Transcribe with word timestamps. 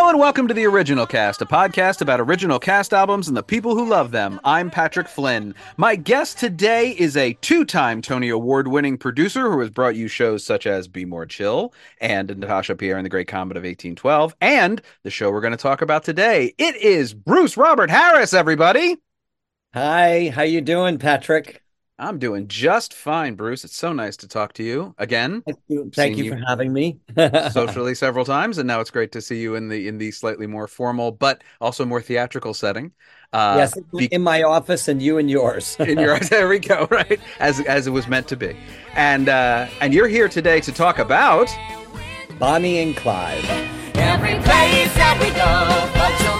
Hello 0.00 0.08
and 0.08 0.18
welcome 0.18 0.48
to 0.48 0.54
the 0.54 0.64
Original 0.64 1.06
Cast, 1.06 1.42
a 1.42 1.46
podcast 1.46 2.00
about 2.00 2.22
original 2.22 2.58
cast 2.58 2.94
albums 2.94 3.28
and 3.28 3.36
the 3.36 3.42
people 3.42 3.76
who 3.76 3.86
love 3.86 4.12
them. 4.12 4.40
I'm 4.44 4.70
Patrick 4.70 5.06
Flynn. 5.06 5.54
My 5.76 5.94
guest 5.94 6.38
today 6.38 6.92
is 6.92 7.18
a 7.18 7.34
two 7.42 7.66
time 7.66 8.00
Tony 8.00 8.30
Award 8.30 8.68
winning 8.68 8.96
producer 8.96 9.50
who 9.50 9.60
has 9.60 9.68
brought 9.68 9.96
you 9.96 10.08
shows 10.08 10.42
such 10.42 10.66
as 10.66 10.88
Be 10.88 11.04
More 11.04 11.26
Chill 11.26 11.74
and 12.00 12.34
Natasha 12.38 12.76
Pierre 12.76 12.96
and 12.96 13.04
the 13.04 13.10
Great 13.10 13.28
Comet 13.28 13.58
of 13.58 13.64
1812, 13.64 14.34
and 14.40 14.80
the 15.02 15.10
show 15.10 15.30
we're 15.30 15.42
going 15.42 15.50
to 15.50 15.58
talk 15.58 15.82
about 15.82 16.02
today. 16.02 16.54
It 16.56 16.76
is 16.76 17.12
Bruce 17.12 17.58
Robert 17.58 17.90
Harris, 17.90 18.32
everybody. 18.32 18.96
Hi, 19.74 20.32
how 20.34 20.44
you 20.44 20.62
doing, 20.62 20.96
Patrick? 20.96 21.62
I'm 22.00 22.18
doing 22.18 22.48
just 22.48 22.94
fine, 22.94 23.34
Bruce. 23.34 23.62
It's 23.62 23.76
so 23.76 23.92
nice 23.92 24.16
to 24.18 24.28
talk 24.28 24.54
to 24.54 24.62
you 24.62 24.94
again. 24.96 25.42
Thank 25.42 25.58
you, 25.68 25.90
Thank 25.94 26.16
you, 26.16 26.24
you 26.24 26.30
for 26.32 26.42
having 26.46 26.72
me. 26.72 26.98
socially 27.50 27.94
several 27.94 28.24
times, 28.24 28.56
and 28.56 28.66
now 28.66 28.80
it's 28.80 28.90
great 28.90 29.12
to 29.12 29.20
see 29.20 29.38
you 29.38 29.54
in 29.54 29.68
the 29.68 29.86
in 29.86 29.98
the 29.98 30.10
slightly 30.10 30.46
more 30.46 30.66
formal 30.66 31.12
but 31.12 31.44
also 31.60 31.84
more 31.84 32.00
theatrical 32.00 32.54
setting. 32.54 32.92
Uh, 33.34 33.54
yes, 33.58 33.78
be- 33.96 34.06
in 34.06 34.22
my 34.22 34.42
office, 34.42 34.88
and 34.88 35.02
you 35.02 35.18
and 35.18 35.30
yours. 35.30 35.76
in 35.78 35.98
yours, 35.98 36.28
there 36.30 36.48
we 36.48 36.58
go. 36.58 36.88
Right 36.90 37.20
as 37.38 37.60
as 37.60 37.86
it 37.86 37.90
was 37.90 38.08
meant 38.08 38.26
to 38.28 38.36
be, 38.36 38.56
and 38.94 39.28
uh, 39.28 39.68
and 39.82 39.92
you're 39.92 40.08
here 40.08 40.28
today 40.28 40.60
to 40.60 40.72
talk 40.72 40.98
about 40.98 41.48
Bonnie 42.38 42.78
and 42.78 42.96
Clyde. 42.96 43.44
Every 43.94 44.34
place 44.42 44.92
that 44.94 45.18
we 45.20 45.28
go, 45.36 46.39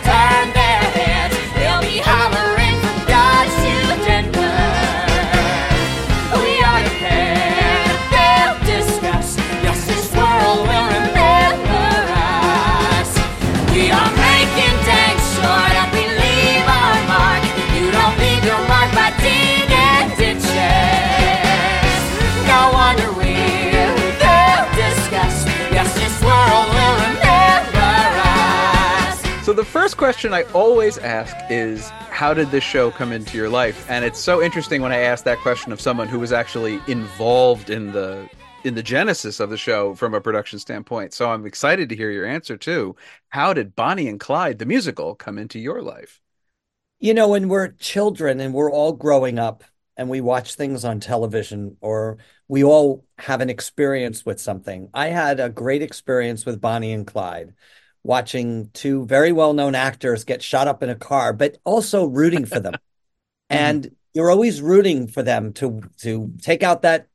the 29.61 29.67
first 29.67 29.99
question 29.99 30.33
I 30.33 30.45
always 30.55 30.97
ask 30.97 31.37
is 31.51 31.87
how 32.09 32.33
did 32.33 32.51
this 32.51 32.65
show 32.65 32.91
come 32.91 33.13
into 33.13 33.37
your 33.37 33.51
life? 33.51 33.85
And 33.91 34.07
it's 34.07 34.19
so 34.19 34.41
interesting 34.41 34.81
when 34.81 34.91
I 34.91 35.01
ask 35.01 35.23
that 35.25 35.37
question 35.41 35.71
of 35.71 35.83
someone 35.83 36.09
who 36.09 36.19
was 36.19 36.33
actually 36.33 36.81
involved 36.89 37.69
in 37.69 37.93
the 37.93 38.27
in 38.65 38.75
the 38.75 38.83
genesis 38.83 39.39
of 39.39 39.51
the 39.51 39.59
show 39.59 39.95
from 39.95 40.15
a 40.15 40.21
production 40.23 40.59
standpoint. 40.59 41.13
So 41.13 41.31
I'm 41.31 41.45
excited 41.45 41.91
to 41.91 41.97
hear 41.97 42.11
your 42.11 42.25
answer 42.25 42.57
too. 42.57 42.97
How 43.29 43.53
did 43.53 43.77
Bonnie 43.77 44.09
and 44.09 44.19
Clyde 44.19 44.59
the 44.59 44.65
musical 44.65 45.15
come 45.15 45.37
into 45.37 45.59
your 45.59 45.83
life? 45.83 46.23
You 46.99 47.13
know, 47.13 47.29
when 47.29 47.51
we're 47.51 47.69
children 47.73 48.41
and 48.41 48.55
we're 48.55 48.73
all 48.73 48.95
growing 48.95 49.39
up 49.39 49.63
and 49.95 50.09
we 50.09 50.23
watch 50.23 50.55
things 50.55 50.87
on 50.87 51.01
television 51.01 51.77
or 51.83 52.17
we 52.49 52.65
all 52.65 53.05
have 53.19 53.43
an 53.43 53.51
experience 53.51 54.25
with 54.25 54.41
something. 54.41 54.89
I 54.95 55.09
had 55.09 55.39
a 55.39 55.51
great 55.51 55.83
experience 55.83 56.47
with 56.47 56.63
Bonnie 56.63 56.95
and 56.95 57.07
Clyde 57.07 57.53
watching 58.03 58.71
two 58.73 59.05
very 59.07 59.33
well 59.33 59.53
known 59.53 59.75
actors 59.75 60.25
get 60.25 60.43
shot 60.43 60.69
up 60.69 60.83
in 60.83 60.89
a 60.91 60.95
car, 60.95 61.33
but 61.33 61.59
also 61.65 62.07
rooting 62.07 62.45
for 62.45 62.61
them. 62.61 62.75
Mm-hmm. 63.51 63.65
and 63.65 63.97
you're 64.15 64.31
always 64.31 64.63
rooting 64.63 65.09
for 65.09 65.25
them 65.25 65.53
to 65.55 65.83
to 65.99 66.33
take 66.41 66.63
out 66.63 66.83
that 66.83 67.09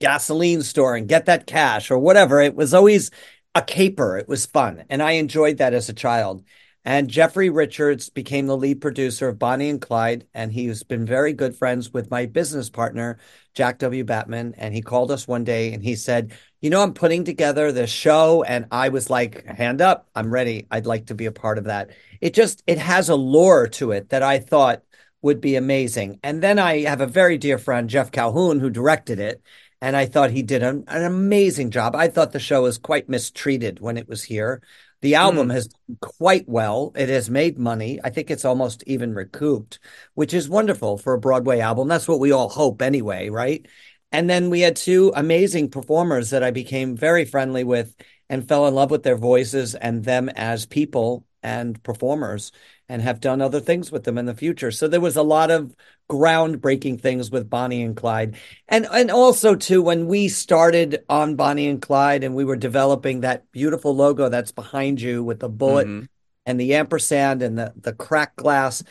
gasoline 0.00 0.62
store 0.62 0.96
and 0.96 1.08
get 1.08 1.26
that 1.26 1.46
cash 1.46 1.90
or 1.90 1.98
whatever. 1.98 2.40
It 2.40 2.54
was 2.54 2.72
always 2.72 3.10
a 3.54 3.62
caper. 3.62 4.16
It 4.16 4.28
was 4.28 4.46
fun. 4.46 4.84
And 4.88 5.02
I 5.02 5.12
enjoyed 5.12 5.58
that 5.58 5.74
as 5.74 5.88
a 5.88 5.92
child. 5.94 6.42
And 6.84 7.08
Jeffrey 7.08 7.48
Richards 7.48 8.10
became 8.10 8.46
the 8.46 8.56
lead 8.56 8.80
producer 8.82 9.28
of 9.28 9.38
Bonnie 9.38 9.70
and 9.70 9.80
Clyde. 9.80 10.26
And 10.34 10.52
he's 10.52 10.82
been 10.82 11.06
very 11.06 11.32
good 11.32 11.56
friends 11.56 11.92
with 11.92 12.10
my 12.10 12.26
business 12.26 12.68
partner, 12.68 13.18
Jack 13.54 13.78
W. 13.78 14.04
Batman. 14.04 14.54
And 14.58 14.74
he 14.74 14.82
called 14.82 15.10
us 15.10 15.26
one 15.26 15.44
day 15.44 15.72
and 15.72 15.82
he 15.82 15.96
said, 15.96 16.32
You 16.60 16.68
know, 16.68 16.82
I'm 16.82 16.92
putting 16.92 17.24
together 17.24 17.72
this 17.72 17.90
show. 17.90 18.42
And 18.42 18.66
I 18.70 18.90
was 18.90 19.08
like, 19.08 19.46
Hand 19.46 19.80
up, 19.80 20.08
I'm 20.14 20.32
ready. 20.32 20.66
I'd 20.70 20.86
like 20.86 21.06
to 21.06 21.14
be 21.14 21.24
a 21.24 21.32
part 21.32 21.56
of 21.56 21.64
that. 21.64 21.90
It 22.20 22.34
just, 22.34 22.62
it 22.66 22.78
has 22.78 23.08
a 23.08 23.16
lore 23.16 23.66
to 23.68 23.92
it 23.92 24.10
that 24.10 24.22
I 24.22 24.38
thought 24.38 24.82
would 25.22 25.40
be 25.40 25.56
amazing. 25.56 26.20
And 26.22 26.42
then 26.42 26.58
I 26.58 26.82
have 26.82 27.00
a 27.00 27.06
very 27.06 27.38
dear 27.38 27.56
friend, 27.56 27.88
Jeff 27.88 28.12
Calhoun, 28.12 28.60
who 28.60 28.68
directed 28.68 29.18
it. 29.18 29.40
And 29.80 29.96
I 29.96 30.04
thought 30.04 30.30
he 30.30 30.42
did 30.42 30.62
an, 30.62 30.84
an 30.86 31.02
amazing 31.02 31.70
job. 31.70 31.96
I 31.96 32.08
thought 32.08 32.32
the 32.32 32.38
show 32.38 32.62
was 32.62 32.76
quite 32.76 33.08
mistreated 33.08 33.80
when 33.80 33.96
it 33.96 34.08
was 34.08 34.22
here. 34.22 34.62
The 35.04 35.16
album 35.16 35.48
mm. 35.48 35.52
has 35.52 35.66
done 35.66 35.98
quite 36.00 36.48
well. 36.48 36.90
It 36.96 37.10
has 37.10 37.28
made 37.28 37.58
money. 37.58 38.00
I 38.02 38.08
think 38.08 38.30
it's 38.30 38.46
almost 38.46 38.82
even 38.86 39.12
recouped, 39.12 39.78
which 40.14 40.32
is 40.32 40.48
wonderful 40.48 40.96
for 40.96 41.12
a 41.12 41.20
Broadway 41.20 41.60
album. 41.60 41.88
That's 41.88 42.08
what 42.08 42.20
we 42.20 42.32
all 42.32 42.48
hope 42.48 42.80
anyway, 42.80 43.28
right? 43.28 43.66
And 44.12 44.30
then 44.30 44.48
we 44.48 44.62
had 44.62 44.76
two 44.76 45.12
amazing 45.14 45.68
performers 45.68 46.30
that 46.30 46.42
I 46.42 46.52
became 46.52 46.96
very 46.96 47.26
friendly 47.26 47.64
with 47.64 47.94
and 48.30 48.48
fell 48.48 48.66
in 48.66 48.74
love 48.74 48.90
with 48.90 49.02
their 49.02 49.18
voices 49.18 49.74
and 49.74 50.02
them 50.02 50.30
as 50.30 50.64
people 50.64 51.26
and 51.42 51.82
performers 51.82 52.50
and 52.88 53.02
have 53.02 53.20
done 53.20 53.42
other 53.42 53.60
things 53.60 53.92
with 53.92 54.04
them 54.04 54.16
in 54.16 54.24
the 54.24 54.34
future. 54.34 54.70
So 54.70 54.88
there 54.88 55.02
was 55.02 55.16
a 55.16 55.22
lot 55.22 55.50
of 55.50 55.76
groundbreaking 56.08 57.00
things 57.00 57.30
with 57.30 57.48
Bonnie 57.48 57.82
and 57.82 57.96
Clyde. 57.96 58.36
And 58.68 58.86
and 58.92 59.10
also 59.10 59.54
too 59.54 59.82
when 59.82 60.06
we 60.06 60.28
started 60.28 61.02
on 61.08 61.36
Bonnie 61.36 61.68
and 61.68 61.80
Clyde 61.80 62.24
and 62.24 62.34
we 62.34 62.44
were 62.44 62.56
developing 62.56 63.20
that 63.20 63.50
beautiful 63.52 63.94
logo 63.94 64.28
that's 64.28 64.52
behind 64.52 65.00
you 65.00 65.24
with 65.24 65.40
the 65.40 65.48
bullet 65.48 65.86
mm-hmm. 65.86 66.04
and 66.46 66.60
the 66.60 66.74
ampersand 66.74 67.42
and 67.42 67.58
the 67.58 67.72
the 67.76 67.92
cracked 67.92 68.36
glass. 68.36 68.82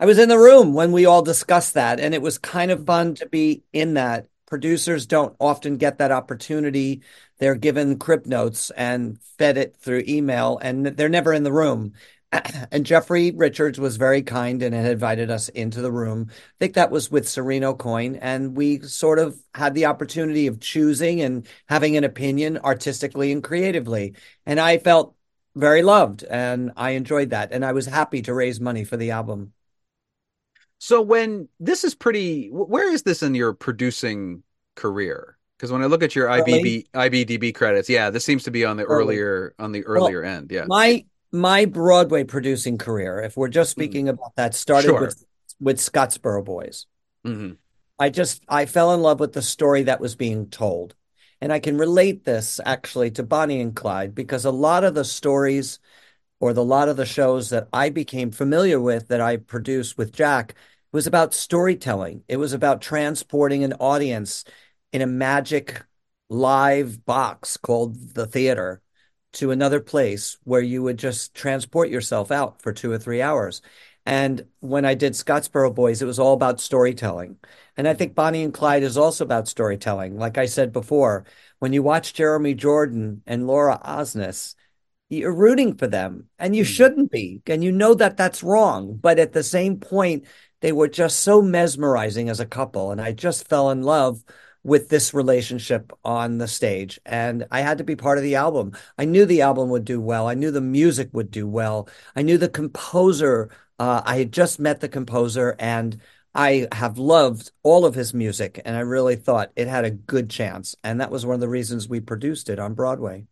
I 0.00 0.06
was 0.06 0.18
in 0.18 0.28
the 0.28 0.38
room 0.38 0.74
when 0.74 0.92
we 0.92 1.06
all 1.06 1.22
discussed 1.22 1.74
that 1.74 2.00
and 2.00 2.14
it 2.14 2.22
was 2.22 2.38
kind 2.38 2.70
of 2.70 2.86
fun 2.86 3.14
to 3.16 3.28
be 3.28 3.62
in 3.72 3.94
that. 3.94 4.26
Producers 4.46 5.06
don't 5.06 5.34
often 5.38 5.78
get 5.78 5.98
that 5.98 6.12
opportunity. 6.12 7.02
They're 7.38 7.54
given 7.54 7.98
crib 7.98 8.26
notes 8.26 8.70
and 8.70 9.18
fed 9.38 9.56
it 9.56 9.76
through 9.76 10.04
email 10.06 10.58
and 10.60 10.86
they're 10.86 11.08
never 11.08 11.32
in 11.32 11.42
the 11.42 11.52
room. 11.52 11.94
and 12.70 12.86
Jeffrey 12.86 13.30
Richards 13.30 13.78
was 13.78 13.96
very 13.96 14.22
kind 14.22 14.62
and 14.62 14.74
had 14.74 14.90
invited 14.90 15.30
us 15.30 15.48
into 15.50 15.82
the 15.82 15.92
room. 15.92 16.28
I 16.30 16.34
think 16.58 16.74
that 16.74 16.90
was 16.90 17.10
with 17.10 17.26
Serino 17.26 17.76
Coyne, 17.76 18.16
and 18.16 18.56
we 18.56 18.80
sort 18.80 19.18
of 19.18 19.38
had 19.54 19.74
the 19.74 19.86
opportunity 19.86 20.46
of 20.46 20.60
choosing 20.60 21.20
and 21.20 21.46
having 21.66 21.96
an 21.96 22.04
opinion 22.04 22.58
artistically 22.58 23.32
and 23.32 23.42
creatively. 23.42 24.14
And 24.46 24.58
I 24.58 24.78
felt 24.78 25.14
very 25.54 25.82
loved, 25.82 26.24
and 26.24 26.72
I 26.76 26.90
enjoyed 26.90 27.30
that, 27.30 27.52
and 27.52 27.64
I 27.64 27.72
was 27.72 27.86
happy 27.86 28.22
to 28.22 28.34
raise 28.34 28.60
money 28.60 28.84
for 28.84 28.96
the 28.96 29.10
album. 29.10 29.52
So 30.78 31.00
when 31.00 31.48
this 31.60 31.84
is 31.84 31.94
pretty, 31.94 32.48
where 32.48 32.90
is 32.90 33.02
this 33.02 33.22
in 33.22 33.34
your 33.34 33.52
producing 33.52 34.42
career? 34.74 35.36
Because 35.56 35.70
when 35.70 35.82
I 35.82 35.86
look 35.86 36.02
at 36.02 36.16
your 36.16 36.26
IBB, 36.26 36.88
IBDB 36.92 37.54
credits, 37.54 37.88
yeah, 37.88 38.10
this 38.10 38.24
seems 38.24 38.42
to 38.44 38.50
be 38.50 38.64
on 38.64 38.78
the 38.78 38.84
Early. 38.84 39.14
earlier 39.18 39.54
on 39.60 39.70
the 39.70 39.84
earlier 39.84 40.22
well, 40.22 40.30
end. 40.30 40.50
Yeah, 40.50 40.64
my 40.66 41.04
my 41.32 41.64
Broadway 41.64 42.24
producing 42.24 42.78
career, 42.78 43.20
if 43.20 43.36
we're 43.36 43.48
just 43.48 43.72
mm-hmm. 43.72 43.80
speaking 43.80 44.06
mm-hmm. 44.06 44.14
about 44.14 44.36
that, 44.36 44.54
started 44.54 44.88
sure. 44.88 45.00
with 45.00 45.24
with 45.60 45.78
Scottsboro 45.78 46.44
Boys. 46.44 46.86
Mm-hmm. 47.26 47.52
I 47.98 48.10
just 48.10 48.42
I 48.48 48.66
fell 48.66 48.94
in 48.94 49.00
love 49.00 49.20
with 49.20 49.32
the 49.32 49.42
story 49.42 49.84
that 49.84 50.00
was 50.00 50.14
being 50.14 50.48
told, 50.48 50.94
and 51.40 51.52
I 51.52 51.58
can 51.58 51.78
relate 51.78 52.24
this 52.24 52.60
actually 52.64 53.10
to 53.12 53.22
Bonnie 53.22 53.60
and 53.60 53.74
Clyde 53.74 54.14
because 54.14 54.44
a 54.44 54.50
lot 54.50 54.84
of 54.84 54.94
the 54.94 55.04
stories 55.04 55.78
or 56.40 56.52
the 56.52 56.64
lot 56.64 56.88
of 56.88 56.96
the 56.96 57.06
shows 57.06 57.50
that 57.50 57.68
I 57.72 57.90
became 57.90 58.32
familiar 58.32 58.80
with 58.80 59.08
that 59.08 59.20
I 59.20 59.36
produced 59.36 59.96
with 59.96 60.12
Jack 60.12 60.54
was 60.90 61.06
about 61.06 61.32
storytelling. 61.32 62.24
It 62.28 62.36
was 62.36 62.52
about 62.52 62.82
transporting 62.82 63.62
an 63.62 63.74
audience 63.74 64.44
in 64.92 65.02
a 65.02 65.06
magic 65.06 65.82
live 66.28 67.04
box 67.04 67.56
called 67.56 68.14
the 68.14 68.26
theater 68.26 68.82
to 69.32 69.50
another 69.50 69.80
place 69.80 70.36
where 70.44 70.60
you 70.60 70.82
would 70.82 70.98
just 70.98 71.34
transport 71.34 71.88
yourself 71.88 72.30
out 72.30 72.60
for 72.60 72.72
two 72.72 72.90
or 72.90 72.98
three 72.98 73.22
hours. 73.22 73.62
And 74.04 74.46
when 74.60 74.84
I 74.84 74.94
did 74.94 75.12
Scottsboro 75.12 75.74
Boys, 75.74 76.02
it 76.02 76.06
was 76.06 76.18
all 76.18 76.34
about 76.34 76.60
storytelling. 76.60 77.36
And 77.76 77.86
I 77.86 77.94
think 77.94 78.14
Bonnie 78.14 78.42
and 78.42 78.52
Clyde 78.52 78.82
is 78.82 78.96
also 78.96 79.24
about 79.24 79.48
storytelling. 79.48 80.18
Like 80.18 80.38
I 80.38 80.46
said 80.46 80.72
before, 80.72 81.24
when 81.60 81.72
you 81.72 81.82
watch 81.82 82.14
Jeremy 82.14 82.54
Jordan 82.54 83.22
and 83.26 83.46
Laura 83.46 83.80
Osnes, 83.84 84.54
you're 85.08 85.34
rooting 85.34 85.76
for 85.76 85.86
them 85.86 86.28
and 86.38 86.56
you 86.56 86.64
hmm. 86.64 86.70
shouldn't 86.70 87.10
be. 87.12 87.42
And 87.46 87.62
you 87.62 87.70
know 87.70 87.94
that 87.94 88.16
that's 88.16 88.42
wrong. 88.42 88.96
But 88.96 89.18
at 89.18 89.32
the 89.32 89.42
same 89.42 89.78
point, 89.78 90.26
they 90.60 90.72
were 90.72 90.88
just 90.88 91.20
so 91.20 91.40
mesmerizing 91.42 92.28
as 92.28 92.40
a 92.40 92.46
couple. 92.46 92.90
And 92.90 93.00
I 93.00 93.12
just 93.12 93.48
fell 93.48 93.70
in 93.70 93.82
love 93.82 94.24
with 94.64 94.88
this 94.88 95.12
relationship 95.12 95.92
on 96.04 96.38
the 96.38 96.48
stage. 96.48 97.00
And 97.04 97.46
I 97.50 97.60
had 97.60 97.78
to 97.78 97.84
be 97.84 97.96
part 97.96 98.18
of 98.18 98.24
the 98.24 98.36
album. 98.36 98.72
I 98.96 99.04
knew 99.04 99.26
the 99.26 99.42
album 99.42 99.70
would 99.70 99.84
do 99.84 100.00
well. 100.00 100.28
I 100.28 100.34
knew 100.34 100.50
the 100.50 100.60
music 100.60 101.10
would 101.12 101.30
do 101.30 101.46
well. 101.46 101.88
I 102.14 102.22
knew 102.22 102.38
the 102.38 102.48
composer. 102.48 103.50
Uh, 103.78 104.02
I 104.04 104.18
had 104.18 104.32
just 104.32 104.60
met 104.60 104.80
the 104.80 104.88
composer 104.88 105.56
and 105.58 106.00
I 106.34 106.68
have 106.72 106.96
loved 106.96 107.50
all 107.62 107.84
of 107.84 107.94
his 107.94 108.14
music. 108.14 108.60
And 108.64 108.76
I 108.76 108.80
really 108.80 109.16
thought 109.16 109.50
it 109.56 109.66
had 109.66 109.84
a 109.84 109.90
good 109.90 110.30
chance. 110.30 110.76
And 110.84 111.00
that 111.00 111.10
was 111.10 111.26
one 111.26 111.34
of 111.34 111.40
the 111.40 111.48
reasons 111.48 111.88
we 111.88 112.00
produced 112.00 112.48
it 112.48 112.58
on 112.58 112.74
Broadway. 112.74 113.26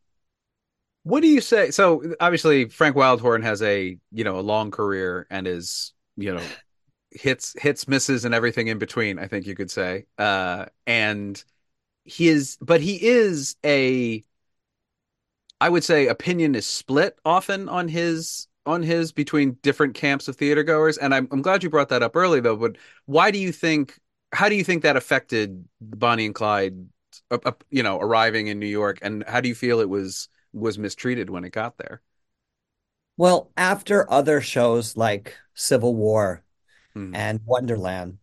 What 1.04 1.20
do 1.20 1.28
you 1.28 1.40
say? 1.40 1.70
So 1.70 2.14
obviously 2.20 2.68
Frank 2.68 2.96
Wildhorn 2.96 3.42
has 3.42 3.62
a, 3.62 3.96
you 4.12 4.24
know, 4.24 4.38
a 4.38 4.42
long 4.42 4.70
career 4.70 5.26
and 5.30 5.46
is, 5.46 5.94
you 6.16 6.34
know, 6.34 6.42
hits 7.12 7.54
hits 7.58 7.88
misses 7.88 8.24
and 8.24 8.34
everything 8.34 8.68
in 8.68 8.78
between 8.78 9.18
i 9.18 9.26
think 9.26 9.46
you 9.46 9.54
could 9.54 9.70
say. 9.70 10.06
Uh 10.18 10.66
and 10.86 11.42
he 12.04 12.28
is 12.28 12.56
but 12.60 12.80
he 12.80 13.04
is 13.04 13.56
a 13.64 14.24
i 15.60 15.68
would 15.68 15.84
say 15.84 16.06
opinion 16.06 16.54
is 16.54 16.66
split 16.66 17.18
often 17.24 17.68
on 17.68 17.88
his 17.88 18.48
on 18.66 18.82
his 18.82 19.12
between 19.12 19.52
different 19.62 19.94
camps 19.94 20.28
of 20.28 20.36
theater 20.36 20.62
goers. 20.62 20.98
And 20.98 21.14
I'm, 21.14 21.26
I'm 21.32 21.42
glad 21.42 21.62
you 21.62 21.70
brought 21.70 21.88
that 21.88 22.02
up 22.02 22.14
early 22.16 22.40
though 22.40 22.56
but 22.56 22.76
why 23.06 23.30
do 23.30 23.38
you 23.38 23.52
think 23.52 23.98
how 24.32 24.48
do 24.48 24.54
you 24.54 24.64
think 24.64 24.82
that 24.82 24.96
affected 24.96 25.64
bonnie 25.80 26.26
and 26.26 26.34
clyde 26.34 26.88
uh, 27.30 27.38
uh, 27.44 27.52
you 27.70 27.82
know 27.82 27.98
arriving 27.98 28.46
in 28.48 28.58
new 28.58 28.66
york? 28.66 28.98
And 29.02 29.24
how 29.26 29.40
do 29.40 29.48
you 29.48 29.54
feel 29.54 29.80
it 29.80 29.88
was 29.88 30.28
was 30.52 30.78
mistreated 30.78 31.30
when 31.30 31.44
it 31.44 31.50
got 31.50 31.78
there? 31.78 32.02
Well 33.16 33.50
after 33.56 34.10
other 34.10 34.40
shows 34.40 34.96
like 34.96 35.36
civil 35.54 35.94
war 35.94 36.42
Hmm. 36.94 37.14
and 37.14 37.40
Wonderland. 37.44 38.18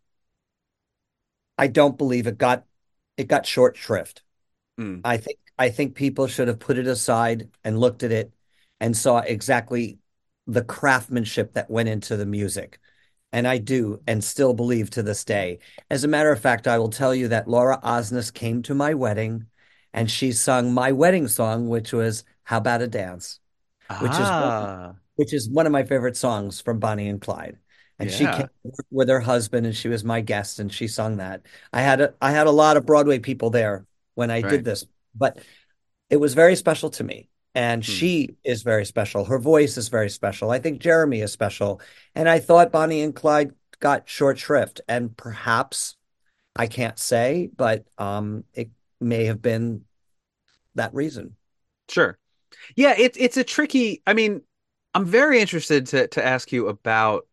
I 1.58 1.68
don't 1.68 1.98
believe 1.98 2.28
it 2.28 2.38
got 2.38 2.66
it 3.18 3.28
got 3.28 3.46
short 3.46 3.78
shrift. 3.78 4.24
Hmm. 4.78 5.00
I 5.04 5.18
think 5.18 5.40
I 5.58 5.70
think 5.70 5.96
people 5.96 6.28
should 6.28 6.48
have 6.48 6.60
put 6.60 6.78
it 6.78 6.88
aside 6.88 7.50
and 7.64 7.80
looked 7.80 8.04
at 8.04 8.12
it 8.12 8.32
and 8.80 8.96
saw 8.96 9.20
exactly 9.20 10.00
the 10.46 10.64
craftsmanship 10.64 11.54
that 11.54 11.70
went 11.70 11.90
into 11.90 12.16
the 12.16 12.26
music. 12.26 12.80
And 13.34 13.48
I 13.48 13.58
do 13.58 14.00
and 14.08 14.24
still 14.24 14.54
believe 14.54 14.90
to 14.92 15.04
this 15.04 15.26
day. 15.26 15.60
As 15.90 16.04
a 16.04 16.08
matter 16.08 16.32
of 16.32 16.40
fact, 16.40 16.68
I 16.68 16.78
will 16.78 16.90
tell 16.90 17.14
you 17.14 17.28
that 17.30 17.48
Laura 17.48 17.80
Osnes 17.84 18.34
came 18.34 18.62
to 18.64 18.74
my 18.74 18.94
wedding 18.94 19.48
and 19.94 20.10
she 20.10 20.32
sung 20.32 20.74
my 20.74 20.92
wedding 20.92 21.28
song, 21.28 21.68
which 21.68 21.92
was 21.92 22.24
How 22.44 22.58
About 22.58 22.82
a 22.82 22.88
Dance, 22.88 23.40
which 24.00 24.12
is 24.12 24.18
ah, 24.20 24.94
which 25.16 25.34
is 25.34 25.50
one 25.50 25.66
of 25.66 25.72
my 25.72 25.84
favorite 25.84 26.16
songs 26.16 26.62
from 26.62 26.80
Bonnie 26.80 27.10
and 27.10 27.20
Clyde 27.20 27.58
and 28.00 28.12
she 28.12 28.26
came 28.26 28.50
with 28.92 29.10
her 29.10 29.20
husband 29.20 29.66
and 29.66 29.76
she 29.76 29.88
was 29.90 30.04
my 30.04 30.22
guest 30.22 30.60
and 30.60 30.72
she 30.72 30.88
sung 30.88 31.18
that. 31.18 31.42
I 31.74 31.82
had 31.82 32.02
a 32.02 32.14
i 32.22 32.32
had 32.32 32.48
a 32.48 32.52
lot 32.52 32.78
of 32.78 32.86
broadway 32.86 33.20
people 33.20 33.50
there 33.50 33.86
when 34.16 34.32
i 34.32 34.42
right. 34.42 34.50
did 34.50 34.66
this 34.66 34.86
but 35.16 35.40
it 36.10 36.18
was 36.18 36.34
very 36.34 36.56
special 36.56 36.90
to 36.92 37.04
me. 37.04 37.30
And 37.56 37.84
Hmm. 37.84 37.92
she 37.92 38.36
is 38.44 38.62
very 38.62 38.86
special. 38.86 39.26
Her 39.26 39.40
voice 39.40 39.78
is 39.78 39.90
very 39.90 40.10
special. 40.10 40.52
I 40.52 40.60
think 40.60 40.80
jeremy 40.82 41.22
is 41.22 41.32
special. 41.32 41.82
And 42.16 42.30
i 42.30 42.40
thought 42.40 42.72
bonnie 42.72 43.02
and 43.02 43.16
clyde 43.16 43.52
got 43.80 44.10
short 44.10 44.40
shrift 44.40 44.82
and 44.88 45.16
perhaps 45.16 45.96
i 46.56 46.66
can't 46.66 46.98
say 46.98 47.48
but 47.56 47.86
um 48.00 48.44
it 48.56 48.72
may 49.00 49.26
have 49.26 49.42
been 49.42 49.86
that 50.76 50.94
reason. 50.94 51.36
Sure. 51.90 52.18
Yeah, 52.76 52.96
it's 52.98 53.18
it's 53.20 53.38
a 53.38 53.44
tricky. 53.44 54.02
I 54.08 54.14
mean, 54.14 54.42
I'm 54.94 55.06
very 55.06 55.40
interested 55.40 55.88
to 55.88 56.08
to 56.10 56.26
ask 56.26 56.52
you 56.52 56.68
about 56.68 57.28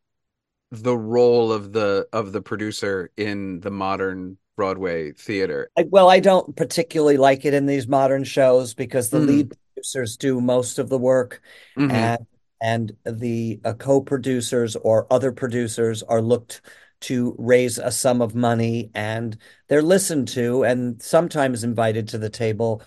the 0.83 0.97
role 0.97 1.53
of 1.53 1.73
the 1.73 2.07
of 2.13 2.33
the 2.33 2.43
producer 2.43 3.11
in 3.17 3.61
the 3.61 3.71
modern 3.71 4.39
Broadway 4.57 5.13
theater. 5.13 5.69
I, 5.77 5.85
well, 5.89 6.09
I 6.09 6.21
don't 6.21 6.55
particularly 6.57 7.17
like 7.17 7.45
it 7.45 7.55
in 7.55 7.67
these 7.67 7.89
modern 7.89 8.25
shows 8.25 8.75
because 8.75 9.11
the 9.11 9.19
Mm. 9.19 9.27
lead 9.27 9.57
producers 9.75 10.17
do 10.17 10.41
most 10.41 10.79
of 10.79 10.89
the 10.89 10.99
work, 10.99 11.43
Mhm. 11.77 11.91
and 11.91 12.27
and 12.61 12.97
the 13.05 13.61
uh, 13.65 13.75
co-producers 13.75 14.75
or 14.77 15.07
other 15.13 15.33
producers 15.33 16.03
are 16.05 16.23
looked 16.23 16.63
to 17.01 17.35
raise 17.39 17.77
a 17.79 17.91
sum 17.91 18.23
of 18.23 18.35
money, 18.35 18.91
and 18.95 19.37
they're 19.69 19.83
listened 19.83 20.29
to 20.29 20.65
and 20.65 21.03
sometimes 21.03 21.63
invited 21.65 22.09
to 22.09 22.19
the 22.19 22.31
table. 22.31 22.81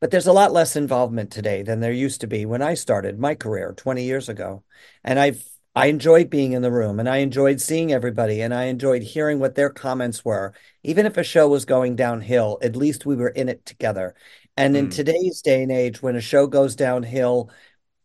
But 0.00 0.10
there's 0.10 0.26
a 0.26 0.32
lot 0.32 0.52
less 0.52 0.74
involvement 0.76 1.30
today 1.30 1.62
than 1.62 1.80
there 1.80 1.92
used 1.92 2.20
to 2.22 2.26
be 2.26 2.44
when 2.46 2.62
I 2.62 2.74
started 2.74 3.18
my 3.18 3.34
career 3.34 3.72
20 3.76 4.04
years 4.04 4.28
ago, 4.28 4.64
and 5.04 5.18
I've 5.18 5.44
I 5.74 5.86
enjoyed 5.86 6.30
being 6.30 6.52
in 6.52 6.62
the 6.62 6.70
room 6.72 6.98
and 6.98 7.08
I 7.08 7.18
enjoyed 7.18 7.60
seeing 7.60 7.92
everybody 7.92 8.40
and 8.42 8.52
I 8.52 8.64
enjoyed 8.64 9.02
hearing 9.02 9.38
what 9.38 9.54
their 9.54 9.70
comments 9.70 10.24
were 10.24 10.52
even 10.82 11.06
if 11.06 11.16
a 11.16 11.22
show 11.22 11.48
was 11.48 11.64
going 11.64 11.94
downhill, 11.96 12.58
at 12.62 12.74
least 12.76 13.06
we 13.06 13.16
were 13.16 13.28
in 13.28 13.48
it 13.48 13.64
together. 13.66 14.14
And 14.56 14.76
in 14.76 14.88
Mm. 14.88 14.90
today's 14.90 15.40
day 15.42 15.62
and 15.62 15.70
age, 15.72 16.02
when 16.02 16.16
a 16.16 16.20
show 16.20 16.46
goes 16.46 16.74
downhill 16.74 17.50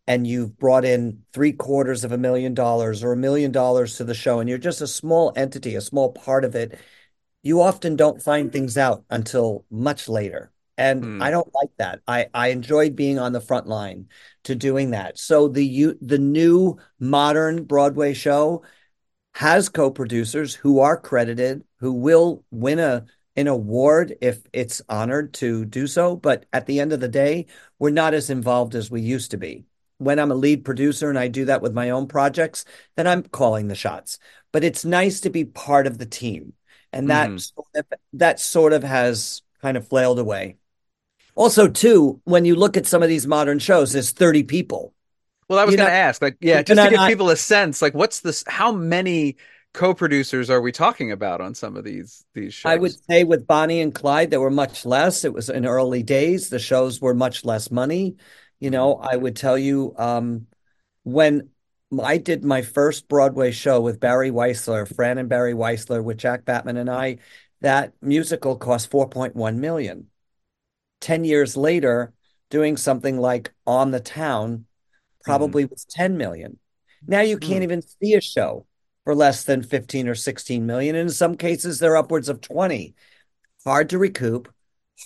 and 0.06 0.26
you've 0.26 0.56
brought 0.58 0.84
in 0.84 1.24
three 1.32 1.52
quarters 1.52 2.04
of 2.04 2.12
a 2.12 2.18
million 2.18 2.54
dollars 2.54 3.02
or 3.02 3.12
a 3.12 3.16
million 3.16 3.50
dollars 3.52 3.96
to 3.96 4.04
the 4.04 4.14
show, 4.14 4.38
and 4.40 4.48
you're 4.48 4.58
just 4.58 4.80
a 4.80 4.86
small 4.86 5.32
entity, 5.36 5.74
a 5.74 5.80
small 5.80 6.12
part 6.12 6.44
of 6.44 6.54
it, 6.54 6.78
you 7.42 7.60
often 7.60 7.96
don't 7.96 8.22
find 8.22 8.52
things 8.52 8.78
out 8.78 9.04
until 9.10 9.64
much 9.70 10.08
later. 10.08 10.52
And 10.78 11.06
Hmm. 11.06 11.20
I 11.20 11.30
don't 11.30 11.52
like 11.54 11.70
that. 11.78 12.00
I, 12.06 12.28
I 12.34 12.48
enjoyed 12.48 12.96
being 12.96 13.18
on 13.18 13.32
the 13.32 13.40
front 13.40 13.66
line 13.66 14.08
to 14.44 14.54
doing 14.54 14.90
that. 14.90 15.18
So 15.18 15.48
the 15.48 15.64
you 15.64 15.98
the 16.00 16.18
new 16.18 16.78
modern 17.00 17.64
Broadway 17.64 18.12
show 18.14 18.62
has 19.34 19.68
co-producers 19.68 20.54
who 20.54 20.80
are 20.80 20.96
credited, 20.96 21.64
who 21.80 21.92
will 21.92 22.44
win 22.50 22.78
a 22.78 23.04
an 23.38 23.46
award 23.48 24.16
if 24.22 24.40
it's 24.54 24.80
honored 24.88 25.34
to 25.34 25.66
do 25.66 25.86
so. 25.86 26.16
But 26.16 26.46
at 26.54 26.64
the 26.66 26.80
end 26.80 26.92
of 26.94 27.00
the 27.00 27.08
day, 27.08 27.46
we're 27.78 27.90
not 27.90 28.14
as 28.14 28.30
involved 28.30 28.74
as 28.74 28.90
we 28.90 29.02
used 29.02 29.30
to 29.32 29.36
be. 29.36 29.66
When 29.98 30.18
I'm 30.18 30.30
a 30.30 30.34
lead 30.34 30.64
producer 30.64 31.10
and 31.10 31.18
I 31.18 31.28
do 31.28 31.44
that 31.46 31.60
with 31.60 31.74
my 31.74 31.90
own 31.90 32.06
projects, 32.08 32.64
then 32.96 33.06
I'm 33.06 33.22
calling 33.22 33.68
the 33.68 33.74
shots. 33.74 34.18
But 34.52 34.64
it's 34.64 34.84
nice 34.86 35.20
to 35.20 35.30
be 35.30 35.44
part 35.44 35.86
of 35.86 35.98
the 35.98 36.06
team. 36.06 36.54
And 36.94 37.10
that 37.10 37.38
Mhm. 37.38 37.40
sort 37.40 37.66
of, 37.74 37.84
that 38.14 38.40
sort 38.40 38.72
of 38.72 38.82
has 38.82 39.42
kind 39.60 39.76
of 39.76 39.86
flailed 39.88 40.18
away. 40.18 40.56
Also, 41.36 41.68
too, 41.68 42.20
when 42.24 42.44
you 42.44 42.56
look 42.56 42.76
at 42.76 42.86
some 42.86 43.02
of 43.02 43.08
these 43.08 43.26
modern 43.26 43.58
shows, 43.58 43.92
there's 43.92 44.10
30 44.10 44.42
people. 44.42 44.94
Well, 45.48 45.58
I 45.58 45.64
was 45.64 45.76
going 45.76 45.86
to 45.86 45.94
ask, 45.94 46.20
like, 46.20 46.36
yeah, 46.40 46.62
just 46.62 46.82
to 46.82 46.90
give 46.90 46.98
I- 46.98 47.08
people 47.08 47.30
a 47.30 47.36
sense, 47.36 47.80
like, 47.80 47.94
what's 47.94 48.20
this? 48.20 48.42
How 48.48 48.72
many 48.72 49.36
co-producers 49.74 50.48
are 50.48 50.60
we 50.60 50.72
talking 50.72 51.12
about 51.12 51.40
on 51.40 51.54
some 51.54 51.76
of 51.76 51.84
these 51.84 52.24
these 52.34 52.54
shows? 52.54 52.70
I 52.70 52.76
would 52.76 53.04
say 53.04 53.22
with 53.22 53.46
Bonnie 53.46 53.82
and 53.82 53.94
Clyde, 53.94 54.30
there 54.30 54.40
were 54.40 54.50
much 54.50 54.84
less. 54.84 55.24
It 55.24 55.32
was 55.32 55.50
in 55.50 55.66
early 55.66 56.02
days. 56.02 56.48
The 56.48 56.58
shows 56.58 57.00
were 57.00 57.14
much 57.14 57.44
less 57.44 57.70
money. 57.70 58.16
You 58.58 58.70
know, 58.70 58.94
I 58.96 59.16
would 59.16 59.36
tell 59.36 59.58
you 59.58 59.94
um, 59.98 60.46
when 61.04 61.50
I 62.02 62.16
did 62.16 62.42
my 62.42 62.62
first 62.62 63.06
Broadway 63.06 63.52
show 63.52 63.80
with 63.80 64.00
Barry 64.00 64.30
Weissler, 64.30 64.86
Fran 64.86 65.18
and 65.18 65.28
Barry 65.28 65.52
Weissler, 65.52 66.02
with 66.02 66.16
Jack 66.16 66.46
Batman 66.46 66.78
and 66.78 66.90
I, 66.90 67.18
that 67.60 67.92
musical 68.00 68.56
cost 68.56 68.90
4.1 68.90 69.56
million. 69.56 70.08
10 71.00 71.24
years 71.24 71.56
later, 71.56 72.12
doing 72.50 72.76
something 72.76 73.18
like 73.18 73.52
On 73.66 73.90
the 73.90 74.00
Town 74.00 74.66
probably 75.24 75.64
was 75.64 75.84
10 75.84 76.16
million. 76.16 76.58
Now 77.06 77.20
you 77.20 77.38
can't 77.38 77.58
Hmm. 77.58 77.62
even 77.64 77.82
see 77.82 78.14
a 78.14 78.20
show 78.20 78.66
for 79.04 79.14
less 79.14 79.44
than 79.44 79.62
15 79.62 80.08
or 80.08 80.14
16 80.14 80.66
million. 80.66 80.96
And 80.96 81.08
in 81.08 81.14
some 81.14 81.36
cases, 81.36 81.78
they're 81.78 81.96
upwards 81.96 82.28
of 82.28 82.40
20. 82.40 82.94
Hard 83.64 83.90
to 83.90 83.98
recoup, 83.98 84.52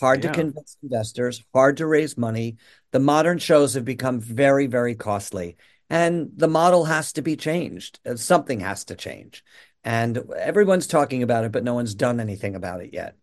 hard 0.00 0.22
Yeah. 0.22 0.30
to 0.30 0.34
convince 0.34 0.76
investors, 0.82 1.42
hard 1.54 1.78
to 1.78 1.86
raise 1.86 2.16
money. 2.16 2.56
The 2.92 3.00
modern 3.00 3.38
shows 3.38 3.74
have 3.74 3.84
become 3.84 4.20
very, 4.20 4.66
very 4.66 4.94
costly. 4.94 5.56
And 5.88 6.30
the 6.36 6.48
model 6.48 6.84
has 6.84 7.12
to 7.14 7.22
be 7.22 7.36
changed. 7.36 7.98
Uh, 8.06 8.16
Something 8.16 8.60
has 8.60 8.84
to 8.86 8.94
change. 8.94 9.44
And 9.82 10.18
everyone's 10.36 10.86
talking 10.86 11.22
about 11.22 11.44
it, 11.44 11.52
but 11.52 11.64
no 11.64 11.74
one's 11.74 11.94
done 11.94 12.20
anything 12.20 12.54
about 12.54 12.82
it 12.82 12.92
yet. 12.92 13.16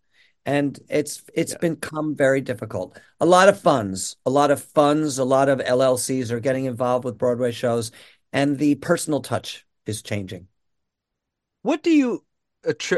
And 0.48 0.80
it's 0.88 1.22
it's 1.34 1.52
Yeah. 1.52 1.58
become 1.58 2.16
very 2.16 2.40
difficult. 2.40 2.98
A 3.20 3.26
lot 3.26 3.50
of 3.50 3.60
funds, 3.60 4.16
a 4.24 4.30
lot 4.30 4.50
of 4.50 4.62
funds, 4.62 5.18
a 5.18 5.24
lot 5.24 5.50
of 5.50 5.60
LLCs 5.60 6.30
are 6.30 6.40
getting 6.40 6.64
involved 6.64 7.04
with 7.04 7.18
Broadway 7.18 7.52
shows, 7.52 7.92
and 8.32 8.56
the 8.58 8.76
personal 8.76 9.20
touch 9.20 9.66
is 9.84 10.00
changing. 10.00 10.48
What 11.62 11.82
do 11.82 11.90
you 11.90 12.24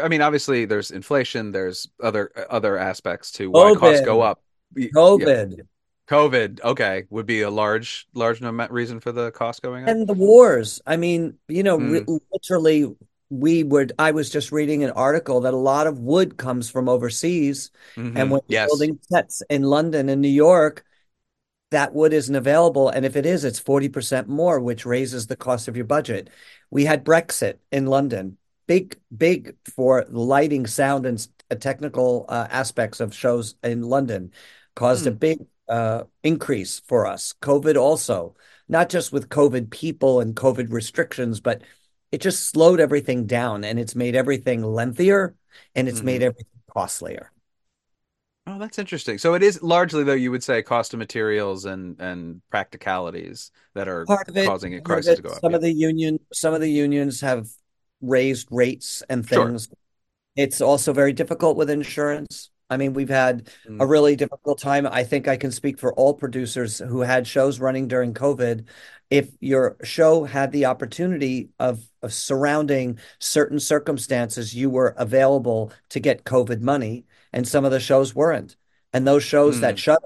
I 0.03 0.09
mean, 0.09 0.23
obviously 0.23 0.65
there's 0.65 0.93
inflation, 0.93 1.51
there's 1.51 1.89
other 2.01 2.31
other 2.49 2.79
aspects 2.79 3.33
to 3.33 3.51
why 3.51 3.75
costs 3.75 4.05
go 4.05 4.21
up. 4.21 4.41
Y- 4.77 4.83
yeah, 4.83 4.91
COVID 4.99 5.67
COVID, 6.09 6.61
okay, 6.63 7.05
would 7.11 7.27
be 7.27 7.43
a 7.43 7.51
large 7.51 8.07
large 8.15 8.41
reason 8.71 9.01
for 9.01 9.13
the 9.13 9.31
cost 9.33 9.63
going 9.63 9.85
up. 9.85 9.91
and 9.91 10.09
the 10.09 10.13
wars. 10.15 10.81
I 10.87 10.97
mean, 10.97 11.39
you 11.49 11.63
know, 11.63 11.79
Mm. 11.79 12.07
re- 12.07 12.19
literally, 12.33 12.97
we 13.31 13.63
would. 13.63 13.93
I 13.99 14.11
was 14.11 14.29
just 14.29 14.53
reading 14.53 14.85
an 14.85 14.91
article 14.91 15.41
that 15.43 15.55
a 15.55 15.57
lot 15.57 15.87
of 15.87 15.99
wood 16.01 16.37
comes 16.37 16.69
from 16.69 16.89
overseas, 16.89 17.71
Mhm. 17.97 18.13
and 18.17 18.31
when 18.31 18.41
Yes. 18.49 18.69
building 18.69 18.99
sets 19.11 19.43
in 19.49 19.63
London 19.63 20.09
and 20.09 20.21
New 20.21 20.29
York, 20.29 20.85
that 21.71 21.95
wood 21.95 22.13
isn't 22.13 22.35
available. 22.35 22.89
And 22.89 23.07
if 23.07 23.15
it 23.15 23.25
is, 23.25 23.45
it's 23.45 23.61
40% 23.61 24.29
more, 24.29 24.59
which 24.59 24.85
raises 24.85 25.29
the 25.29 25.37
cost 25.37 25.69
of 25.69 25.77
your 25.77 25.85
budget. 25.87 26.29
We 26.71 26.85
had 26.85 27.05
Brexit 27.05 27.59
in 27.71 27.87
London, 27.87 28.39
big, 28.67 28.99
big 29.17 29.57
for 29.65 30.05
lighting, 30.11 30.67
sound, 30.67 31.07
and 31.07 31.25
uh, 31.51 31.55
technical 31.55 32.27
uh, 32.29 32.49
aspects 32.51 32.99
of 32.99 33.15
shows 33.15 33.55
in 33.63 33.83
London 33.83 34.33
caused 34.75 35.07
a 35.07 35.11
Hmm. 35.13 35.17
big 35.19 35.47
uh, 35.69 36.03
increase 36.25 36.81
for 36.87 37.07
us. 37.07 37.35
COVID 37.41 37.77
also, 37.77 38.35
not 38.69 38.89
just 38.89 39.13
with 39.13 39.29
COVID 39.29 39.71
people 39.71 40.21
and 40.21 40.35
COVID 40.35 40.73
restrictions, 40.73 41.41
but 41.41 41.63
it 42.13 42.21
just 42.21 42.49
slowed 42.49 42.81
everything 42.81 43.27
down 43.27 43.65
and 43.65 43.79
it's 43.79 43.95
made 43.95 44.17
everything 44.17 44.63
lengthier 44.63 45.35
and 45.75 45.89
it's 45.89 46.03
made 46.03 46.21
Mhm. 46.21 46.27
everything 46.27 46.63
costlier. 46.73 47.31
Oh, 48.47 48.59
that's 48.59 48.79
interesting. 48.79 49.19
So 49.19 49.35
it 49.35 49.43
is 49.43 49.63
largely, 49.63 50.03
though, 50.03 50.13
you 50.15 50.31
would 50.31 50.43
say 50.43 50.63
cost 50.63 50.93
of 50.93 50.99
materials 50.99 51.67
and 51.67 52.01
and 52.01 52.41
practicalities 52.51 53.53
that 53.75 53.87
are 53.87 54.03
it, 54.35 54.47
causing 54.47 54.75
a 54.75 54.81
crisis 54.81 55.17
to 55.17 55.21
it, 55.21 55.23
go 55.23 55.29
up. 55.31 55.41
some 55.41 55.51
Yeah. 55.53 55.57
of 55.57 55.63
the 55.63 55.73
union, 55.73 56.19
some 56.33 56.55
of 56.55 56.61
the 56.61 56.71
unions 56.71 57.21
have 57.21 57.49
raised 58.01 58.49
rates 58.51 59.03
and 59.09 59.29
Sure. 59.29 59.47
things. 59.47 59.69
It's 60.37 60.61
also 60.61 60.93
very 60.93 61.13
difficult 61.13 61.57
with 61.57 61.71
insurance. 61.71 62.51
I 62.71 62.77
mean, 62.77 62.93
we've 62.95 63.09
had 63.11 63.49
a 63.69 63.73
Mm. 63.73 63.91
really 63.91 64.17
difficult 64.17 64.59
time. 64.59 64.87
I 64.87 65.05
think 65.05 65.29
I 65.29 65.37
can 65.37 65.51
speak 65.53 65.79
for 65.79 65.93
all 65.95 66.15
producers 66.15 66.79
who 66.79 67.01
had 67.01 67.27
shows 67.27 67.61
running 67.61 67.89
during 67.89 68.15
COVID. 68.15 68.65
If 69.11 69.31
your 69.41 69.77
show 69.83 70.25
had 70.25 70.53
the 70.53 70.67
opportunity 70.67 71.51
of 71.59 71.85
surrounding 72.09 72.99
certain 73.19 73.61
circumstances, 73.61 74.55
you 74.55 74.71
were 74.71 74.95
available 74.97 75.73
to 75.91 76.01
get 76.01 76.25
COVID 76.25 76.61
money, 76.61 77.05
and 77.33 77.47
some 77.47 77.65
of 77.65 77.71
the 77.71 77.81
shows 77.81 78.15
weren't. 78.15 78.57
And 78.93 79.07
those 79.07 79.23
shows 79.23 79.61
that 79.61 79.75
Mm. 79.75 79.79
shut 79.79 80.03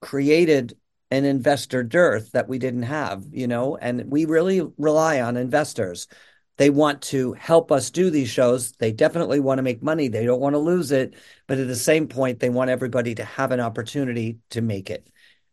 created 0.00 0.76
an 1.10 1.24
investor 1.24 1.82
dearth 1.82 2.32
that 2.32 2.48
we 2.48 2.58
didn't 2.58 2.82
have, 2.82 3.24
you 3.30 3.46
know, 3.46 3.76
and 3.76 4.10
we 4.10 4.24
really 4.24 4.60
rely 4.78 5.20
on 5.20 5.36
investors. 5.36 6.08
They 6.56 6.70
want 6.70 7.02
to 7.02 7.32
help 7.32 7.72
us 7.72 7.90
do 7.90 8.10
these 8.10 8.28
shows. 8.28 8.72
They 8.72 8.92
definitely 8.92 9.40
want 9.40 9.58
to 9.58 9.62
make 9.62 9.82
money. 9.82 10.08
They 10.08 10.24
don't 10.24 10.40
want 10.40 10.54
to 10.54 10.58
lose 10.58 10.92
it. 10.92 11.14
But 11.46 11.58
at 11.58 11.66
the 11.66 11.74
same 11.76 12.06
point, 12.06 12.38
they 12.38 12.50
want 12.50 12.70
everybody 12.70 13.14
to 13.16 13.24
have 13.24 13.50
an 13.50 13.60
opportunity 13.60 14.38
to 14.50 14.60
make 14.60 14.90
it. 14.90 15.08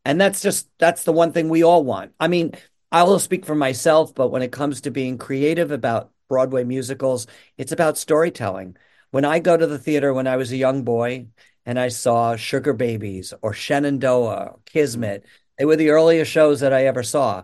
And 0.06 0.20
that's 0.20 0.42
just, 0.42 0.68
that's 0.78 1.04
the 1.04 1.12
one 1.14 1.32
thing 1.32 1.50
we 1.50 1.64
all 1.64 1.84
want. 1.84 2.14
I 2.20 2.28
mean, 2.28 2.54
I 2.92 3.04
will 3.04 3.20
speak 3.20 3.46
for 3.46 3.56
myself, 3.56 4.14
but 4.14 4.30
when 4.30 4.42
it 4.42 4.52
comes 4.52 4.82
to 4.82 4.92
being 4.92 5.18
creative 5.18 5.72
about 5.72 6.12
Broadway 6.28 6.64
musicals, 6.64 7.28
it's 7.58 7.72
about 7.72 7.98
storytelling. 7.98 8.76
When 9.12 9.26
I 9.26 9.40
go 9.40 9.56
to 9.56 9.68
the 9.68 9.80
theater 9.80 10.14
when 10.14 10.28
I 10.28 10.38
was 10.38 10.52
a 10.52 10.58
young 10.58 10.84
boy 10.84 11.28
and 11.66 11.80
I 11.80 11.88
saw 11.90 12.36
Sugar 12.36 12.74
Babies 12.74 13.34
or 13.42 13.54
Shenandoah, 13.54 14.56
Kismet, 14.66 15.26
they 15.58 15.66
were 15.66 15.76
the 15.76 15.90
earliest 15.90 16.32
shows 16.32 16.60
that 16.62 16.74
I 16.74 16.86
ever 16.86 17.04
saw. 17.04 17.44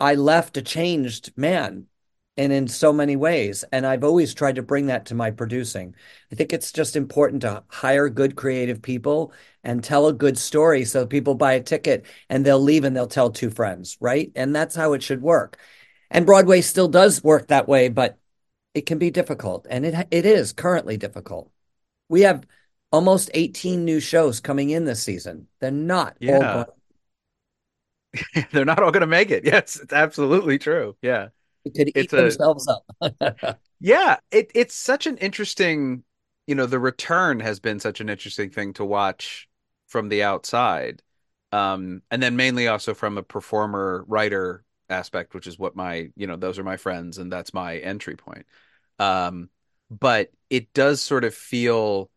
I 0.00 0.14
left 0.14 0.56
a 0.56 0.62
changed 0.62 1.32
man 1.36 1.86
and 2.42 2.52
in 2.52 2.68
so 2.68 2.92
many 2.92 3.16
ways. 3.16 3.64
And 3.72 3.86
I've 3.86 4.04
always 4.04 4.34
tried 4.34 4.56
to 4.56 4.62
bring 4.62 4.86
that 4.86 5.06
to 5.06 5.14
my 5.14 5.30
producing. 5.30 5.94
I 6.30 6.34
think 6.34 6.52
it's 6.52 6.72
just 6.72 6.96
important 6.96 7.42
to 7.42 7.64
hire 7.68 8.08
good 8.08 8.36
creative 8.36 8.82
people 8.82 9.32
and 9.64 9.82
tell 9.84 10.06
a 10.08 10.12
good 10.12 10.38
story 10.38 10.84
so 10.84 11.06
people 11.06 11.34
buy 11.34 11.54
a 11.54 11.62
ticket 11.62 12.06
and 12.28 12.44
they'll 12.44 12.60
leave 12.60 12.84
and 12.84 12.96
they'll 12.96 13.06
tell 13.06 13.30
two 13.30 13.50
friends, 13.50 13.96
right? 14.00 14.32
And 14.34 14.54
that's 14.54 14.74
how 14.74 14.92
it 14.94 15.02
should 15.02 15.22
work. 15.22 15.58
And 16.10 16.26
Broadway 16.26 16.60
still 16.60 16.88
does 16.88 17.22
work 17.24 17.48
that 17.48 17.68
way, 17.68 17.88
but 17.88 18.18
it 18.74 18.86
can 18.86 18.98
be 18.98 19.10
difficult. 19.10 19.66
And 19.70 19.86
it 19.86 20.08
it 20.10 20.26
is 20.26 20.52
currently 20.52 20.96
difficult. 20.96 21.50
We 22.08 22.22
have 22.22 22.46
almost 22.92 23.30
18 23.34 23.84
new 23.84 24.00
shows 24.00 24.40
coming 24.40 24.70
in 24.70 24.84
this 24.84 25.02
season. 25.02 25.48
They're 25.60 25.70
not 25.70 26.18
all 26.26 26.44
Yeah. 26.44 26.46
going 26.46 26.66
They're 28.52 28.64
not 28.64 28.82
all 28.82 28.90
going 28.90 29.00
to 29.02 29.06
make 29.06 29.30
it. 29.30 29.44
Yes, 29.44 29.76
it's 29.80 29.92
absolutely 29.92 30.58
true. 30.58 30.96
Yeah. 31.02 31.28
Could 31.70 31.88
eat 31.96 32.12
a 32.12 32.16
themselves 32.16 32.68
up. 32.68 33.60
yeah, 33.80 34.16
it 34.30 34.50
it's 34.54 34.74
such 34.74 35.06
an 35.06 35.16
interesting, 35.18 36.04
you 36.46 36.54
know, 36.54 36.66
the 36.66 36.78
return 36.78 37.40
has 37.40 37.60
been 37.60 37.80
such 37.80 38.00
an 38.00 38.08
interesting 38.08 38.50
thing 38.50 38.72
to 38.74 38.84
watch 38.84 39.48
from 39.88 40.08
the 40.08 40.22
outside. 40.22 41.02
Um, 41.52 42.02
and 42.10 42.22
then 42.22 42.36
mainly 42.36 42.66
also 42.68 42.94
from 42.94 43.18
a 43.18 43.22
performer 43.22 44.04
writer 44.08 44.64
aspect, 44.88 45.34
which 45.34 45.46
is 45.46 45.58
what 45.58 45.76
my, 45.76 46.10
you 46.16 46.26
know, 46.26 46.36
those 46.36 46.58
are 46.58 46.64
my 46.64 46.78
friends 46.78 47.18
and 47.18 47.30
that's 47.30 47.52
my 47.52 47.76
entry 47.78 48.16
point. 48.16 48.46
Um, 48.98 49.50
but 49.90 50.30
it 50.48 50.72
does 50.72 51.02
sort 51.02 51.24
of 51.24 51.34
feel 51.34 52.10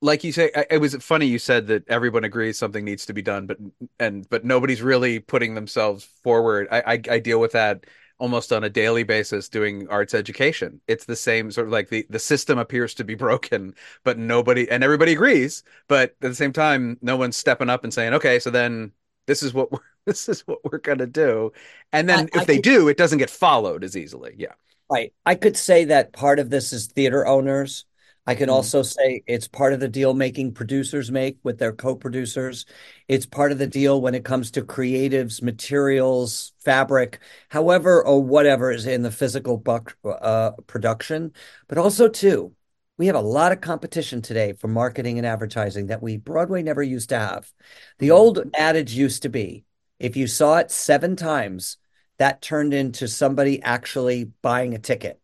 like 0.00 0.24
you 0.24 0.32
say 0.32 0.50
it 0.70 0.78
was 0.80 0.94
funny 0.96 1.26
you 1.26 1.38
said 1.38 1.68
that 1.68 1.88
everyone 1.88 2.24
agrees 2.24 2.58
something 2.58 2.84
needs 2.84 3.06
to 3.06 3.12
be 3.12 3.22
done 3.22 3.46
but 3.46 3.56
and 4.00 4.28
but 4.28 4.44
nobody's 4.44 4.82
really 4.82 5.20
putting 5.20 5.54
themselves 5.54 6.04
forward 6.22 6.66
I, 6.70 6.80
I 6.80 6.92
i 7.10 7.18
deal 7.20 7.40
with 7.40 7.52
that 7.52 7.84
almost 8.22 8.52
on 8.52 8.62
a 8.62 8.70
daily 8.70 9.02
basis 9.02 9.48
doing 9.48 9.88
arts 9.88 10.14
education 10.14 10.80
it's 10.86 11.04
the 11.04 11.16
same 11.16 11.50
sort 11.50 11.66
of 11.66 11.72
like 11.72 11.88
the 11.88 12.06
the 12.08 12.18
system 12.18 12.56
appears 12.56 12.94
to 12.94 13.04
be 13.04 13.14
broken 13.26 13.74
but 14.04 14.16
nobody 14.16 14.70
and 14.70 14.84
everybody 14.84 15.12
agrees 15.12 15.64
but 15.88 16.10
at 16.10 16.30
the 16.30 16.34
same 16.34 16.52
time 16.52 16.96
no 17.02 17.16
one's 17.16 17.36
stepping 17.36 17.68
up 17.68 17.82
and 17.82 17.92
saying 17.92 18.14
okay 18.14 18.38
so 18.38 18.48
then 18.48 18.92
this 19.26 19.42
is 19.42 19.52
what 19.52 19.72
we're 19.72 19.80
this 20.06 20.28
is 20.28 20.40
what 20.46 20.58
we're 20.64 20.78
gonna 20.78 21.06
do 21.06 21.52
and 21.92 22.08
then 22.08 22.20
I, 22.20 22.36
if 22.36 22.42
I 22.42 22.44
they 22.44 22.56
could 22.56 22.64
do 22.64 22.88
it 22.88 22.96
doesn't 22.96 23.18
get 23.18 23.30
followed 23.30 23.84
as 23.84 23.96
easily 23.96 24.34
yeah 24.38 24.54
Right. 24.92 25.14
I 25.24 25.36
could 25.36 25.56
say 25.56 25.86
that 25.86 26.12
part 26.12 26.38
of 26.38 26.50
this 26.50 26.70
is 26.70 26.86
theater 26.86 27.26
owners. 27.26 27.86
I 28.26 28.34
can 28.36 28.48
Mhm. 28.48 28.52
also 28.52 28.82
say 28.82 29.22
it's 29.26 29.48
part 29.48 29.72
of 29.72 29.80
the 29.80 29.88
deal 29.88 30.14
making 30.14 30.52
producers 30.54 31.10
make 31.10 31.38
with 31.42 31.58
their 31.58 31.72
co-producers. 31.72 32.64
It's 33.08 33.26
part 33.26 33.50
of 33.50 33.58
the 33.58 33.66
deal 33.66 34.00
when 34.00 34.14
it 34.14 34.24
comes 34.24 34.52
to 34.52 34.62
creatives, 34.62 35.42
materials, 35.42 36.52
fabric, 36.60 37.18
however 37.48 38.04
or 38.04 38.22
whatever 38.22 38.70
is 38.70 38.86
in 38.86 39.02
the 39.02 39.10
physical 39.10 39.56
buck, 39.56 39.96
uh, 40.04 40.52
production. 40.68 41.32
But 41.66 41.78
also 41.78 42.08
too, 42.08 42.54
we 42.96 43.06
have 43.06 43.16
a 43.16 43.20
lot 43.20 43.50
of 43.50 43.60
competition 43.60 44.22
today 44.22 44.52
for 44.52 44.68
marketing 44.68 45.18
and 45.18 45.26
advertising 45.26 45.86
that 45.86 46.02
we 46.02 46.16
Broadway 46.16 46.62
never 46.62 46.82
used 46.82 47.08
to 47.08 47.18
have. 47.18 47.52
The 47.98 48.08
Mhm. 48.08 48.16
old 48.16 48.50
adage 48.54 48.92
used 48.92 49.22
to 49.22 49.28
be, 49.30 49.64
if 49.98 50.16
you 50.16 50.28
saw 50.28 50.58
it 50.58 50.70
seven 50.70 51.16
times, 51.16 51.78
that 52.18 52.40
turned 52.40 52.72
into 52.72 53.08
somebody 53.08 53.60
actually 53.62 54.24
buying 54.42 54.74
a 54.74 54.78
ticket. 54.78 55.20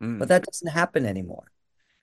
Mm. 0.00 0.18
But 0.18 0.28
that 0.28 0.44
doesn't 0.44 0.68
happen 0.68 1.06
anymore 1.06 1.51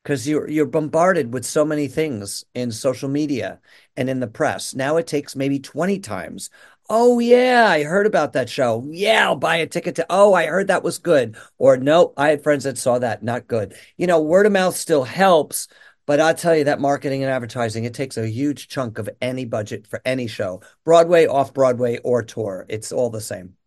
because 0.09 0.27
you're 0.27 0.49
you're 0.49 0.65
bombarded 0.65 1.31
with 1.31 1.45
so 1.45 1.63
many 1.63 1.87
things 1.87 2.43
in 2.55 2.71
social 2.71 3.07
media 3.07 3.59
and 3.95 4.09
in 4.09 4.19
the 4.19 4.25
press. 4.25 4.73
Now 4.73 4.97
it 4.97 5.05
takes 5.05 5.35
maybe 5.35 5.59
20 5.59 5.99
times. 5.99 6.49
Oh 6.89 7.19
yeah, 7.19 7.67
I 7.69 7.83
heard 7.83 8.07
about 8.07 8.33
that 8.33 8.49
show. 8.49 8.83
Yeah, 8.89 9.25
I'll 9.25 9.35
buy 9.35 9.57
a 9.57 9.67
ticket 9.67 9.97
to. 9.97 10.07
Oh, 10.09 10.33
I 10.33 10.47
heard 10.47 10.65
that 10.65 10.81
was 10.81 10.97
good. 10.97 11.37
Or 11.59 11.77
no, 11.77 12.15
I 12.17 12.29
had 12.29 12.41
friends 12.41 12.63
that 12.63 12.79
saw 12.79 12.97
that, 12.97 13.21
not 13.21 13.45
good. 13.45 13.75
You 13.97 14.07
know, 14.07 14.19
word 14.19 14.47
of 14.47 14.51
mouth 14.51 14.75
still 14.75 15.03
helps, 15.03 15.67
but 16.07 16.19
I'll 16.19 16.33
tell 16.33 16.55
you 16.57 16.63
that 16.63 16.81
marketing 16.81 17.21
and 17.21 17.31
advertising, 17.31 17.83
it 17.83 17.93
takes 17.93 18.17
a 18.17 18.27
huge 18.27 18.67
chunk 18.67 18.97
of 18.97 19.11
any 19.21 19.45
budget 19.45 19.85
for 19.85 20.01
any 20.05 20.25
show. 20.25 20.61
Broadway, 20.85 21.27
off 21.27 21.53
Broadway, 21.53 21.99
or 21.99 22.23
tour. 22.23 22.65
It's 22.67 22.91
all 22.91 23.11
the 23.11 23.21
same. 23.21 23.57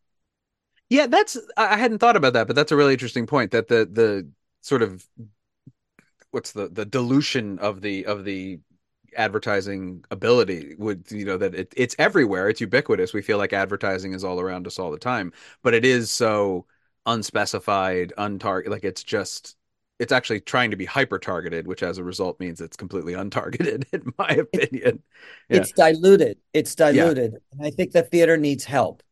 Yeah, 0.91 1.07
that's 1.07 1.39
I 1.57 1.77
hadn't 1.77 1.99
thought 1.99 2.17
about 2.17 2.33
that, 2.33 2.49
but 2.49 2.57
that's 2.57 2.73
a 2.73 2.77
really 2.77 2.95
interesting 2.95 3.29
point 3.29 3.53
that 3.53 3.69
the 3.69 3.89
the 3.89 4.29
sort 4.61 4.83
of 4.83 5.07
what's 6.33 6.53
the 6.53 6.69
the 6.69 6.87
dilution 6.87 7.59
of 7.61 7.83
the 7.83 8.07
of 8.07 8.25
the 8.25 8.61
advertising 9.17 10.05
ability 10.11 10.75
would 10.79 11.11
you 11.11 11.25
know 11.25 11.37
that 11.39 11.55
it, 11.55 11.73
it's 11.77 11.97
everywhere, 11.99 12.49
it's 12.51 12.61
ubiquitous. 12.61 13.13
We 13.15 13.23
feel 13.23 13.39
like 13.39 13.53
advertising 13.55 14.15
is 14.15 14.25
all 14.25 14.41
around 14.41 14.67
us 14.67 14.79
all 14.79 14.91
the 14.91 14.99
time, 14.99 15.33
but 15.63 15.75
it 15.75 15.85
is 15.85 16.11
so 16.11 16.67
unspecified, 17.07 18.13
untarget 18.19 18.69
like 18.69 18.85
it's 18.85 19.03
just 19.05 19.57
it's 19.99 20.13
actually 20.13 20.41
trying 20.41 20.71
to 20.73 20.77
be 20.77 20.85
hyper 20.87 21.19
targeted, 21.19 21.67
which 21.67 21.83
as 21.83 21.99
a 21.99 22.05
result 22.05 22.41
means 22.41 22.61
it's 22.61 22.77
completely 22.77 23.13
untargeted, 23.15 23.85
in 23.93 24.13
my 24.19 24.29
opinion. 24.29 25.03
Yeah. 25.49 25.59
It's 25.59 25.73
diluted. 25.73 26.39
It's 26.53 26.75
Yeah. 26.89 27.13
diluted. 27.15 27.35
And 27.53 27.67
I 27.67 27.71
think 27.71 27.93
the 27.93 28.03
theater 28.03 28.37
needs 28.37 28.65
help. 28.65 29.03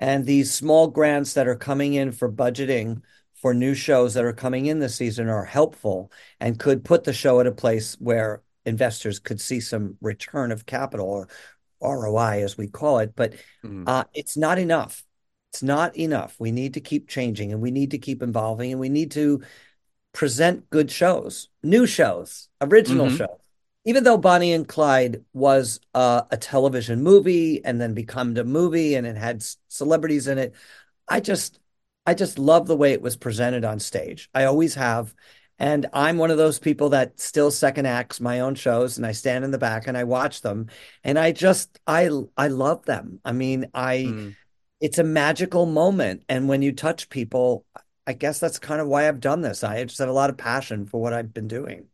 And 0.00 0.26
these 0.26 0.52
small 0.54 0.88
grants 0.88 1.34
that 1.34 1.48
are 1.48 1.56
coming 1.56 1.94
in 1.94 2.12
for 2.12 2.30
budgeting 2.30 3.02
for 3.46 3.54
new 3.54 3.74
shows 3.74 4.14
that 4.14 4.24
are 4.24 4.32
coming 4.32 4.66
in 4.66 4.80
this 4.80 4.96
season 4.96 5.28
are 5.28 5.44
helpful 5.44 6.10
and 6.40 6.58
could 6.58 6.84
put 6.84 7.04
the 7.04 7.12
show 7.12 7.38
at 7.38 7.46
a 7.46 7.52
place 7.52 7.94
where 8.00 8.42
investors 8.64 9.20
could 9.20 9.40
see 9.40 9.60
some 9.60 9.96
return 10.00 10.50
of 10.50 10.66
capital 10.66 11.06
or 11.06 11.28
ROI, 11.80 12.42
as 12.42 12.58
we 12.58 12.66
call 12.66 12.98
it. 12.98 13.12
But 13.14 13.34
Mhm. 13.62 13.84
uh, 13.86 14.02
it's 14.12 14.36
not 14.36 14.58
enough. 14.58 15.04
It's 15.52 15.62
not 15.62 15.96
enough. 15.96 16.34
We 16.40 16.50
need 16.50 16.74
to 16.74 16.80
keep 16.80 17.06
changing 17.06 17.52
and 17.52 17.62
we 17.62 17.70
need 17.70 17.92
to 17.92 17.98
keep 17.98 18.20
evolving 18.20 18.72
and 18.72 18.80
we 18.80 18.88
need 18.88 19.12
to 19.12 19.42
present 20.12 20.68
good 20.68 20.90
shows, 20.90 21.48
new 21.62 21.86
shows, 21.86 22.48
original 22.60 23.06
Mhm. 23.06 23.16
shows. 23.16 23.38
Even 23.84 24.02
though 24.02 24.18
Bonnie 24.18 24.54
and 24.54 24.66
Clyde 24.66 25.24
was 25.32 25.78
uh, 25.94 26.22
a 26.32 26.36
television 26.36 27.00
movie 27.00 27.64
and 27.64 27.80
then 27.80 27.94
become 27.94 28.36
a 28.36 28.42
movie 28.42 28.96
and 28.96 29.06
it 29.06 29.16
had 29.16 29.44
celebrities 29.68 30.26
in 30.26 30.36
it, 30.36 30.52
I 31.06 31.20
just 31.20 31.60
I 32.06 32.14
just 32.14 32.38
love 32.38 32.66
the 32.66 32.76
way 32.76 32.92
it 32.92 33.02
was 33.02 33.16
presented 33.16 33.64
on 33.64 33.80
stage. 33.80 34.28
I 34.34 34.44
always 34.44 34.74
have. 34.76 35.14
And 35.58 35.86
I'm 35.92 36.18
one 36.18 36.30
of 36.30 36.36
those 36.36 36.58
people 36.58 36.90
that 36.90 37.18
still 37.18 37.50
second 37.50 37.86
acts 37.86 38.20
my 38.20 38.40
own 38.40 38.54
shows 38.56 38.98
and 38.98 39.06
I 39.06 39.12
stand 39.12 39.44
in 39.44 39.50
the 39.50 39.58
back 39.58 39.86
and 39.88 39.96
I 39.96 40.04
watch 40.04 40.42
them 40.42 40.68
and 41.02 41.18
I 41.18 41.32
just 41.32 41.78
I 41.86 42.10
I 42.36 42.48
love 42.48 42.84
them. 42.84 43.20
I 43.24 43.32
mean, 43.32 43.66
I 43.74 43.96
Mm. 43.96 44.36
it's 44.80 44.98
a 44.98 45.04
magical 45.04 45.66
moment 45.66 46.24
and 46.28 46.48
when 46.48 46.62
you 46.62 46.72
touch 46.72 47.08
people, 47.08 47.64
I 48.06 48.12
guess 48.12 48.38
that's 48.38 48.58
kind 48.58 48.80
of 48.80 48.86
why 48.88 49.08
I've 49.08 49.20
done 49.20 49.40
this. 49.40 49.64
I 49.64 49.82
just 49.84 49.98
have 49.98 50.08
a 50.08 50.12
lot 50.12 50.30
of 50.30 50.36
passion 50.36 50.86
for 50.86 51.00
what 51.00 51.12
I've 51.14 51.32
been 51.32 51.48
doing. 51.48 51.88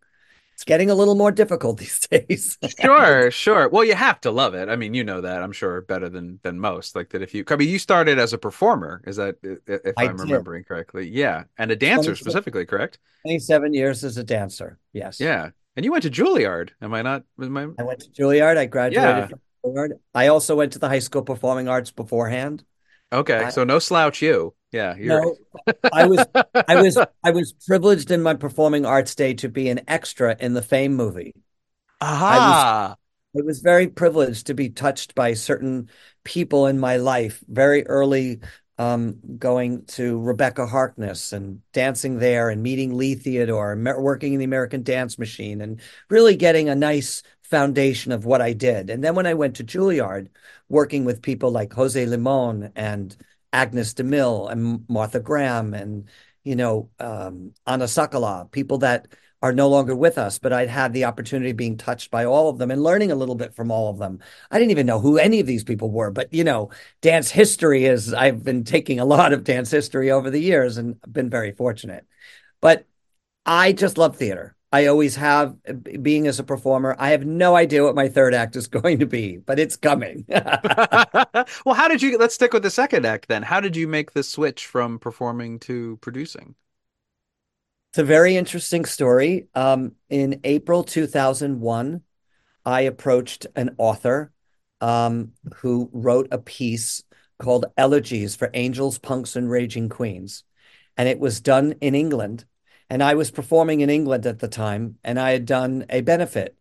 It's 0.62 0.69
getting 0.69 0.90
a 0.90 0.95
little 0.95 1.16
more 1.16 1.33
difficult 1.33 1.78
these 1.78 1.99
days. 2.07 2.57
Sure, 2.81 3.31
sure. 3.33 3.69
Well, 3.69 3.85
you 3.85 3.95
have 3.95 4.21
to 4.21 4.31
love 4.31 4.54
it. 4.54 4.69
I 4.69 4.76
mean, 4.76 4.95
you 4.95 5.02
know 5.02 5.21
that, 5.21 5.42
I'm 5.42 5.50
sure, 5.50 5.81
better 5.83 6.09
than 6.09 6.38
than 6.45 6.59
most. 6.61 6.95
Like 6.95 7.09
that 7.11 7.21
if 7.23 7.35
you 7.35 7.45
I 7.49 7.57
mean, 7.57 7.69
you 7.69 7.81
started 7.81 8.19
as 8.21 8.33
a 8.33 8.38
performer, 8.38 9.02
is 9.04 9.16
that 9.16 9.37
if 9.42 9.95
I 9.97 10.04
I'm 10.04 10.16
remembering 10.16 10.62
correctly? 10.62 11.09
Yeah. 11.09 11.45
And 11.59 11.73
a 11.73 11.76
dancer 11.76 12.14
specifically, 12.14 12.64
correct? 12.64 12.99
27 13.26 13.75
years 13.75 14.04
as 14.04 14.16
a 14.19 14.25
dancer. 14.25 14.78
Yes. 14.92 15.19
Yeah. 15.19 15.50
And 15.75 15.85
you 15.85 15.90
went 15.90 16.04
to 16.04 16.11
Juilliard. 16.11 16.71
Am 16.81 16.95
I 16.95 17.02
not 17.02 17.25
am 17.40 17.57
I 17.57 17.62
I 17.78 17.83
went 17.83 18.00
to 18.00 18.11
Juilliard. 18.11 18.57
I 18.57 18.66
graduated 18.66 19.02
Yeah. 19.16 19.26
from 19.26 19.40
Juilliard. 19.64 19.90
I 20.14 20.28
also 20.28 20.54
went 20.54 20.75
to 20.75 20.78
the 20.78 20.88
High 20.88 21.00
School 21.00 21.23
Performing 21.23 21.66
Arts 21.69 21.90
beforehand. 21.90 22.62
Okay, 23.12 23.45
I- 23.45 23.50
so 23.50 23.64
no 23.64 23.81
slouch 23.81 24.23
you. 24.23 24.54
Yeah, 24.73 24.97
you're 24.97 25.21
No, 25.21 25.37
I 25.93 26.07
was 26.07 26.26
I 26.67 26.81
was 26.81 26.97
I 27.25 27.31
was 27.31 27.52
privileged 27.52 28.11
in 28.11 28.23
my 28.23 28.35
performing 28.35 28.87
arts 28.87 29.14
day 29.14 29.35
to 29.35 29.49
be 29.49 29.69
an 29.69 29.83
extra 29.87 30.35
in 30.41 30.55
the 30.55 30.62
Fame 30.62 30.95
movie. 30.95 31.35
Aha. 32.00 32.97
It 33.35 33.47
was 33.47 33.61
very 33.61 33.88
privileged 33.88 34.49
to 34.49 34.55
be 34.55 34.71
touched 34.71 35.14
by 35.14 35.35
certain 35.35 35.88
people 36.25 36.67
in 36.67 36.79
my 36.79 36.97
life 36.97 37.43
very 37.49 37.87
early, 37.87 38.41
um, 38.79 39.19
going 39.38 39.85
to 39.87 40.21
Rebecca 40.21 40.67
Harkness 40.67 41.33
and 41.33 41.61
dancing 41.73 42.19
there 42.19 42.50
and 42.50 42.62
meeting 42.62 42.95
Lee 42.95 43.14
Theodore 43.14 43.73
and 43.73 43.85
working 43.85 44.33
in 44.33 44.38
the 44.38 44.45
American 44.45 44.83
Dance 44.83 45.19
Machine 45.19 45.61
and 45.61 45.81
really 46.11 46.37
getting 46.37 46.69
a 46.69 46.75
nice 46.75 47.23
foundation 47.43 48.12
of 48.12 48.25
what 48.25 48.43
I 48.43 48.52
did. 48.52 48.91
And 48.91 49.05
then 49.05 49.14
when 49.14 49.26
I 49.26 49.35
went 49.35 49.57
to 49.57 49.64
Juilliard, 49.64 50.29
working 50.69 51.05
with 51.05 51.23
people 51.23 51.50
like 51.50 51.73
Jose 51.73 52.05
Limon 52.05 52.73
and 52.75 53.17
Agnes 53.52 53.94
DeMille 53.94 54.50
and 54.50 54.85
Martha 54.88 55.21
Graham 55.21 55.75
and, 55.75 56.09
you 56.44 56.56
know, 56.56 56.90
um, 56.99 57.52
Anna 57.66 57.85
Sokolow, 57.85 58.50
people 58.50 58.78
that 58.78 59.09
are 59.42 59.52
no 59.52 59.68
longer 59.68 59.94
with 59.94 60.18
us, 60.18 60.38
but 60.38 60.52
I'd 60.52 60.68
had 60.68 60.92
the 60.92 61.04
opportunity 61.04 61.50
of 61.50 61.56
being 61.56 61.76
touched 61.76 62.12
by 62.12 62.25
all 62.25 62.49
of 62.49 62.59
them 62.59 62.71
and 62.71 62.82
learning 62.82 63.11
a 63.11 63.16
little 63.16 63.35
bit 63.35 63.54
from 63.54 63.73
all 63.73 63.90
of 63.90 63.99
them. 63.99 64.21
I 64.50 64.59
didn't 64.59 64.71
even 64.71 64.87
know 64.87 65.00
who 65.00 65.18
any 65.18 65.40
of 65.40 65.47
these 65.47 65.64
people 65.64 65.90
were, 65.90 66.12
but 66.12 66.32
you 66.32 66.44
know, 66.44 66.71
dance 67.00 67.28
history 67.30 67.85
is, 67.85 68.14
I've 68.14 68.44
been 68.44 68.62
taking 68.62 69.00
a 69.00 69.04
lot 69.04 69.32
of 69.32 69.42
dance 69.42 69.71
history 69.71 70.12
over 70.12 70.30
the 70.30 70.38
years 70.38 70.76
and 70.76 70.97
been 71.11 71.28
very 71.28 71.50
fortunate. 71.52 72.06
But 72.61 72.87
I 73.44 73.73
just 73.73 73.99
love 73.99 74.16
theater. 74.16 74.56
I 74.73 74.87
always 74.87 75.17
have, 75.17 75.55
being 76.02 76.26
as 76.26 76.38
a 76.38 76.45
performer. 76.45 76.97
I 76.99 77.11
have 77.11 77.26
no 77.26 77.55
idea 77.55 77.85
what 77.85 77.95
my 77.95 78.09
third 78.09 78.33
act 78.33 78.57
is 78.57 78.67
going 78.69 78.99
to 79.00 79.07
be, 79.07 79.37
but 79.37 79.59
it's 79.59 79.76
coming. 79.76 80.25
well, 80.29 81.75
how 81.75 81.88
did 81.88 82.00
you 82.00 82.17
let's 82.19 82.35
stick 82.35 82.55
with 82.55 82.62
the 82.62 82.71
second 82.71 83.05
act 83.05 83.29
then. 83.29 83.43
How 83.43 83.61
did 83.61 83.76
you 83.76 83.87
make 83.87 84.12
the 84.12 84.23
switch 84.23 84.67
from 84.67 84.99
performing 84.99 85.59
to 85.61 85.99
producing? 86.00 86.55
It's 87.91 87.99
a 87.99 88.05
very 88.05 88.37
interesting 88.37 88.87
story. 88.87 89.49
Um, 89.55 89.93
in 90.09 90.41
April 90.45 90.83
2001, 90.83 92.00
I 92.64 92.81
approached 92.83 93.47
an 93.55 93.75
author 93.76 94.33
um, 94.81 95.33
who 95.57 95.91
wrote 95.93 96.29
a 96.31 96.38
piece 96.38 97.05
called 97.38 97.67
Elegies 97.76 98.35
for 98.35 98.50
Angels, 98.55 98.99
Punks, 98.99 99.37
and 99.37 99.50
Raging 99.50 99.91
Queens. 99.91 100.45
And 100.97 101.09
it 101.09 101.19
was 101.19 101.43
done 101.43 101.75
in 101.83 101.95
England. 101.95 102.47
And 102.93 103.03
I 103.03 103.15
was 103.15 103.31
performing 103.31 103.81
in 103.81 103.89
England 103.89 104.27
at 104.27 104.41
the 104.41 104.49
time, 104.49 104.99
and 105.03 105.19
I 105.19 105.31
had 105.31 105.47
done 105.47 105.87
a 105.89 106.03
benefit. 106.03 106.59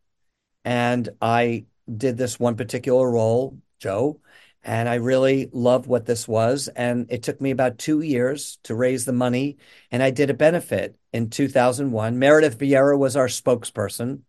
And 0.63 1.09
I 1.21 1.65
did 1.93 2.15
this 2.17 2.39
one 2.39 2.55
particular 2.55 3.11
role, 3.11 3.59
Joe, 3.79 4.21
and 4.63 4.87
I 4.87 4.95
really 4.95 5.49
loved 5.51 5.87
what 5.87 6.05
this 6.05 6.29
was. 6.29 6.69
And 6.69 7.11
it 7.11 7.21
took 7.21 7.41
me 7.41 7.51
about 7.51 7.79
two 7.79 7.99
years 7.99 8.59
to 8.63 8.75
raise 8.75 9.03
the 9.03 9.11
money. 9.11 9.57
And 9.91 10.01
I 10.01 10.11
did 10.11 10.29
a 10.29 10.33
benefit 10.33 10.97
in 11.11 11.29
2001. 11.31 12.17
Meredith 12.17 12.57
Vieira 12.57 12.97
was 12.97 13.17
our 13.17 13.27
spokesperson. 13.27 14.21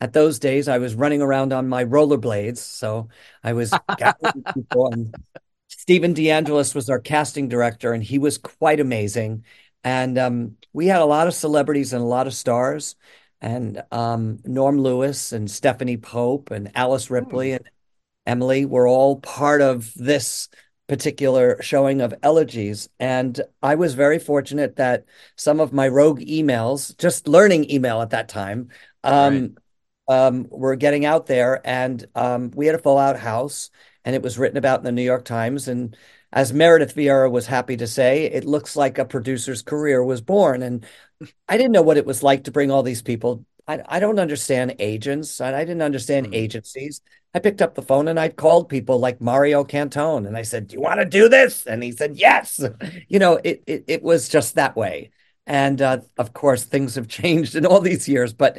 At 0.00 0.14
those 0.14 0.38
days, 0.38 0.66
I 0.66 0.78
was 0.78 0.94
running 0.94 1.20
around 1.20 1.52
on 1.52 1.68
my 1.68 1.84
rollerblades. 1.84 2.56
So 2.56 3.08
I 3.42 3.52
was 3.52 3.70
gathering 3.98 4.44
people. 4.54 4.90
And 4.90 5.14
Stephen 5.68 6.14
DeAngelis 6.14 6.74
was 6.74 6.88
our 6.88 7.00
casting 7.00 7.50
director, 7.50 7.92
and 7.92 8.02
he 8.02 8.16
was 8.16 8.38
quite 8.38 8.80
amazing. 8.80 9.44
And 9.84 10.18
um, 10.18 10.56
we 10.72 10.86
had 10.86 11.02
a 11.02 11.06
lot 11.06 11.28
of 11.28 11.34
celebrities 11.34 11.92
and 11.92 12.02
a 12.02 12.06
lot 12.06 12.26
of 12.26 12.34
stars. 12.34 12.96
And 13.40 13.82
um, 13.92 14.38
Norm 14.44 14.78
Lewis 14.78 15.32
and 15.32 15.50
Stephanie 15.50 15.98
Pope 15.98 16.50
and 16.50 16.72
Alice 16.74 17.10
Ripley 17.10 17.52
and 17.52 17.68
Emily 18.26 18.64
were 18.64 18.88
all 18.88 19.20
part 19.20 19.60
of 19.60 19.92
this 19.94 20.48
particular 20.86 21.60
showing 21.62 22.00
of 22.00 22.14
elegies. 22.22 22.88
And 22.98 23.38
I 23.62 23.74
was 23.74 23.94
very 23.94 24.18
fortunate 24.18 24.76
that 24.76 25.04
some 25.36 25.60
of 25.60 25.72
my 25.72 25.88
rogue 25.88 26.20
emails, 26.20 26.96
just 26.96 27.28
learning 27.28 27.70
email 27.70 28.00
at 28.00 28.10
that 28.10 28.28
time, 28.28 28.68
um, 29.02 29.56
um, 30.08 30.46
were 30.50 30.76
getting 30.76 31.04
out 31.04 31.26
there. 31.26 31.60
And 31.64 32.04
um, 32.14 32.50
we 32.54 32.66
had 32.66 32.74
a 32.74 32.78
full 32.78 32.98
out 32.98 33.18
house, 33.18 33.70
and 34.04 34.14
it 34.14 34.22
was 34.22 34.38
written 34.38 34.58
about 34.58 34.80
in 34.80 34.84
the 34.84 34.92
New 34.92 35.02
York 35.02 35.24
Times. 35.24 35.68
And 35.68 35.96
as 36.34 36.52
Meredith 36.52 36.96
Vieira 36.96 37.30
was 37.30 37.46
happy 37.46 37.76
to 37.78 37.86
say, 37.86 38.24
it 38.24 38.44
looks 38.44 38.76
like 38.76 38.98
a 38.98 39.04
producer's 39.06 39.62
career 39.62 40.04
was 40.04 40.20
born. 40.20 40.62
And 40.62 40.84
I 41.48 41.56
didn't 41.56 41.72
know 41.72 41.82
what 41.82 41.96
it 41.96 42.06
was 42.06 42.24
like 42.24 42.44
to 42.44 42.50
bring 42.50 42.72
all 42.72 42.82
these 42.82 43.02
people. 43.02 43.46
I, 43.68 43.82
I 43.88 44.00
don't 44.00 44.18
understand 44.18 44.74
agents. 44.80 45.40
I, 45.40 45.54
I 45.54 45.64
didn't 45.64 45.82
understand 45.82 46.26
Mm. 46.28 46.34
agencies. 46.34 47.00
I 47.34 47.38
picked 47.38 47.62
up 47.62 47.76
the 47.76 47.82
phone 47.82 48.08
and 48.08 48.18
I 48.20 48.28
called 48.30 48.68
people 48.68 48.98
like 48.98 49.20
Mario 49.20 49.64
Cantone 49.64 50.26
and 50.26 50.36
I 50.36 50.42
said, 50.42 50.68
"Do 50.68 50.74
you 50.74 50.80
want 50.80 51.00
to 51.00 51.06
do 51.06 51.28
this?" 51.28 51.66
And 51.66 51.82
he 51.82 51.92
said, 51.92 52.16
"Yes." 52.16 52.60
You 53.08 53.18
know, 53.20 53.40
it 53.42 53.62
it, 53.66 53.84
it 53.88 54.02
was 54.02 54.28
just 54.28 54.56
that 54.56 54.76
way. 54.76 55.10
And 55.46 55.80
uh, 55.80 56.00
of 56.18 56.32
course, 56.32 56.64
things 56.64 56.96
have 56.96 57.08
changed 57.20 57.54
in 57.54 57.64
all 57.66 57.80
these 57.80 58.08
years, 58.08 58.32
but 58.32 58.58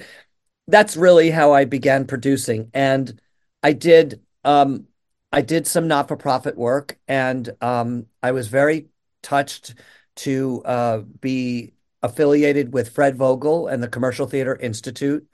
that's 0.68 0.98
really 0.98 1.30
how 1.32 1.54
I 1.54 1.66
began 1.66 2.06
producing. 2.06 2.70
And 2.74 3.20
I 3.64 3.74
did 3.74 4.22
um, 4.44 4.88
I 5.36 5.42
did 5.42 5.68
some 5.68 5.90
not 5.90 6.08
for 6.08 6.16
profit 6.16 6.58
work, 6.58 6.98
and 7.10 7.50
um, 7.60 8.06
I 8.24 8.32
was 8.32 8.48
very 8.48 8.88
touched 9.22 9.76
to 10.18 10.62
uh, 10.64 11.00
be 11.00 11.74
affiliated 12.02 12.72
with 12.72 12.94
Fred 12.94 13.18
Vogel 13.18 13.68
and 13.68 13.84
the 13.84 13.90
Commercial 13.90 14.28
Theater 14.28 14.56
Institute. 14.56 15.28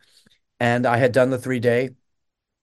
And 0.59 0.87
I 0.87 0.97
had 0.97 1.11
done 1.11 1.29
the 1.29 1.37
three 1.37 1.59
day. 1.59 1.91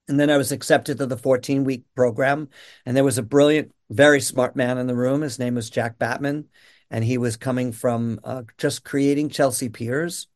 And 0.09 0.19
then 0.19 0.29
I 0.29 0.35
was 0.35 0.51
accepted 0.51 0.97
to 0.97 1.05
the 1.05 1.15
14 1.15 1.63
week 1.63 1.85
program. 1.95 2.49
And 2.85 2.97
there 2.97 3.05
was 3.05 3.17
a 3.17 3.23
brilliant, 3.23 3.73
very 3.89 4.19
smart 4.19 4.57
man 4.57 4.77
in 4.77 4.87
the 4.87 4.95
room. 4.95 5.21
His 5.21 5.39
name 5.39 5.55
was 5.55 5.69
Jack 5.69 5.97
Batman. 5.97 6.45
And 6.91 7.05
he 7.05 7.17
was 7.17 7.37
coming 7.37 7.71
from 7.71 8.19
uh, 8.25 8.43
just 8.57 8.83
creating 8.83 9.29
Chelsea 9.29 9.69
Piers. 9.69 10.27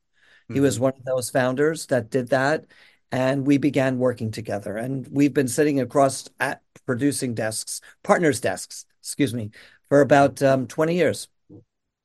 He 0.48 0.62
was 0.62 0.80
one 0.80 0.94
of 0.96 1.04
those 1.04 1.32
founders 1.32 1.88
that 1.88 2.10
did 2.10 2.30
that. 2.30 2.66
And 3.14 3.46
we 3.46 3.60
began 3.60 4.00
working 4.00 4.32
together. 4.32 4.76
And 4.76 5.08
we've 5.12 5.34
been 5.34 5.48
sitting 5.48 5.80
across 5.80 6.28
at 6.40 6.64
producing 6.88 7.36
desks, 7.36 7.80
partners' 8.02 8.42
desks, 8.42 8.86
excuse 9.00 9.36
me, 9.36 9.52
for 9.88 10.02
about 10.02 10.42
um, 10.42 10.66
20 10.66 10.96
years. 10.96 11.28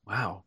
Wow. 0.07 0.45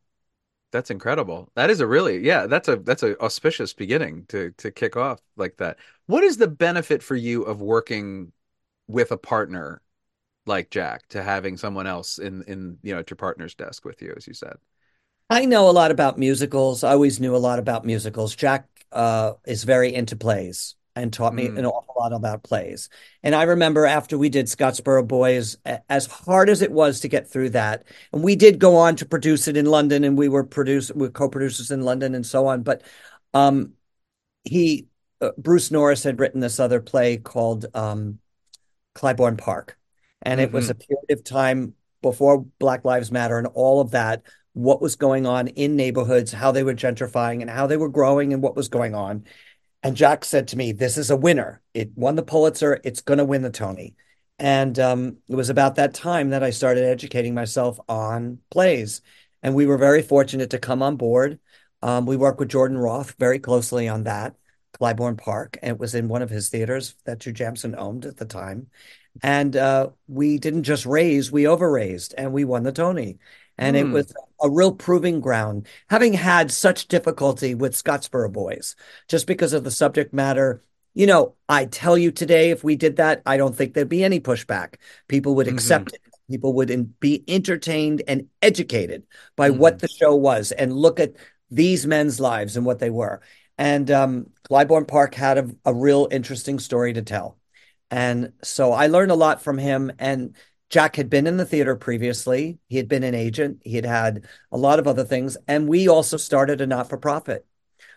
That's 0.71 0.91
incredible. 0.91 1.49
That 1.55 1.71
is 1.71 1.79
a 1.79 1.87
really, 1.87 2.19
yeah, 2.19 2.45
that's 2.45 2.67
a 2.67 2.77
that's 2.77 3.03
a 3.03 3.19
auspicious 3.21 3.73
beginning 3.73 4.25
to 4.27 4.51
to 4.51 4.71
kick 4.71 4.95
off 4.95 5.19
like 5.35 5.57
that. 5.57 5.77
What 6.05 6.23
is 6.23 6.37
the 6.37 6.47
benefit 6.47 7.03
for 7.03 7.15
you 7.15 7.43
of 7.43 7.61
working 7.61 8.31
with 8.87 9.11
a 9.11 9.17
partner 9.17 9.81
like 10.45 10.69
Jack 10.69 11.07
to 11.09 11.23
having 11.23 11.57
someone 11.57 11.87
else 11.87 12.19
in 12.19 12.43
in 12.43 12.77
you 12.83 12.93
know 12.93 12.99
at 12.99 13.09
your 13.09 13.17
partner's 13.17 13.55
desk 13.55 13.83
with 13.83 14.01
you, 14.01 14.13
as 14.15 14.27
you 14.27 14.33
said? 14.33 14.55
I 15.31 15.45
know 15.45 15.69
a 15.69 15.71
lot 15.71 15.91
about 15.91 16.19
musicals. 16.19 16.83
I 16.83 16.91
always 16.91 17.21
knew 17.21 17.33
a 17.33 17.37
lot 17.37 17.57
about 17.57 17.85
musicals. 17.85 18.35
Jack 18.35 18.67
uh, 18.91 19.33
is 19.45 19.63
very 19.63 19.93
into 19.93 20.17
plays 20.17 20.75
and 20.93 21.13
taught 21.13 21.33
me 21.33 21.47
Mm. 21.47 21.59
an 21.59 21.65
awful 21.67 21.95
lot 21.97 22.11
about 22.11 22.43
plays. 22.43 22.89
And 23.23 23.33
I 23.33 23.43
remember 23.43 23.85
after 23.85 24.17
we 24.17 24.27
did 24.27 24.47
Scottsboro 24.47 25.07
Boys, 25.07 25.55
as 25.87 26.05
hard 26.05 26.49
as 26.49 26.61
it 26.61 26.69
was 26.69 26.99
to 26.99 27.07
get 27.07 27.29
through 27.29 27.51
that, 27.51 27.85
and 28.11 28.21
we 28.21 28.35
did 28.35 28.59
go 28.59 28.75
on 28.75 28.97
to 28.97 29.05
produce 29.05 29.47
it 29.47 29.55
in 29.55 29.67
London, 29.67 30.03
and 30.03 30.17
we 30.17 30.27
were 30.27 30.43
produce 30.43 30.91
we 30.91 31.07
were 31.07 31.09
co-producers 31.09 31.71
in 31.71 31.83
London 31.83 32.13
and 32.13 32.25
so 32.25 32.47
on. 32.47 32.63
But 32.63 32.83
um, 33.33 33.71
he, 34.43 34.87
uh, 35.21 35.31
Bruce 35.37 35.71
Norris, 35.71 36.03
had 36.03 36.19
written 36.19 36.41
this 36.41 36.59
other 36.59 36.81
play 36.81 37.15
called 37.15 37.67
um, 37.73 38.19
Clybourne 38.95 39.37
Park, 39.37 39.77
and 40.21 40.41
it 40.41 40.51
was 40.51 40.69
a 40.69 40.75
period 40.75 41.11
of 41.11 41.23
time 41.23 41.73
before 42.01 42.45
Black 42.59 42.83
Lives 42.83 43.13
Matter 43.13 43.37
and 43.37 43.47
all 43.47 43.79
of 43.79 43.91
that 43.91 44.23
what 44.53 44.81
was 44.81 44.95
going 44.95 45.25
on 45.25 45.47
in 45.47 45.75
neighborhoods, 45.75 46.31
how 46.31 46.51
they 46.51 46.63
were 46.63 46.73
gentrifying 46.73 47.41
and 47.41 47.49
how 47.49 47.67
they 47.67 47.77
were 47.77 47.89
growing 47.89 48.33
and 48.33 48.41
what 48.41 48.55
was 48.55 48.67
going 48.67 48.95
on. 48.95 49.25
And 49.83 49.95
Jack 49.95 50.25
said 50.25 50.49
to 50.49 50.57
me, 50.57 50.71
This 50.71 50.97
is 50.97 51.09
a 51.09 51.17
winner. 51.17 51.61
It 51.73 51.91
won 51.95 52.15
the 52.15 52.23
Pulitzer. 52.23 52.79
It's 52.83 53.01
going 53.01 53.17
to 53.17 53.25
win 53.25 53.41
the 53.41 53.49
Tony. 53.49 53.95
And 54.37 54.77
um, 54.79 55.17
it 55.27 55.35
was 55.35 55.49
about 55.49 55.75
that 55.75 55.93
time 55.93 56.31
that 56.31 56.43
I 56.43 56.49
started 56.49 56.83
educating 56.83 57.33
myself 57.33 57.79
on 57.87 58.39
plays. 58.49 59.01
And 59.43 59.55
we 59.55 59.65
were 59.65 59.77
very 59.77 60.01
fortunate 60.01 60.49
to 60.51 60.59
come 60.59 60.81
on 60.81 60.97
board. 60.97 61.39
Um, 61.81 62.05
we 62.05 62.17
worked 62.17 62.39
with 62.39 62.49
Jordan 62.49 62.77
Roth 62.77 63.15
very 63.17 63.39
closely 63.39 63.87
on 63.87 64.03
that, 64.03 64.35
Clybourne 64.79 65.17
Park. 65.17 65.57
And 65.61 65.71
it 65.71 65.79
was 65.79 65.95
in 65.95 66.07
one 66.07 66.21
of 66.21 66.29
his 66.29 66.49
theaters 66.49 66.95
that 67.05 67.19
Jujamcyn 67.19 67.75
owned 67.77 68.05
at 68.05 68.17
the 68.17 68.25
time. 68.25 68.67
And 69.23 69.55
uh, 69.55 69.89
we 70.07 70.37
didn't 70.37 70.63
just 70.63 70.85
raise, 70.85 71.31
we 71.31 71.43
overraised 71.43 72.13
and 72.17 72.31
we 72.33 72.45
won 72.45 72.63
the 72.63 72.71
Tony. 72.71 73.19
And 73.61 73.77
it 73.77 73.85
Hmm. 73.85 73.93
was 73.93 74.13
a 74.41 74.49
real 74.49 74.73
proving 74.73 75.21
ground, 75.21 75.67
having 75.89 76.13
had 76.13 76.51
such 76.51 76.87
difficulty 76.89 77.55
with 77.55 77.75
Scottsboro 77.81 78.31
Boys, 78.31 78.75
just 79.07 79.27
because 79.27 79.53
of 79.53 79.63
the 79.63 79.71
subject 79.71 80.13
matter. 80.13 80.61
You 80.93 81.07
know, 81.07 81.35
I 81.47 81.65
tell 81.65 81.97
you 81.97 82.11
today, 82.11 82.49
if 82.49 82.63
we 82.63 82.75
did 82.75 82.97
that, 82.97 83.21
I 83.25 83.37
don't 83.37 83.55
think 83.55 83.73
there'd 83.73 83.87
be 83.87 84.03
any 84.03 84.19
pushback. 84.19 84.75
People 85.07 85.35
would 85.35 85.47
accept 85.47 85.93
it. 85.93 86.01
People 86.29 86.53
would 86.53 86.69
in, 86.69 86.93
be 86.99 87.23
entertained 87.27 88.03
and 88.07 88.27
educated 88.41 89.03
by 89.37 89.49
what 89.51 89.79
the 89.79 89.87
show 89.87 90.15
was 90.15 90.51
and 90.51 90.73
look 90.73 90.99
at 90.99 91.13
these 91.49 91.85
men's 91.85 92.19
lives 92.19 92.57
and 92.57 92.65
what 92.65 92.79
they 92.79 92.89
were. 92.89 93.21
And 93.57 93.91
um, 93.91 94.27
Clybourne 94.49 94.87
Park 94.87 95.13
had 95.13 95.37
a, 95.37 95.49
a 95.65 95.73
real 95.73 96.07
interesting 96.11 96.59
story 96.59 96.93
to 96.93 97.01
tell. 97.01 97.37
And 97.89 98.31
so 98.43 98.71
I 98.71 98.87
learned 98.87 99.11
a 99.11 99.15
lot 99.15 99.41
from 99.43 99.57
him. 99.57 99.91
And 99.99 100.35
Jack 100.71 100.95
had 100.95 101.09
been 101.09 101.27
in 101.27 101.35
the 101.35 101.45
theater 101.45 101.75
previously. 101.75 102.57
He 102.67 102.77
had 102.77 102.87
been 102.87 103.03
an 103.03 103.13
agent. 103.13 103.59
He 103.63 103.75
had 103.75 103.85
had 103.85 104.25
a 104.51 104.57
lot 104.57 104.79
of 104.79 104.87
other 104.87 105.03
things. 105.03 105.35
And 105.47 105.67
we 105.67 105.89
also 105.89 106.15
started 106.15 106.61
a 106.61 106.65
not 106.65 106.89
for 106.89 106.97
profit 106.97 107.45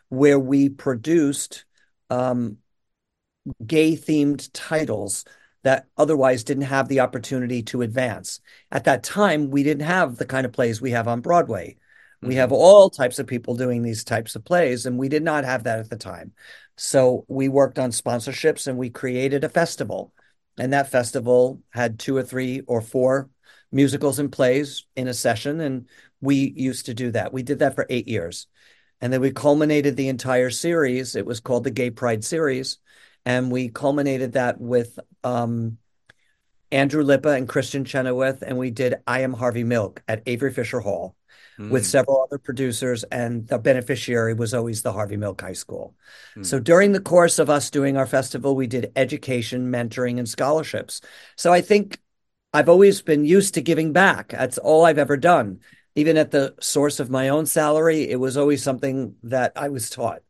where 0.09 0.39
we 0.39 0.69
produced 0.69 1.65
um, 2.11 2.59
gay 3.65 3.93
themed 3.93 4.51
titles 4.53 5.25
that 5.63 5.87
otherwise 5.97 6.45
didn't 6.45 6.65
have 6.65 6.89
the 6.89 7.01
opportunity 7.01 7.63
to 7.63 7.83
advance. 7.83 8.41
At 8.73 8.85
that 8.85 9.05
time, 9.05 9.51
we 9.51 9.63
didn't 9.63 9.87
have 9.87 10.17
the 10.17 10.27
kind 10.27 10.45
of 10.45 10.53
plays 10.53 10.81
we 10.81 10.91
have 10.91 11.09
on 11.09 11.21
Broadway. 11.21 11.77
We 12.23 12.37
have 12.37 12.53
all 12.53 12.91
types 12.91 13.19
of 13.19 13.27
people 13.27 13.55
doing 13.55 13.83
these 13.83 14.03
types 14.03 14.35
of 14.35 14.45
plays, 14.45 14.87
and 14.87 14.99
we 14.99 15.09
did 15.09 15.23
not 15.23 15.45
have 15.45 15.65
that 15.65 15.79
at 15.79 15.91
the 15.91 15.97
time. 15.97 16.33
So 16.77 17.25
we 17.29 17.49
worked 17.49 17.79
on 17.79 17.91
sponsorships 17.91 18.67
and 18.67 18.79
we 18.79 18.91
created 18.91 19.45
a 19.45 19.49
festival. 19.49 20.13
And 20.59 20.73
that 20.73 20.91
festival 20.91 21.61
had 21.71 21.99
two 21.99 22.17
or 22.17 22.23
three 22.23 22.63
or 22.67 22.81
four 22.81 23.29
musicals 23.73 24.19
and 24.19 24.31
plays 24.31 24.87
in 24.95 25.09
a 25.09 25.15
session. 25.15 25.61
And 25.61 25.89
we 26.21 26.53
used 26.57 26.87
to 26.87 26.95
do 26.95 27.11
that. 27.13 27.33
We 27.33 27.43
did 27.43 27.59
that 27.59 27.75
for 27.75 27.87
eight 27.91 28.09
years. 28.09 28.47
And 29.01 29.13
then 29.13 29.21
we 29.21 29.33
culminated 29.33 29.97
the 29.97 30.09
entire 30.09 30.51
series. 30.51 31.17
It 31.17 31.27
was 31.27 31.41
called 31.41 31.65
the 31.65 31.71
Gay 31.71 31.91
Pride 31.91 32.25
Series. 32.25 32.79
And 33.27 33.51
we 33.51 33.69
culminated 33.69 34.33
that 34.33 34.61
with 34.61 34.99
um, 35.25 35.79
Andrew 36.71 37.05
Lippa 37.05 37.37
and 37.37 37.49
Kristin 37.49 37.85
Chenoweth. 37.85 38.43
And 38.43 38.57
we 38.57 38.71
did 38.71 38.97
I 39.07 39.21
Am 39.21 39.33
Harvey 39.33 39.65
Milk 39.65 40.03
at 40.07 40.23
Avery 40.27 40.53
Fisher 40.53 40.81
Hall 40.81 41.17
with 41.59 41.83
mm. 41.83 41.87
several 41.87 42.23
other 42.23 42.39
producers. 42.39 43.05
And 43.05 43.47
the 43.47 43.59
beneficiary 43.59 44.35
was 44.35 44.55
always 44.55 44.83
the 44.83 44.93
Harvey 44.93 45.17
Milk 45.17 45.41
High 45.41 45.53
School. 45.53 45.95
Mm. 46.37 46.45
So 46.47 46.59
during 46.59 46.93
the 46.93 47.01
course 47.01 47.39
of 47.39 47.51
us 47.51 47.71
doing 47.71 47.97
our 47.97 48.07
festival, 48.07 48.57
we 48.57 48.67
did 48.67 48.93
education, 48.97 49.71
mentoring, 49.71 50.19
and 50.19 50.29
scholarships. 50.29 51.01
So 51.37 51.53
I 51.53 51.61
think 51.61 52.01
I've 52.53 52.69
always 52.69 53.03
been 53.03 53.25
used 53.25 53.55
to 53.55 53.63
giving 53.63 53.93
back. 53.93 54.29
That's 54.29 54.59
all 54.59 54.85
I've 54.85 54.99
ever 54.99 55.17
done. 55.17 55.61
Even 55.97 56.17
at 56.17 56.33
the 56.33 56.55
source 56.61 56.99
of 56.99 57.11
my 57.11 57.29
own 57.29 57.47
salary, 57.47 58.09
it 58.09 58.17
was 58.17 58.37
always 58.37 58.63
something 58.63 59.15
that 59.25 59.53
I 59.55 59.69
was 59.69 59.91
taught. 59.91 60.23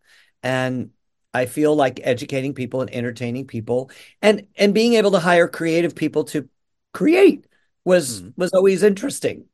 And 0.42 0.90
I 1.34 1.46
feel 1.46 1.74
like 1.74 2.00
educating 2.02 2.54
people 2.54 2.80
and 2.80 2.94
entertaining 2.94 3.46
people 3.46 3.90
and 4.22 4.46
and 4.56 4.72
being 4.72 4.94
able 4.94 5.10
to 5.10 5.18
hire 5.18 5.48
creative 5.48 5.94
people 5.96 6.24
to 6.24 6.48
create 6.92 7.46
was 7.84 8.22
mm. 8.22 8.32
was 8.36 8.52
always 8.52 8.82
interesting. 8.82 9.46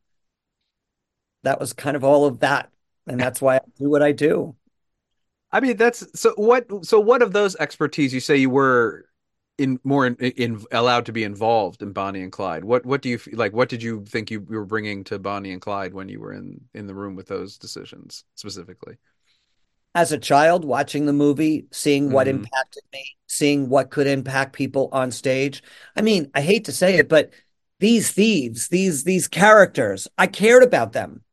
That 1.42 1.60
was 1.60 1.72
kind 1.72 1.96
of 1.96 2.04
all 2.04 2.26
of 2.26 2.40
that. 2.40 2.70
And 3.06 3.18
that's 3.20 3.40
why 3.40 3.56
I 3.56 3.60
do 3.78 3.90
what 3.90 4.02
I 4.02 4.12
do. 4.12 4.56
I 5.52 5.60
mean, 5.60 5.76
that's 5.76 6.06
so 6.18 6.32
what 6.36 6.66
so 6.84 7.00
what 7.00 7.22
of 7.22 7.32
those 7.32 7.56
expertise 7.56 8.14
you 8.14 8.20
say 8.20 8.36
you 8.36 8.50
were 8.50 9.06
in 9.58 9.80
more 9.84 10.06
in, 10.06 10.14
in 10.16 10.64
allowed 10.72 11.06
to 11.06 11.12
be 11.12 11.24
involved 11.24 11.82
in 11.82 11.92
Bonnie 11.92 12.22
and 12.22 12.30
Clyde? 12.32 12.64
What 12.64 12.86
what 12.86 13.02
do 13.02 13.08
you 13.08 13.18
like 13.32 13.52
what 13.52 13.68
did 13.68 13.82
you 13.82 14.04
think 14.04 14.30
you, 14.30 14.46
you 14.48 14.56
were 14.58 14.64
bringing 14.66 15.02
to 15.04 15.18
Bonnie 15.18 15.52
and 15.52 15.60
Clyde 15.60 15.92
when 15.94 16.08
you 16.08 16.20
were 16.20 16.32
in 16.32 16.60
in 16.74 16.86
the 16.86 16.94
room 16.94 17.16
with 17.16 17.26
those 17.26 17.58
decisions 17.58 18.24
specifically? 18.36 18.96
as 19.94 20.12
a 20.12 20.18
child 20.18 20.64
watching 20.64 21.06
the 21.06 21.12
movie, 21.12 21.66
seeing 21.72 22.10
what 22.10 22.28
Mhm. 22.28 22.28
impacted 22.28 22.82
me, 22.92 23.16
seeing 23.26 23.68
what 23.68 23.90
could 23.90 24.06
impact 24.06 24.52
people 24.52 24.88
on 24.92 25.10
stage. 25.10 25.62
I 25.96 26.02
mean, 26.02 26.30
I 26.34 26.42
hate 26.42 26.64
to 26.66 26.72
say 26.72 26.96
it, 26.98 27.08
but 27.08 27.30
these 27.80 28.10
thieves, 28.12 28.68
these 28.68 29.04
these 29.04 29.26
characters, 29.28 30.06
I 30.16 30.26
cared 30.26 30.62
about 30.62 30.92
them. 30.92 31.24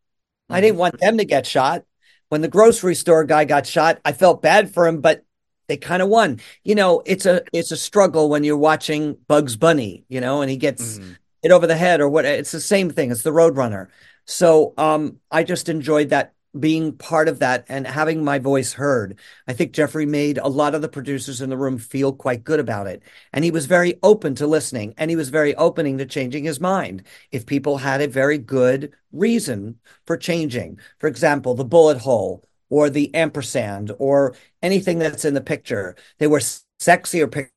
I 0.49 0.61
didn't 0.61 0.77
want 0.77 0.99
them 0.99 1.17
to 1.17 1.25
get 1.25 1.45
shot. 1.45 1.83
When 2.29 2.41
the 2.41 2.47
grocery 2.47 2.95
store 2.95 3.23
guy 3.23 3.45
got 3.45 3.65
shot, 3.65 3.99
I 4.03 4.11
felt 4.11 4.41
bad 4.41 4.73
for 4.73 4.85
him, 4.87 5.01
but 5.01 5.23
they 5.67 5.77
kind 5.77 6.01
of 6.01 6.09
won. 6.09 6.39
You 6.63 6.75
know, 6.75 7.01
it's 7.05 7.25
a 7.25 7.41
it's 7.53 7.71
a 7.71 7.77
struggle 7.77 8.29
when 8.29 8.43
you're 8.43 8.57
watching 8.57 9.17
Bugs 9.27 9.55
Bunny, 9.55 10.03
you 10.09 10.21
know, 10.21 10.41
and 10.41 10.49
he 10.49 10.57
gets 10.57 10.99
Mhm. 10.99 11.17
hit 11.43 11.51
over 11.51 11.67
the 11.67 11.77
head 11.77 11.99
or 12.01 12.09
what 12.09 12.25
it's 12.25 12.51
the 12.51 12.61
same 12.61 12.89
thing. 12.89 13.11
It's 13.11 13.23
the 13.23 13.31
Roadrunner. 13.31 13.87
So 14.25 14.73
um 14.77 15.17
I 15.31 15.43
just 15.43 15.69
enjoyed 15.69 16.09
that 16.09 16.33
being 16.59 16.93
part 16.93 17.27
of 17.27 17.39
that 17.39 17.65
and 17.69 17.87
having 17.87 18.23
my 18.23 18.39
voice 18.39 18.73
heard. 18.73 19.19
I 19.47 19.53
think 19.53 19.71
Jeffrey 19.71 20.05
made 20.05 20.37
a 20.37 20.47
lot 20.47 20.75
of 20.75 20.81
the 20.81 20.89
producers 20.89 21.41
in 21.41 21.49
the 21.49 21.57
room 21.57 21.77
feel 21.77 22.13
quite 22.13 22.43
good 22.43 22.59
about 22.59 22.87
it. 22.87 23.03
And 23.33 23.43
he 23.43 23.51
was 23.51 23.65
very 23.65 23.97
open 24.03 24.35
to 24.35 24.47
listening 24.47 24.93
and 24.97 25.09
he 25.09 25.15
was 25.15 25.29
very 25.29 25.55
opening 25.55 25.97
to 25.97 26.05
changing 26.05 26.43
his 26.43 26.59
mind 26.59 27.03
if 27.31 27.45
people 27.45 27.77
had 27.77 28.01
a 28.01 28.07
very 28.07 28.37
good 28.37 28.93
reason 29.11 29.79
for 30.05 30.17
changing. 30.17 30.79
For 30.99 31.07
example, 31.07 31.55
the 31.55 31.65
bullet 31.65 31.99
hole 31.99 32.43
or 32.69 32.89
the 32.89 33.13
ampersand 33.15 33.91
or 33.99 34.35
anything 34.61 34.99
that's 34.99 35.25
in 35.25 35.33
the 35.33 35.41
picture. 35.41 35.95
They 36.17 36.27
were 36.27 36.41
sexier 36.79 37.31
pictures 37.31 37.56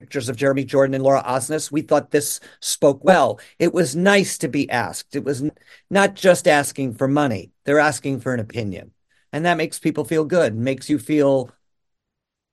pictures 0.00 0.28
of 0.28 0.36
Jeremy 0.36 0.64
Jordan 0.64 0.94
and 0.94 1.04
Laura 1.04 1.22
Osnes, 1.22 1.70
we 1.70 1.82
thought 1.82 2.10
this 2.10 2.40
spoke 2.60 3.04
well. 3.04 3.38
It 3.58 3.74
was 3.74 3.94
nice 3.94 4.38
to 4.38 4.48
be 4.48 4.68
asked. 4.70 5.14
It 5.14 5.24
was 5.24 5.44
not 5.90 6.14
just 6.14 6.48
asking 6.48 6.94
for 6.94 7.06
money, 7.06 7.52
they're 7.64 7.78
asking 7.78 8.20
for 8.20 8.34
an 8.34 8.40
opinion. 8.40 8.92
And 9.32 9.44
that 9.44 9.58
makes 9.58 9.78
people 9.78 10.04
feel 10.04 10.24
good, 10.24 10.56
makes 10.56 10.90
you 10.90 10.98
feel 10.98 11.50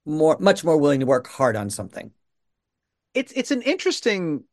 more 0.06 0.38
much 0.40 0.64
more 0.64 0.78
willing 0.78 1.00
to 1.00 1.06
work 1.06 1.28
hard 1.28 1.56
on 1.56 1.70
something. 1.70 2.12
It's 3.14 3.32
it's 3.32 3.52
an 3.52 3.62
interesting 3.62 4.44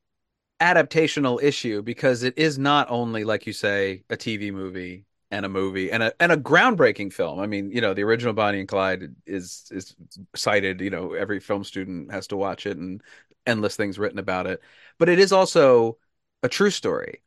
adaptational 0.60 1.42
issue 1.42 1.82
because 1.82 2.22
it 2.22 2.34
is 2.38 2.58
not 2.58 2.90
only 2.90 3.24
like 3.24 3.46
you 3.46 3.52
say 3.52 4.04
a 4.08 4.16
TV 4.16 4.52
movie 4.52 5.04
and 5.34 5.44
a 5.46 5.48
movie 5.48 5.90
and 5.90 6.02
a 6.02 6.12
and 6.22 6.32
a 6.32 6.36
groundbreaking 6.36 7.12
film. 7.12 7.40
I 7.40 7.46
mean, 7.46 7.70
you 7.72 7.80
know, 7.80 7.94
the 7.94 8.02
original 8.02 8.32
Bonnie 8.34 8.60
and 8.60 8.68
Clyde 8.68 9.14
is 9.26 9.68
is 9.72 9.96
cited, 10.36 10.80
you 10.80 10.90
know, 10.90 11.14
every 11.14 11.40
film 11.40 11.64
student 11.64 12.12
has 12.12 12.26
to 12.28 12.36
watch 12.36 12.66
it 12.66 12.76
and 12.78 13.02
endless 13.46 13.76
things 13.76 13.98
written 13.98 14.18
about 14.18 14.46
it. 14.46 14.62
But 14.98 15.08
it 15.08 15.18
is 15.18 15.32
also 15.32 15.98
a 16.42 16.48
true 16.48 16.70
story. 16.70 17.22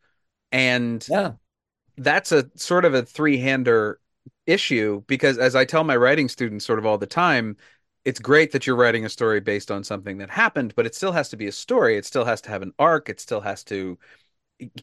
And 0.51 1.07
Yeah. 1.07 1.35
that's 1.97 2.31
a 2.31 2.49
sort 2.55 2.85
of 2.85 2.93
a 2.93 3.03
three-hander 3.03 3.99
issue 4.45 5.03
because 5.07 5.37
as 5.37 5.55
I 5.55 5.65
tell 5.65 5.83
my 5.83 5.95
writing 5.97 6.29
students 6.29 6.65
sort 6.65 6.79
of 6.79 6.85
all 6.85 6.97
the 6.97 7.07
time, 7.07 7.57
it's 8.05 8.19
great 8.19 8.51
that 8.51 8.67
you're 8.67 8.75
writing 8.75 9.05
a 9.05 9.09
story 9.09 9.39
based 9.41 9.71
on 9.71 9.83
something 9.83 10.17
that 10.19 10.29
happened, 10.29 10.73
but 10.75 10.85
it 10.85 10.95
still 10.95 11.11
has 11.11 11.29
to 11.29 11.37
be 11.37 11.47
a 11.47 11.51
story. 11.51 11.97
It 11.97 12.05
still 12.05 12.25
has 12.25 12.41
to 12.41 12.49
have 12.49 12.61
an 12.61 12.73
arc. 12.79 13.09
It 13.09 13.19
still 13.19 13.41
has 13.41 13.63
to 13.65 13.97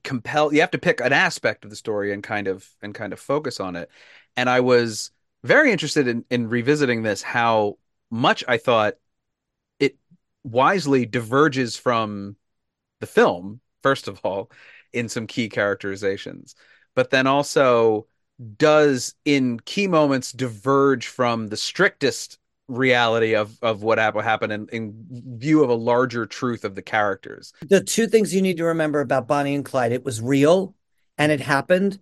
compel 0.02 0.52
you 0.52 0.60
have 0.60 0.70
to 0.70 0.78
pick 0.78 1.00
an 1.00 1.12
aspect 1.12 1.64
of 1.64 1.70
the 1.70 1.76
story 1.76 2.12
and 2.12 2.22
kind 2.22 2.46
of 2.46 2.68
and 2.82 2.94
kind 2.94 3.12
of 3.12 3.20
focus 3.20 3.60
on 3.60 3.76
it. 3.76 3.90
And 4.36 4.48
I 4.48 4.60
was 4.60 5.10
very 5.42 5.72
interested 5.72 6.08
in 6.08 6.24
in 6.30 6.48
revisiting 6.48 7.02
this 7.02 7.22
how 7.22 7.78
much 8.10 8.44
I 8.46 8.58
thought 8.58 8.94
it 9.78 9.96
wisely 10.44 11.06
diverges 11.06 11.76
from 11.76 12.36
the 13.00 13.06
film, 13.06 13.60
first 13.82 14.08
of 14.08 14.20
all, 14.24 14.50
in 14.92 15.08
some 15.08 15.26
key 15.26 15.48
characterizations, 15.48 16.54
but 16.94 17.10
then 17.10 17.26
also 17.26 18.06
does 18.56 19.14
in 19.24 19.60
key 19.60 19.86
moments 19.86 20.32
diverge 20.32 21.06
from 21.06 21.48
the 21.48 21.56
strictest 21.56 22.38
reality 22.68 23.34
of 23.34 23.58
of 23.62 23.82
what 23.82 23.98
hap- 23.98 24.20
happened 24.20 24.52
in, 24.52 24.68
in 24.72 24.94
view 25.38 25.62
of 25.62 25.70
a 25.70 25.74
larger 25.74 26.26
truth 26.26 26.64
of 26.64 26.74
the 26.74 26.82
characters. 26.82 27.52
The 27.68 27.82
two 27.82 28.06
things 28.06 28.34
you 28.34 28.42
need 28.42 28.56
to 28.56 28.64
remember 28.64 29.00
about 29.00 29.28
Bonnie 29.28 29.54
and 29.54 29.64
Clyde, 29.64 29.92
it 29.92 30.04
was 30.04 30.20
real 30.20 30.74
and 31.18 31.30
it 31.30 31.40
happened, 31.40 31.98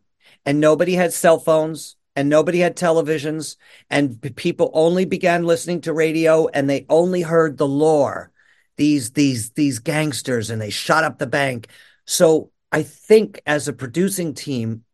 and 0.46 0.60
nobody 0.60 0.94
had 0.94 1.12
cell 1.12 1.38
phones 1.38 1.96
and 2.14 2.28
nobody 2.28 2.58
had 2.58 2.76
televisions, 2.76 3.56
and 3.88 4.20
people 4.36 4.70
only 4.74 5.04
began 5.04 5.44
listening 5.44 5.80
to 5.82 5.92
radio 5.92 6.46
and 6.48 6.68
they 6.68 6.86
only 6.88 7.22
heard 7.22 7.56
the 7.56 7.66
lore. 7.66 8.30
These 8.76 9.12
these 9.12 9.50
these 9.50 9.78
gangsters 9.78 10.50
and 10.50 10.60
they 10.60 10.70
shot 10.70 11.04
up 11.04 11.18
the 11.18 11.26
bank. 11.26 11.68
So 12.06 12.50
I 12.70 12.82
think 12.82 13.40
as 13.46 13.68
a 13.68 13.72
producing 13.72 14.34
team, 14.34 14.84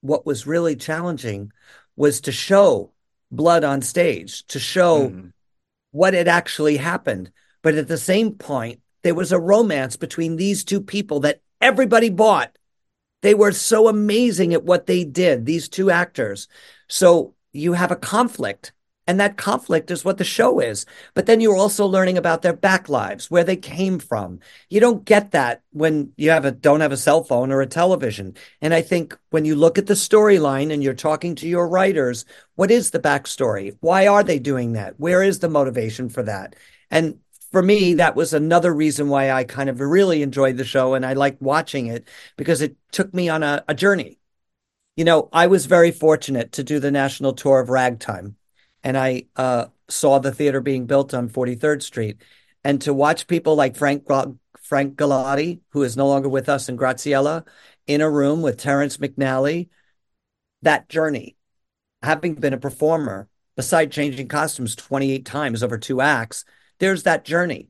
what 0.00 0.26
was 0.26 0.46
really 0.46 0.76
challenging 0.76 1.52
was 1.96 2.22
to 2.22 2.32
show 2.32 2.91
blood 3.32 3.64
on 3.64 3.82
stage, 3.82 4.46
to 4.46 4.60
show 4.60 5.08
Mhm. 5.08 5.32
what 5.90 6.14
had 6.14 6.28
actually 6.28 6.76
happened. 6.76 7.32
But 7.62 7.74
at 7.74 7.88
the 7.88 7.98
same 7.98 8.32
point, 8.32 8.80
there 9.02 9.14
was 9.14 9.32
a 9.32 9.40
romance 9.40 9.96
between 9.96 10.36
these 10.36 10.62
two 10.62 10.80
people 10.80 11.20
that 11.20 11.40
everybody 11.60 12.10
bought. 12.10 12.56
They 13.22 13.34
were 13.34 13.52
so 13.52 13.88
amazing 13.88 14.52
at 14.52 14.64
what 14.64 14.86
they 14.86 15.04
did, 15.04 15.46
these 15.46 15.68
two 15.68 15.90
actors. 15.90 16.48
So 16.88 17.34
you 17.52 17.72
have 17.72 17.90
a 17.90 17.96
conflict 17.96 18.72
And 19.06 19.18
that 19.18 19.36
conflict 19.36 19.90
is 19.90 20.04
what 20.04 20.18
the 20.18 20.24
show 20.24 20.60
is. 20.60 20.86
But 21.14 21.26
then 21.26 21.40
you're 21.40 21.56
also 21.56 21.86
learning 21.86 22.18
about 22.18 22.42
their 22.42 22.52
back 22.52 22.88
lives, 22.88 23.30
where 23.30 23.42
they 23.42 23.56
came 23.56 23.98
from. 23.98 24.38
You 24.70 24.78
don't 24.78 25.04
get 25.04 25.32
that 25.32 25.62
when 25.72 26.12
you 26.16 26.30
have 26.30 26.44
a 26.44 26.52
don't 26.52 26.80
have 26.80 26.92
a 26.92 26.96
cell 26.96 27.24
phone 27.24 27.50
or 27.50 27.60
a 27.60 27.66
television. 27.66 28.36
And 28.60 28.72
I 28.72 28.80
think 28.80 29.18
when 29.30 29.44
you 29.44 29.56
look 29.56 29.76
at 29.76 29.86
the 29.86 29.94
storyline 29.94 30.72
and 30.72 30.84
you're 30.84 30.94
talking 30.94 31.34
to 31.36 31.48
your 31.48 31.68
writers, 31.68 32.24
what 32.54 32.70
is 32.70 32.90
the 32.90 33.00
backstory? 33.00 33.76
Why 33.80 34.06
are 34.06 34.22
they 34.22 34.38
doing 34.38 34.74
that? 34.74 35.00
Where 35.00 35.22
is 35.22 35.40
the 35.40 35.48
motivation 35.48 36.08
for 36.08 36.22
that? 36.22 36.54
And 36.88 37.18
for 37.50 37.62
me, 37.62 37.94
that 37.94 38.14
was 38.14 38.32
another 38.32 38.72
reason 38.72 39.08
why 39.08 39.32
I 39.32 39.42
kind 39.44 39.68
of 39.68 39.80
really 39.80 40.22
enjoyed 40.22 40.56
the 40.56 40.64
show 40.64 40.94
and 40.94 41.04
I 41.04 41.14
liked 41.14 41.42
watching 41.42 41.88
it 41.88 42.06
because 42.36 42.60
it 42.60 42.76
took 42.92 43.12
me 43.12 43.28
on 43.28 43.42
a, 43.42 43.64
a 43.66 43.74
journey. 43.74 44.18
You 44.96 45.04
know, 45.04 45.28
I 45.32 45.48
was 45.48 45.66
very 45.66 45.90
fortunate 45.90 46.52
to 46.52 46.62
do 46.64 46.78
the 46.78 46.90
national 46.90 47.32
tour 47.32 47.60
of 47.60 47.68
Ragtime 47.68 48.36
and 48.84 48.96
I 48.96 49.24
uh, 49.36 49.66
saw 49.88 50.18
the 50.18 50.32
theater 50.32 50.60
being 50.60 50.86
built 50.86 51.14
on 51.14 51.28
43rd 51.28 51.82
Street, 51.82 52.22
and 52.64 52.80
to 52.82 52.94
watch 52.94 53.26
people 53.26 53.54
like 53.54 53.76
Frank 53.76 54.06
Frank 54.60 54.96
Galati, 54.96 55.60
who 55.70 55.82
is 55.82 55.96
no 55.96 56.06
longer 56.06 56.28
with 56.28 56.48
us, 56.48 56.68
and 56.68 56.78
Graciela 56.78 57.46
in 57.86 58.00
a 58.00 58.10
room 58.10 58.42
with 58.42 58.58
Terrence 58.58 58.96
McNally, 58.96 59.68
that 60.62 60.88
journey, 60.88 61.36
having 62.02 62.34
been 62.34 62.54
a 62.54 62.58
performer, 62.58 63.28
beside 63.56 63.92
changing 63.92 64.28
costumes 64.28 64.74
28 64.76 65.26
times 65.26 65.62
over 65.62 65.76
two 65.76 66.00
acts, 66.00 66.44
there's 66.78 67.02
that 67.02 67.24
journey 67.24 67.68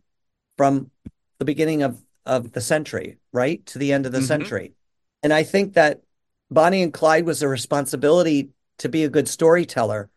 from 0.56 0.90
the 1.38 1.44
beginning 1.44 1.82
of 1.82 2.02
of 2.24 2.52
the 2.52 2.60
century, 2.60 3.18
right, 3.32 3.66
to 3.66 3.78
the 3.78 3.92
end 3.92 4.06
of 4.06 4.12
the 4.12 4.18
mm-hmm. 4.18 4.26
century, 4.26 4.74
and 5.22 5.32
I 5.32 5.42
think 5.42 5.74
that 5.74 6.02
Bonnie 6.50 6.82
and 6.82 6.92
Clyde 6.92 7.26
was 7.26 7.42
a 7.42 7.48
responsibility 7.48 8.50
to 8.78 8.88
be 8.88 9.04
a 9.04 9.08
good 9.08 9.26
storyteller 9.26 10.10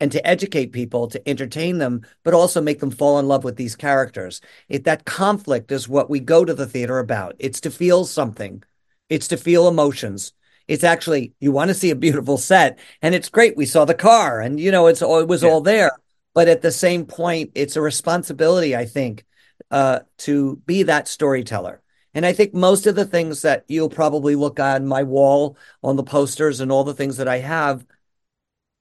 and 0.00 0.12
to 0.12 0.26
educate 0.26 0.72
people, 0.72 1.08
to 1.08 1.28
entertain 1.28 1.78
them, 1.78 2.02
but 2.22 2.34
also 2.34 2.60
make 2.60 2.80
them 2.80 2.90
fall 2.90 3.18
in 3.18 3.28
love 3.28 3.44
with 3.44 3.56
these 3.56 3.76
characters. 3.76 4.40
It, 4.68 4.84
that 4.84 5.04
conflict 5.04 5.72
is 5.72 5.88
what 5.88 6.10
we 6.10 6.20
go 6.20 6.44
to 6.44 6.54
the 6.54 6.66
theater 6.66 6.98
about. 6.98 7.34
It's 7.38 7.60
to 7.62 7.70
feel 7.70 8.04
something, 8.04 8.62
it's 9.08 9.28
to 9.28 9.36
feel 9.36 9.68
emotions. 9.68 10.32
It's 10.68 10.84
actually 10.84 11.32
you 11.38 11.52
want 11.52 11.68
to 11.68 11.74
see 11.74 11.90
a 11.90 11.96
beautiful 11.96 12.38
set, 12.38 12.78
and 13.00 13.14
it's 13.14 13.28
great. 13.28 13.56
We 13.56 13.66
saw 13.66 13.84
the 13.84 13.94
car, 13.94 14.40
and 14.40 14.58
you 14.58 14.70
know 14.70 14.88
it's 14.88 15.00
it 15.00 15.28
was 15.28 15.42
yeah. 15.42 15.48
all 15.48 15.60
there. 15.60 15.92
But 16.34 16.48
at 16.48 16.60
the 16.60 16.72
same 16.72 17.06
point, 17.06 17.52
it's 17.54 17.76
a 17.76 17.80
responsibility, 17.80 18.76
I 18.76 18.84
think, 18.84 19.24
uh, 19.70 20.00
to 20.18 20.56
be 20.66 20.82
that 20.82 21.08
storyteller. 21.08 21.80
And 22.12 22.26
I 22.26 22.32
think 22.32 22.52
most 22.52 22.86
of 22.86 22.94
the 22.94 23.04
things 23.04 23.42
that 23.42 23.64
you'll 23.68 23.88
probably 23.88 24.34
look 24.34 24.58
on 24.58 24.86
my 24.86 25.02
wall, 25.02 25.56
on 25.82 25.96
the 25.96 26.02
posters, 26.02 26.60
and 26.60 26.72
all 26.72 26.84
the 26.84 26.94
things 26.94 27.18
that 27.18 27.28
I 27.28 27.38
have 27.38 27.86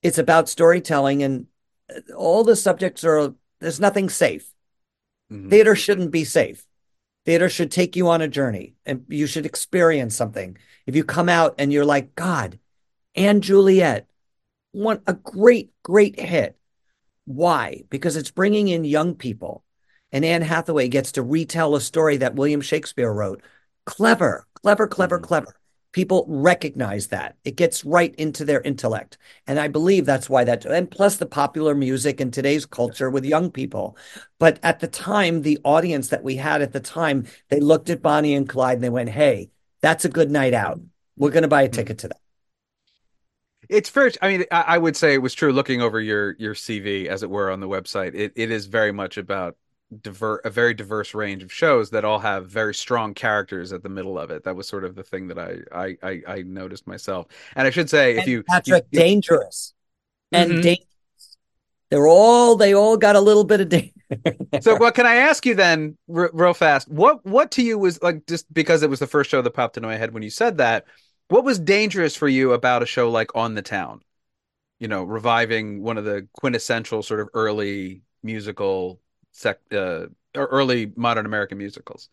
it's 0.06 0.20
about 0.20 0.48
storytelling, 0.48 1.24
and 1.24 1.48
all 2.16 2.44
the 2.44 2.56
subjects 2.56 3.04
are. 3.04 3.34
There's 3.60 3.80
nothing 3.80 4.10
safe. 4.10 4.48
Mm-hmm. 5.32 5.50
Theater 5.50 5.76
shouldn't 5.76 6.12
be 6.12 6.24
safe. 6.24 6.64
Theater 7.26 7.50
should 7.50 7.72
take 7.72 7.96
you 7.96 8.08
on 8.10 8.22
a 8.22 8.28
journey, 8.28 8.76
and 8.86 9.06
you 9.10 9.26
should 9.26 9.48
experience 9.48 10.16
something. 10.16 10.58
If 10.86 10.96
you 10.96 11.04
come 11.04 11.28
out 11.28 11.56
and 11.58 11.74
you're 11.74 11.86
like, 11.86 12.14
God, 12.14 12.60
and 13.16 13.42
Juliet, 13.42 14.08
one 14.74 15.02
a 15.08 15.14
great, 15.14 15.72
great 15.82 16.20
hit. 16.20 16.56
Why? 17.26 17.82
Because 17.90 18.16
it's 18.16 18.30
bringing 18.30 18.68
in 18.68 18.84
young 18.86 19.16
people. 19.16 19.64
And 20.12 20.24
Anne 20.24 20.44
Hathaway 20.44 20.88
gets 20.88 21.14
to 21.14 21.24
retell 21.24 21.74
a 21.74 21.82
story 21.82 22.18
that 22.18 22.36
William 22.36 22.62
Shakespeare 22.62 23.12
wrote. 23.12 23.42
Clever, 23.88 24.46
clever, 24.62 24.88
clever, 24.88 25.18
mm-hmm. 25.18 25.26
clever 25.26 25.56
people 25.96 26.26
recognize 26.28 27.08
that 27.08 27.38
it 27.46 27.56
gets 27.56 27.86
right 27.86 28.14
into 28.16 28.44
their 28.44 28.60
intellect 28.64 29.18
and 29.48 29.58
i 29.58 29.66
believe 29.70 30.06
that's 30.06 30.30
why 30.30 30.44
that 30.44 30.66
and 30.66 30.92
plus 30.92 31.16
the 31.16 31.26
popular 31.26 31.74
music 31.74 32.20
in 32.20 32.30
today's 32.30 32.66
culture 32.66 33.10
with 33.10 33.24
young 33.24 33.50
people 33.50 33.96
but 34.38 34.60
at 34.62 34.82
the 34.82 34.90
time 34.90 35.42
the 35.42 35.58
audience 35.64 36.10
that 36.10 36.22
we 36.22 36.36
had 36.36 36.62
at 36.62 36.74
the 36.74 36.82
time 36.82 37.26
they 37.48 37.62
looked 37.62 37.90
at 37.90 38.02
bonnie 38.02 38.36
and 38.36 38.50
clyde 38.50 38.76
and 38.76 38.84
they 38.84 38.90
went 38.90 39.08
hey 39.08 39.50
that's 39.80 40.04
a 40.04 40.10
good 40.10 40.30
night 40.30 40.54
out 40.54 40.82
we're 41.16 41.32
going 41.32 41.44
to 41.44 41.48
buy 41.48 41.62
a 41.62 41.68
hmm. 41.68 41.72
ticket 41.72 41.98
to 41.98 42.10
that 42.10 42.20
it's 43.68 43.90
fair. 43.90 44.12
I 44.22 44.28
mean, 44.28 44.46
I, 44.52 44.78
would 44.78 44.96
say 44.96 45.16
it 45.16 45.24
was 45.24 45.34
true. 45.34 45.52
Looking 45.52 45.82
over 45.82 46.00
your 46.00 46.36
your 46.38 46.54
CV, 46.54 47.08
as 47.08 47.24
it 47.24 47.32
were, 47.32 47.50
on 47.50 47.62
the 47.62 47.68
website, 47.68 48.14
it, 48.14 48.32
it 48.36 48.52
is 48.52 48.68
very 48.68 48.92
much 48.92 49.18
about 49.18 49.58
diver 50.02 50.42
a 50.44 50.50
very 50.50 50.74
diverse 50.74 51.14
range 51.14 51.44
of 51.44 51.52
shows 51.52 51.92
that 51.92 52.04
all 52.04 52.20
have 52.20 52.48
very 52.48 52.74
strong 52.74 53.14
characters 53.14 53.72
at 53.72 53.84
the 53.84 53.90
middle 53.90 54.18
of 54.18 54.32
it. 54.32 54.44
That 54.44 54.56
was 54.56 54.68
sort 54.68 54.84
of 54.84 54.96
the 54.96 55.04
thing 55.04 55.28
that 55.28 55.40
I 55.40 55.58
I 55.72 55.98
I, 56.04 56.22
I 56.28 56.42
noticed 56.42 56.88
myself. 56.88 57.28
And 57.56 57.68
I 57.68 57.72
should 57.72 57.90
say, 57.90 58.12
and 58.12 58.20
if 58.20 58.28
you 58.28 58.44
Patrick, 58.44 58.86
you, 58.92 59.00
dangerous 59.00 59.74
and 60.32 60.52
mm-hmm. 60.52 60.62
dangerous. 60.62 60.88
They're 61.90 62.08
all 62.08 62.56
they 62.56 62.74
all 62.74 62.98
got 62.98 63.16
a 63.16 63.22
little 63.22 63.44
bit 63.44 63.62
of 63.62 63.70
danger. 63.70 63.92
so, 64.62 64.76
what 64.76 64.96
can 64.96 65.06
I 65.06 65.16
ask 65.16 65.46
you 65.46 65.56
then, 65.56 65.98
r- 66.14 66.32
real 66.34 66.54
fast? 66.54 66.90
What 66.90 67.26
what 67.26 67.52
to 67.52 67.64
you 67.64 67.78
was 67.78 68.02
like 68.02 68.26
just 68.26 68.52
because 68.54 68.84
it 68.84 68.90
was 68.90 69.00
the 69.00 69.08
first 69.08 69.30
show 69.30 69.42
that 69.42 69.52
popped 69.52 69.78
into 69.78 69.88
my 69.88 69.98
head 69.98 70.14
when 70.14 70.24
you 70.24 70.30
said 70.30 70.58
that? 70.58 70.86
What 71.28 71.44
was 71.44 71.60
dangerous 71.60 72.16
for 72.16 72.28
you 72.28 72.54
about 72.54 72.84
a 72.84 72.86
show 72.86 73.10
like 73.10 73.36
On 73.36 73.56
the 73.56 73.62
Town? 73.62 74.02
You 74.80 74.88
know, 74.88 75.04
reviving 75.04 75.82
one 75.82 75.98
of 75.98 76.06
the 76.06 76.28
quintessential 76.34 77.02
sort 77.02 77.20
of 77.20 77.30
early 77.34 78.02
musical 78.22 79.00
sec, 79.36 79.60
uh, 79.72 80.06
early 80.34 80.92
modern 80.96 81.26
American 81.26 81.58
musicals. 81.58 82.10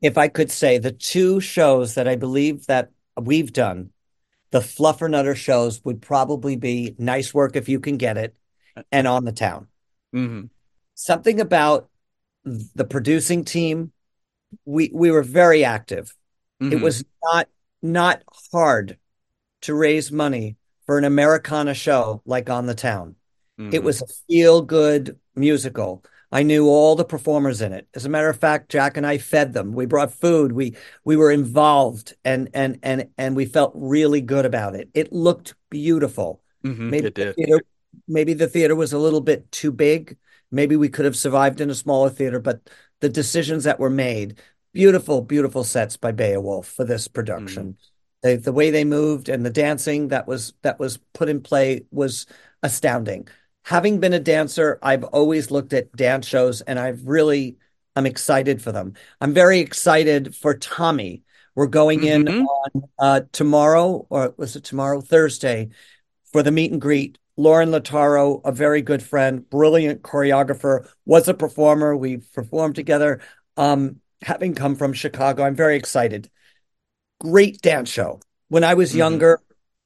If 0.00 0.18
I 0.18 0.28
could 0.28 0.50
say 0.50 0.78
the 0.78 0.92
two 0.92 1.40
shows 1.40 1.94
that 1.94 2.06
I 2.06 2.14
believe 2.14 2.66
that 2.66 2.90
we've 3.20 3.52
done, 3.52 3.90
the 4.50 4.60
Fluffernutter 4.60 5.34
shows 5.34 5.84
would 5.84 6.00
probably 6.00 6.56
be 6.56 6.94
Nice 6.98 7.34
Work 7.34 7.56
If 7.56 7.68
You 7.68 7.80
Can 7.80 7.96
Get 7.96 8.16
It 8.16 8.36
and 8.92 9.08
On 9.08 9.24
the 9.24 9.32
Town. 9.32 9.66
Mm-hmm. 10.14 10.46
Something 10.94 11.40
about 11.40 11.88
the 12.44 12.84
producing 12.84 13.44
team, 13.44 13.92
we 14.64 14.90
we 14.92 15.10
were 15.10 15.22
very 15.22 15.64
active. 15.64 16.14
Mm-hmm. 16.62 16.74
It 16.74 16.80
was 16.80 17.04
not 17.24 17.48
not 17.82 18.22
hard 18.52 18.98
to 19.62 19.74
raise 19.74 20.12
money 20.12 20.56
for 20.86 20.98
an 20.98 21.04
Americana 21.04 21.74
show 21.74 22.22
like 22.24 22.48
On 22.50 22.66
the 22.66 22.74
Town. 22.74 23.16
Mm-hmm. 23.58 23.74
It 23.74 23.82
was 23.82 24.02
a 24.02 24.06
feel 24.28 24.62
good 24.62 25.18
musical. 25.34 26.04
I 26.30 26.42
knew 26.42 26.66
all 26.66 26.94
the 26.94 27.04
performers 27.04 27.62
in 27.62 27.72
it. 27.72 27.88
As 27.94 28.04
a 28.04 28.08
matter 28.08 28.28
of 28.28 28.38
fact, 28.38 28.70
Jack 28.70 28.96
and 28.96 29.06
I 29.06 29.18
fed 29.18 29.54
them. 29.54 29.72
We 29.72 29.86
brought 29.86 30.12
food. 30.12 30.52
We 30.52 30.76
we 31.04 31.16
were 31.16 31.30
involved, 31.30 32.14
and 32.24 32.50
and 32.52 32.78
and 32.82 33.08
and 33.16 33.34
we 33.34 33.46
felt 33.46 33.72
really 33.74 34.20
good 34.20 34.44
about 34.44 34.74
it. 34.74 34.90
It 34.92 35.12
looked 35.12 35.54
beautiful. 35.70 36.42
Mm-hmm, 36.64 36.90
maybe 36.90 37.10
the 37.10 37.32
theater, 37.32 37.60
maybe 38.06 38.34
the 38.34 38.46
theater 38.46 38.76
was 38.76 38.92
a 38.92 38.98
little 38.98 39.22
bit 39.22 39.50
too 39.50 39.72
big. 39.72 40.16
Maybe 40.50 40.76
we 40.76 40.88
could 40.88 41.04
have 41.04 41.16
survived 41.16 41.60
in 41.60 41.70
a 41.70 41.74
smaller 41.74 42.10
theater, 42.10 42.40
but 42.40 42.68
the 43.00 43.08
decisions 43.08 43.64
that 43.64 43.80
were 43.80 43.90
made, 43.90 44.40
beautiful, 44.72 45.22
beautiful 45.22 45.64
sets 45.64 45.96
by 45.96 46.12
Beowulf 46.12 46.66
for 46.66 46.84
this 46.84 47.08
production. 47.08 47.72
Mm. 47.72 47.76
The, 48.22 48.36
the 48.36 48.52
way 48.52 48.70
they 48.70 48.84
moved 48.84 49.28
and 49.28 49.46
the 49.46 49.50
dancing 49.50 50.08
that 50.08 50.26
was 50.26 50.52
that 50.62 50.78
was 50.78 50.98
put 51.14 51.28
in 51.28 51.40
play 51.40 51.84
was 51.90 52.26
astounding 52.62 53.28
having 53.68 54.00
been 54.00 54.14
a 54.14 54.18
dancer, 54.18 54.78
I've 54.82 55.04
always 55.04 55.50
looked 55.50 55.74
at 55.74 55.92
dance 55.92 56.26
shows 56.26 56.62
and 56.62 56.78
I've 56.78 57.04
really, 57.04 57.58
I'm 57.94 58.06
excited 58.06 58.62
for 58.62 58.72
them. 58.72 58.94
I'm 59.20 59.34
very 59.34 59.60
excited 59.60 60.34
for 60.34 60.54
Tommy. 60.54 61.22
We're 61.54 61.66
going 61.66 62.00
mm-hmm. 62.00 62.28
in 62.28 62.46
on 62.46 62.88
uh, 62.98 63.20
tomorrow, 63.30 64.06
or 64.08 64.32
was 64.38 64.56
it 64.56 64.64
tomorrow? 64.64 65.02
Thursday, 65.02 65.68
for 66.32 66.42
the 66.42 66.50
meet 66.50 66.72
and 66.72 66.80
greet. 66.80 67.18
Lorin 67.36 67.68
Latarro, 67.68 68.40
a 68.42 68.52
very 68.52 68.80
good 68.80 69.02
friend, 69.02 69.48
brilliant 69.50 70.00
choreographer, 70.00 70.88
was 71.04 71.28
a 71.28 71.34
performer. 71.34 71.94
We 71.94 72.16
performed 72.16 72.74
together. 72.74 73.20
Um, 73.58 74.00
having 74.22 74.54
come 74.54 74.76
from 74.76 74.94
Chicago, 74.94 75.42
I'm 75.42 75.54
very 75.54 75.76
excited. 75.76 76.30
Great 77.20 77.60
dance 77.60 77.90
show. 77.90 78.20
When 78.48 78.64
I 78.64 78.74
was 78.74 78.90
mm-hmm. 78.90 78.98
younger, 78.98 79.40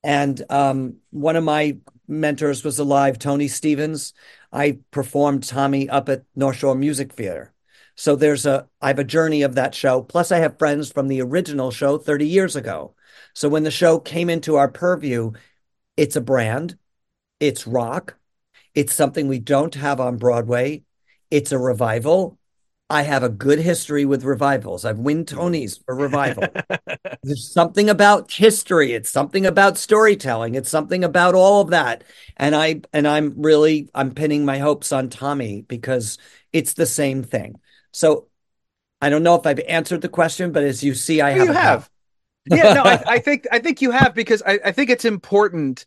and 0.04 0.40
um, 0.50 0.98
one 1.10 1.34
of 1.34 1.42
my 1.42 1.78
mentors 2.08 2.64
was 2.64 2.78
alive, 2.78 3.18
Tony 3.18 3.48
Stevens. 3.48 4.12
I 4.52 4.78
performed 4.90 5.44
Tommy 5.44 5.88
up 5.88 6.08
at 6.08 6.24
North 6.34 6.56
Shore 6.56 6.74
Music 6.74 7.12
Theater. 7.12 7.52
So 7.94 8.16
there's 8.16 8.46
a 8.46 8.68
I 8.80 8.88
have 8.88 8.98
a 8.98 9.04
journey 9.04 9.42
of 9.42 9.54
that 9.54 9.74
show. 9.74 10.02
Plus 10.02 10.32
I 10.32 10.38
have 10.38 10.58
friends 10.58 10.90
from 10.90 11.08
the 11.08 11.20
original 11.22 11.70
show 11.70 11.98
30 11.98 12.26
years 12.26 12.56
ago. 12.56 12.94
So 13.34 13.48
when 13.48 13.64
the 13.64 13.70
show 13.70 13.98
came 13.98 14.30
into 14.30 14.56
our 14.56 14.68
purview, 14.68 15.32
it's 15.96 16.16
a 16.16 16.20
brand, 16.20 16.78
it's 17.40 17.66
rock, 17.66 18.16
it's 18.74 18.94
something 18.94 19.28
we 19.28 19.38
don't 19.38 19.74
have 19.74 20.00
on 20.00 20.16
Broadway, 20.16 20.84
it's 21.30 21.52
a 21.52 21.58
revival, 21.58 22.38
I 22.92 23.02
have 23.04 23.22
a 23.22 23.30
good 23.30 23.58
history 23.58 24.04
with 24.04 24.22
revivals. 24.22 24.84
I've 24.84 24.98
won 24.98 25.24
mm. 25.24 25.34
Tonys 25.34 25.82
for 25.82 25.94
revival. 25.94 26.44
There's 27.22 27.50
something 27.50 27.88
about 27.88 28.30
history. 28.30 28.92
It's 28.92 29.08
something 29.08 29.46
about 29.46 29.78
storytelling. 29.78 30.56
It's 30.56 30.68
something 30.68 31.02
about 31.02 31.34
all 31.34 31.62
of 31.62 31.70
that. 31.70 32.04
And 32.36 32.54
I 32.54 32.82
and 32.92 33.08
I'm 33.08 33.40
really 33.40 33.88
I'm 33.94 34.10
pinning 34.10 34.44
my 34.44 34.58
hopes 34.58 34.92
on 34.92 35.08
Tommy 35.08 35.62
because 35.62 36.18
it's 36.52 36.74
the 36.74 36.84
same 36.84 37.22
thing. 37.22 37.58
So 37.92 38.28
I 39.00 39.08
don't 39.08 39.22
know 39.22 39.36
if 39.36 39.46
I've 39.46 39.60
answered 39.60 40.02
the 40.02 40.10
question, 40.10 40.52
but 40.52 40.62
as 40.62 40.84
you 40.84 40.94
see, 40.94 41.22
I 41.22 41.38
oh, 41.38 41.44
you 41.44 41.52
have. 41.52 41.88
yeah, 42.44 42.74
no, 42.74 42.82
I, 42.82 43.02
I, 43.06 43.18
think 43.20 43.46
I 43.50 43.58
think 43.58 43.80
you 43.80 43.90
have 43.92 44.14
because 44.14 44.42
I, 44.44 44.60
I 44.66 44.72
think 44.72 44.90
it's 44.90 45.06
important 45.06 45.86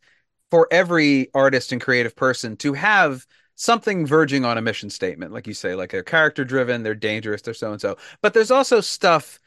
for 0.50 0.68
every 0.72 1.30
artist 1.36 1.72
and 1.72 1.80
creative 1.80 2.16
person 2.16 2.58
to 2.58 2.74
have 2.74 3.28
something 3.56 4.06
verging 4.06 4.46
on 4.46 4.58
a 4.58 4.62
mission 4.62 4.90
statement, 4.90 5.32
like 5.34 5.48
you 5.48 5.54
say, 5.54 5.76
like 5.76 5.92
they're 5.92 6.04
character 6.04 6.46
driven, 6.46 6.84
they're 6.84 6.96
dangerous, 6.96 7.42
they're 7.42 7.54
so 7.54 7.72
and 7.72 7.82
so. 7.82 7.98
But 8.22 8.34
there's 8.34 8.52
also 8.52 8.82
stuff 8.82 9.40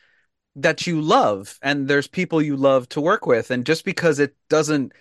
that 0.56 0.86
you 0.86 1.00
love, 1.00 1.58
and 1.62 1.86
there's 1.86 2.08
people 2.08 2.42
you 2.42 2.56
love 2.56 2.88
to 2.90 3.00
work 3.00 3.26
with, 3.26 3.50
and 3.50 3.64
just 3.64 3.84
because 3.84 4.18
it 4.18 4.34
doesn't 4.48 4.92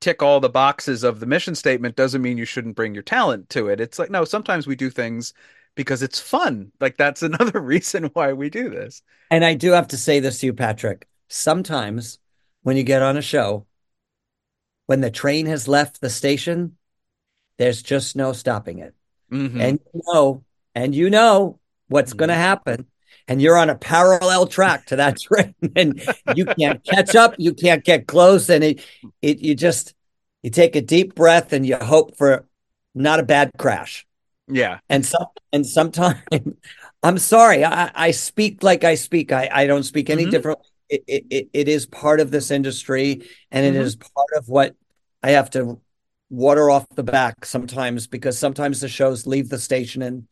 tick 0.00 0.22
all 0.22 0.40
the 0.40 0.48
boxes 0.48 1.04
of 1.04 1.20
the 1.20 1.26
mission 1.26 1.54
statement 1.54 1.94
doesn't 1.94 2.22
mean 2.22 2.36
you 2.36 2.44
shouldn't 2.44 2.74
bring 2.74 2.94
your 2.94 3.02
talent 3.02 3.48
to 3.50 3.68
it. 3.68 3.80
It's 3.80 3.98
like 3.98 4.10
no, 4.10 4.24
sometimes 4.24 4.66
we 4.66 4.76
do 4.76 4.90
things 4.90 5.32
because 5.74 6.02
it's 6.02 6.20
fun. 6.20 6.72
Like 6.80 6.96
that's 6.96 7.22
another 7.22 7.60
reason 7.60 8.04
why 8.12 8.32
we 8.32 8.50
do 8.50 8.70
this. 8.70 9.02
And 9.30 9.44
I 9.44 9.54
do 9.54 9.72
have 9.72 9.88
to 9.88 9.96
say 9.96 10.20
this 10.20 10.40
to 10.40 10.46
you, 10.46 10.52
Patrick. 10.52 11.08
Sometimes 11.28 12.18
when 12.62 12.76
you 12.76 12.82
get 12.82 13.02
on 13.02 13.16
a 13.16 13.22
show, 13.22 13.66
when 14.86 15.00
the 15.00 15.10
train 15.10 15.46
has 15.46 15.68
left 15.68 16.00
the 16.00 16.10
station, 16.10 16.76
there's 17.62 17.82
just 17.82 18.16
no 18.16 18.32
stopping 18.34 18.80
it. 18.80 18.94
Mhm. 19.30 19.60
And 19.60 19.80
you 19.94 20.02
know, 20.12 20.44
and 20.74 20.94
you 20.94 21.10
know 21.10 21.60
what's 21.88 22.14
going 22.14 22.30
to 22.30 22.34
happen. 22.34 22.86
And 23.28 23.42
you're 23.42 23.56
on 23.58 23.70
a 23.70 23.76
parallel 23.76 24.46
track 24.48 24.86
to 24.86 24.96
that 24.96 25.20
train, 25.22 25.54
and 25.76 26.02
you 26.26 26.46
can't 26.58 26.84
catch 26.84 27.14
up. 27.14 27.36
You 27.38 27.54
can't 27.54 27.84
get 27.84 28.06
close, 28.08 28.50
and 28.50 28.64
it, 28.64 28.84
it, 29.22 29.40
you 29.40 29.54
just, 29.54 29.94
you 30.42 30.50
take 30.50 30.76
a 30.76 30.82
deep 30.82 31.14
breath, 31.14 31.52
and 31.52 31.66
you 31.66 31.76
hope 31.76 32.16
for 32.18 32.46
not 32.94 33.20
a 33.20 33.24
bad 33.24 33.52
crash. 33.58 34.06
yeah, 34.48 34.80
And 34.88 35.06
some, 35.06 35.26
and 35.52 35.66
sometimes, 35.66 36.18
I'm 37.02 37.18
sorry, 37.18 37.64
I, 37.64 37.90
I 37.94 38.10
speak 38.10 38.62
like 38.62 38.84
I 38.84 38.94
speak. 38.94 39.32
I, 39.32 39.48
I 39.52 39.66
don't 39.66 39.82
speak 39.84 40.10
any 40.10 40.26
Mhm. 40.26 40.30
different. 40.30 40.58
It, 40.88 41.04
it, 41.06 41.24
it, 41.30 41.48
it 41.52 41.68
is 41.68 41.86
part 41.86 42.20
of 42.20 42.30
this 42.30 42.50
industry, 42.50 43.28
and 43.50 43.64
it 43.64 43.74
Mhm. 43.74 43.82
is 43.82 43.96
part 43.96 44.28
of 44.36 44.48
what 44.48 44.74
I 45.22 45.30
have 45.32 45.50
to 45.52 45.80
water 46.32 46.70
off 46.70 46.88
the 46.94 47.02
back 47.02 47.44
sometimes 47.44 48.06
because 48.06 48.38
sometimes 48.38 48.80
the 48.80 48.88
shows 48.88 49.26
leave 49.26 49.50
the 49.50 49.58
station 49.58 50.00
and 50.00 50.26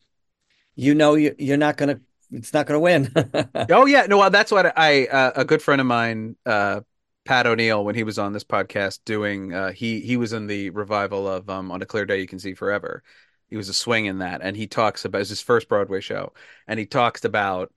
you 0.75 0.95
know 0.95 1.13
you, 1.13 1.35
you're 1.37 1.57
not 1.57 1.77
gonna 1.77 1.99
it's 2.31 2.53
not 2.53 2.65
gonna 2.65 2.79
win. 2.79 3.13
Oh 3.69 3.85
yeah, 3.85 4.05
no, 4.07 4.17
well, 4.17 4.29
that's 4.29 4.51
what 4.51 4.77
I 4.77 5.05
uh, 5.05 5.31
a 5.35 5.45
good 5.45 5.61
friend 5.61 5.79
of 5.79 5.87
mine, 5.87 6.35
uh, 6.45 6.81
Pat 7.25 7.45
O'Neill, 7.45 7.85
when 7.85 7.93
he 7.95 8.03
was 8.03 8.17
on 8.17 8.33
this 8.33 8.43
podcast 8.43 8.99
doing, 9.05 9.53
uh, 9.53 9.71
he 9.71 9.99
he 9.99 10.17
was 10.17 10.33
in 10.33 10.47
the 10.47 10.71
revival 10.71 11.27
of 11.27 11.49
um, 11.49 11.71
On 11.71 11.81
a 11.81 11.85
Clear 11.85 12.05
Day 12.05 12.19
You 12.19 12.27
Can 12.27 12.39
See 12.39 12.55
Forever. 12.55 13.03
He 13.49 13.57
was 13.57 13.69
a 13.69 13.73
swing 13.73 14.05
in 14.05 14.19
that, 14.19 14.41
and 14.41 14.57
he 14.57 14.65
talks 14.65 15.05
about 15.05 15.27
his 15.27 15.41
first 15.41 15.67
Broadway 15.67 15.99
show, 15.99 16.33
and 16.67 16.79
he 16.79 16.85
talks 16.85 17.25
about 17.25 17.71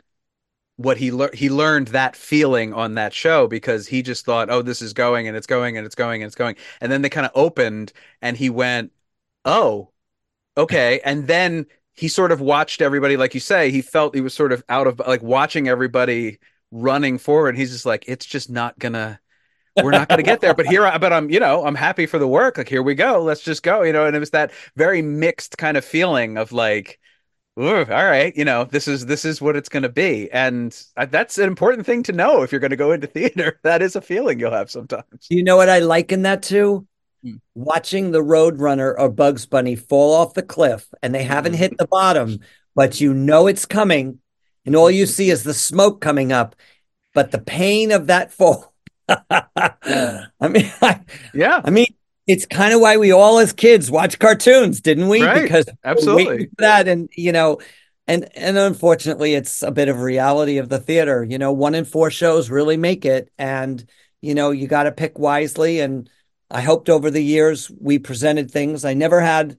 what 0.76 0.96
he 0.96 1.12
learned. 1.12 1.34
He 1.34 1.50
learned 1.50 1.88
that 1.88 2.16
feeling 2.16 2.72
on 2.72 2.94
that 2.94 3.12
show 3.12 3.46
because 3.46 3.86
he 3.86 4.02
just 4.02 4.24
thought, 4.24 4.50
oh, 4.50 4.62
this 4.62 4.82
is 4.82 4.92
going 4.92 5.28
and 5.28 5.36
it's 5.36 5.46
going 5.46 5.76
and 5.76 5.86
it's 5.86 5.94
going 5.94 6.22
and 6.22 6.26
it's 6.26 6.34
going, 6.34 6.56
and 6.80 6.90
then 6.90 7.02
they 7.02 7.08
kind 7.08 7.26
of 7.26 7.32
opened, 7.34 7.92
and 8.20 8.36
he 8.36 8.50
went, 8.50 8.92
oh, 9.44 9.90
okay, 10.56 11.00
and 11.04 11.26
then 11.26 11.66
he 11.92 12.08
sort 12.08 12.32
of 12.32 12.40
watched 12.40 12.82
everybody, 12.82 13.16
like 13.16 13.34
you 13.34 13.40
say, 13.40 13.70
he 13.70 13.80
felt 13.80 14.16
he 14.16 14.20
was 14.20 14.34
sort 14.34 14.50
of 14.50 14.64
out 14.68 14.88
of 14.88 15.00
like 15.06 15.22
watching 15.22 15.68
everybody 15.68 16.38
running 16.72 17.18
forward. 17.18 17.56
He's 17.56 17.70
just 17.70 17.86
like, 17.86 18.04
it's 18.08 18.26
just 18.26 18.50
not 18.50 18.76
gonna, 18.78 19.20
we're 19.76 19.92
not 19.92 20.08
gonna 20.08 20.24
get 20.24 20.40
there. 20.40 20.54
But 20.54 20.66
here, 20.66 20.84
I, 20.84 20.98
but 20.98 21.12
I'm, 21.12 21.30
you 21.30 21.38
know, 21.38 21.64
I'm 21.64 21.76
happy 21.76 22.06
for 22.06 22.18
the 22.18 22.26
work. 22.26 22.58
Like 22.58 22.68
here 22.68 22.82
we 22.82 22.96
go, 22.96 23.22
let's 23.22 23.42
just 23.42 23.62
go, 23.62 23.82
you 23.82 23.92
know. 23.92 24.06
And 24.06 24.16
it 24.16 24.18
was 24.18 24.30
that 24.30 24.50
very 24.74 25.02
mixed 25.02 25.56
kind 25.56 25.76
of 25.76 25.84
feeling 25.84 26.36
of 26.36 26.50
like, 26.50 26.98
all 27.56 28.04
right, 28.04 28.36
you 28.36 28.44
know, 28.44 28.64
this 28.64 28.88
is 28.88 29.06
this 29.06 29.24
is 29.24 29.40
what 29.40 29.56
it's 29.56 29.68
gonna 29.68 29.88
be, 29.88 30.30
and 30.32 30.76
that's 30.96 31.38
an 31.38 31.46
important 31.46 31.86
thing 31.86 32.02
to 32.04 32.12
know 32.12 32.42
if 32.42 32.50
you're 32.50 32.60
gonna 32.60 32.76
go 32.76 32.92
into 32.92 33.06
theater. 33.06 33.60
That 33.62 33.82
is 33.82 33.96
a 33.96 34.00
feeling 34.00 34.40
you'll 34.40 34.50
have 34.50 34.70
sometimes. 34.70 35.04
you 35.28 35.44
know 35.44 35.56
what 35.56 35.68
I 35.68 35.78
liken 35.78 36.22
that 36.22 36.42
to? 36.44 36.86
Hmm. 37.22 37.36
Watching 37.54 38.10
the 38.10 38.22
Roadrunner 38.22 38.94
or 38.98 39.08
Bugs 39.08 39.46
Bunny 39.46 39.76
fall 39.76 40.14
off 40.14 40.34
the 40.34 40.42
cliff 40.42 40.86
and 41.02 41.14
they 41.14 41.22
haven't 41.22 41.54
hit 41.54 41.78
the 41.78 41.86
bottom, 41.86 42.40
but 42.74 43.00
you 43.00 43.14
know 43.14 43.46
it's 43.46 43.66
coming, 43.66 44.18
and 44.66 44.74
all 44.74 44.90
you 44.90 45.06
see 45.06 45.30
is 45.30 45.44
the 45.44 45.54
smoke 45.54 46.00
coming 46.00 46.32
up, 46.32 46.56
but 47.14 47.30
the 47.30 47.40
pain 47.40 47.92
of 47.92 48.08
that 48.08 48.32
fall. 48.32 48.72
I 49.08 50.48
mean, 50.48 50.72
I, 50.82 51.00
Yeah, 51.32 51.60
I 51.64 51.70
mean, 51.70 51.94
it's 52.26 52.46
kind 52.46 52.72
of 52.72 52.80
why 52.80 52.96
we 52.96 53.12
all 53.12 53.38
as 53.38 53.52
kids 53.52 53.90
watch 53.90 54.18
cartoons, 54.18 54.80
didn't 54.80 55.08
we? 55.08 55.22
Right. 55.22 55.42
Because 55.42 55.66
absolutely. 55.84 56.48
that, 56.58 56.88
and 56.88 57.08
you 57.14 57.32
know, 57.32 57.58
and 58.06 58.28
and 58.36 58.56
unfortunately, 58.56 59.34
it's 59.34 59.62
a 59.62 59.70
bit 59.70 59.88
of 59.88 60.00
reality 60.00 60.58
of 60.58 60.68
the 60.68 60.78
theater. 60.78 61.22
You 61.22 61.38
know, 61.38 61.52
one 61.52 61.74
in 61.74 61.84
four 61.84 62.10
shows 62.10 62.50
really 62.50 62.76
make 62.76 63.04
it, 63.04 63.30
and 63.38 63.84
you 64.20 64.34
know, 64.34 64.50
you 64.50 64.66
got 64.66 64.84
to 64.84 64.92
pick 64.92 65.18
wisely. 65.18 65.80
And 65.80 66.08
I 66.50 66.62
hoped 66.62 66.88
over 66.88 67.10
the 67.10 67.22
years 67.22 67.70
we 67.78 67.98
presented 67.98 68.50
things. 68.50 68.84
I 68.84 68.94
never 68.94 69.20
had, 69.20 69.58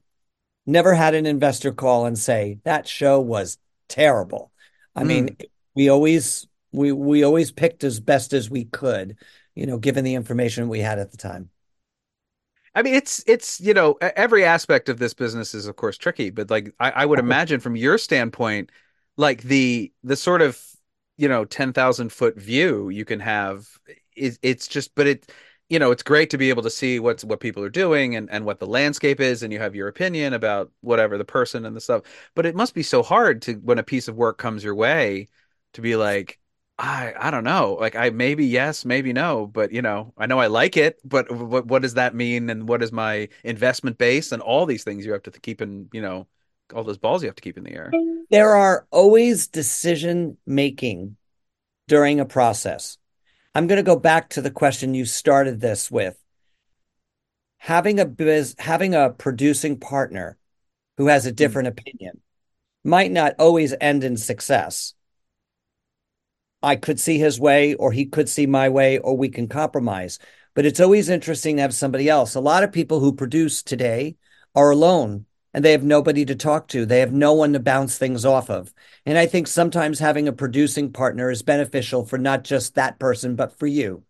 never 0.65 0.95
had 0.95 1.13
an 1.13 1.27
investor 1.27 1.71
call 1.71 2.07
and 2.07 2.17
say 2.17 2.59
that 2.63 2.87
show 2.87 3.19
was 3.19 3.59
terrible. 3.89 4.51
I 4.95 5.01
hmm. 5.01 5.07
mean, 5.07 5.37
we 5.75 5.89
always 5.89 6.47
we 6.71 6.91
we 6.91 7.23
always 7.23 7.51
picked 7.51 7.83
as 7.83 7.99
best 7.99 8.33
as 8.33 8.49
we 8.49 8.65
could. 8.65 9.17
You 9.53 9.67
know, 9.67 9.77
given 9.77 10.03
the 10.03 10.15
information 10.15 10.67
we 10.67 10.79
had 10.79 10.99
at 10.99 11.11
the 11.11 11.17
time. 11.17 11.49
I 12.75 12.81
mean, 12.81 12.93
it's 12.95 13.23
it's 13.25 13.61
you 13.61 13.73
know 13.73 13.93
every 14.01 14.43
aspect 14.43 14.89
of 14.89 14.99
this 14.99 15.13
business 15.13 15.53
is 15.53 15.67
of 15.67 15.75
course 15.77 15.97
tricky, 15.97 16.29
but 16.29 16.49
like 16.49 16.73
I, 16.79 16.91
I 16.91 17.05
would 17.05 17.19
imagine 17.19 17.59
from 17.61 17.75
your 17.75 17.97
standpoint, 17.97 18.71
like 19.17 19.43
the 19.43 19.93
the 20.03 20.15
sort 20.17 20.41
of 20.41 20.61
you 21.17 21.29
know 21.29 21.45
ten 21.45 21.71
thousand 21.73 22.11
foot 22.11 22.35
view 22.37 22.89
you 22.89 23.05
can 23.05 23.19
have 23.21 23.67
is 24.15 24.39
it's 24.41 24.67
just, 24.67 24.93
but 24.95 25.07
it 25.07 25.31
you 25.69 25.79
know 25.79 25.91
it's 25.91 26.03
great 26.03 26.29
to 26.31 26.37
be 26.37 26.49
able 26.49 26.63
to 26.63 26.69
see 26.69 26.99
what's 26.99 27.23
what 27.23 27.39
people 27.39 27.63
are 27.63 27.69
doing 27.69 28.15
and 28.15 28.29
and 28.29 28.45
what 28.45 28.59
the 28.59 28.67
landscape 28.67 29.21
is, 29.21 29.41
and 29.41 29.53
you 29.53 29.59
have 29.59 29.75
your 29.75 29.87
opinion 29.87 30.33
about 30.33 30.69
whatever 30.81 31.17
the 31.17 31.25
person 31.25 31.65
and 31.65 31.75
the 31.75 31.81
stuff. 31.81 32.01
But 32.35 32.45
it 32.45 32.55
must 32.55 32.73
be 32.73 32.83
so 32.83 33.03
hard 33.03 33.41
to 33.43 33.53
when 33.55 33.79
a 33.79 33.83
piece 33.83 34.07
of 34.09 34.15
work 34.17 34.37
comes 34.37 34.63
your 34.63 34.75
way 34.75 35.29
to 35.73 35.81
be 35.81 35.95
like. 35.95 36.39
I 36.77 37.13
I 37.17 37.31
don't 37.31 37.43
know. 37.43 37.77
Like 37.79 37.95
I 37.95 38.09
maybe 38.09 38.45
yes, 38.45 38.83
maybe 38.83 39.13
no, 39.13 39.47
but 39.47 39.71
you 39.71 39.81
know, 39.81 40.13
I 40.17 40.25
know 40.25 40.39
I 40.39 40.47
like 40.47 40.75
it, 40.75 40.99
but 41.05 41.31
what 41.31 41.65
what 41.65 41.81
does 41.81 41.93
that 41.93 42.13
mean 42.13 42.49
and 42.49 42.67
what 42.67 42.83
is 42.83 42.91
my 42.91 43.29
investment 43.43 43.97
base 43.97 44.31
and 44.31 44.41
all 44.41 44.65
these 44.65 44.83
things 44.83 45.05
you 45.05 45.13
have 45.13 45.23
to 45.23 45.31
keep 45.31 45.61
in, 45.61 45.89
you 45.93 46.01
know, 46.01 46.27
all 46.73 46.83
those 46.83 46.97
balls 46.97 47.23
you 47.23 47.29
have 47.29 47.35
to 47.35 47.41
keep 47.41 47.57
in 47.57 47.63
the 47.63 47.73
air. 47.73 47.91
there 48.29 48.55
are 48.55 48.87
always 48.91 49.47
decision 49.47 50.37
making 50.45 51.15
during 51.87 52.19
a 52.19 52.25
process. 52.25 52.97
I'm 53.53 53.67
going 53.67 53.77
to 53.77 53.83
go 53.83 53.95
back 53.95 54.29
to 54.31 54.41
the 54.41 54.51
question 54.51 54.93
you 54.93 55.05
started 55.05 55.61
this 55.61 55.89
with. 55.89 56.17
Having 57.59 57.99
a 57.99 58.05
biz, 58.05 58.55
having 58.59 58.93
a 58.93 59.11
producing 59.11 59.79
partner 59.79 60.37
who 60.97 61.07
has 61.07 61.25
a 61.25 61.29
hmm. 61.29 61.35
different 61.35 61.67
opinion 61.69 62.19
might 62.83 63.11
not 63.11 63.35
always 63.39 63.73
end 63.79 64.03
in 64.03 64.17
success. 64.17 64.94
I 66.65 66.75
could 66.75 66.99
see 66.99 67.19
his 67.19 67.39
way, 67.39 67.75
or 67.75 67.91
he 67.91 68.05
could 68.05 68.27
see 68.27 68.47
my 68.47 68.69
way, 68.69 68.97
or 68.97 69.15
we 69.15 69.29
can 69.29 69.47
compromise. 69.47 70.17
But 70.55 70.65
it's 70.65 70.79
always 70.79 71.09
interesting 71.09 71.57
to 71.57 71.61
have 71.61 71.75
somebody 71.75 72.09
else. 72.09 72.33
A 72.33 72.39
lot 72.39 72.63
of 72.63 72.71
people 72.71 72.99
who 72.99 73.13
produce 73.13 73.61
today 73.61 74.15
are 74.55 74.71
alone 74.71 75.27
and 75.53 75.63
they 75.63 75.73
have 75.73 75.83
nobody 75.83 76.25
to 76.25 76.35
talk 76.35 76.67
to. 76.69 76.85
They 76.85 77.01
have 77.01 77.13
no 77.13 77.33
one 77.33 77.53
to 77.53 77.59
bounce 77.59 77.97
things 77.97 78.25
off 78.25 78.49
of. 78.49 78.73
And 79.05 79.15
I 79.17 79.27
think 79.27 79.47
sometimes 79.47 79.99
having 79.99 80.27
a 80.27 80.33
producing 80.33 80.91
partner 80.91 81.29
is 81.29 81.43
beneficial 81.43 82.03
for 82.03 82.17
not 82.17 82.43
just 82.43 82.75
that 82.75 82.97
person, 82.97 83.35
but 83.35 83.57
for 83.59 83.67
you. 83.67 84.03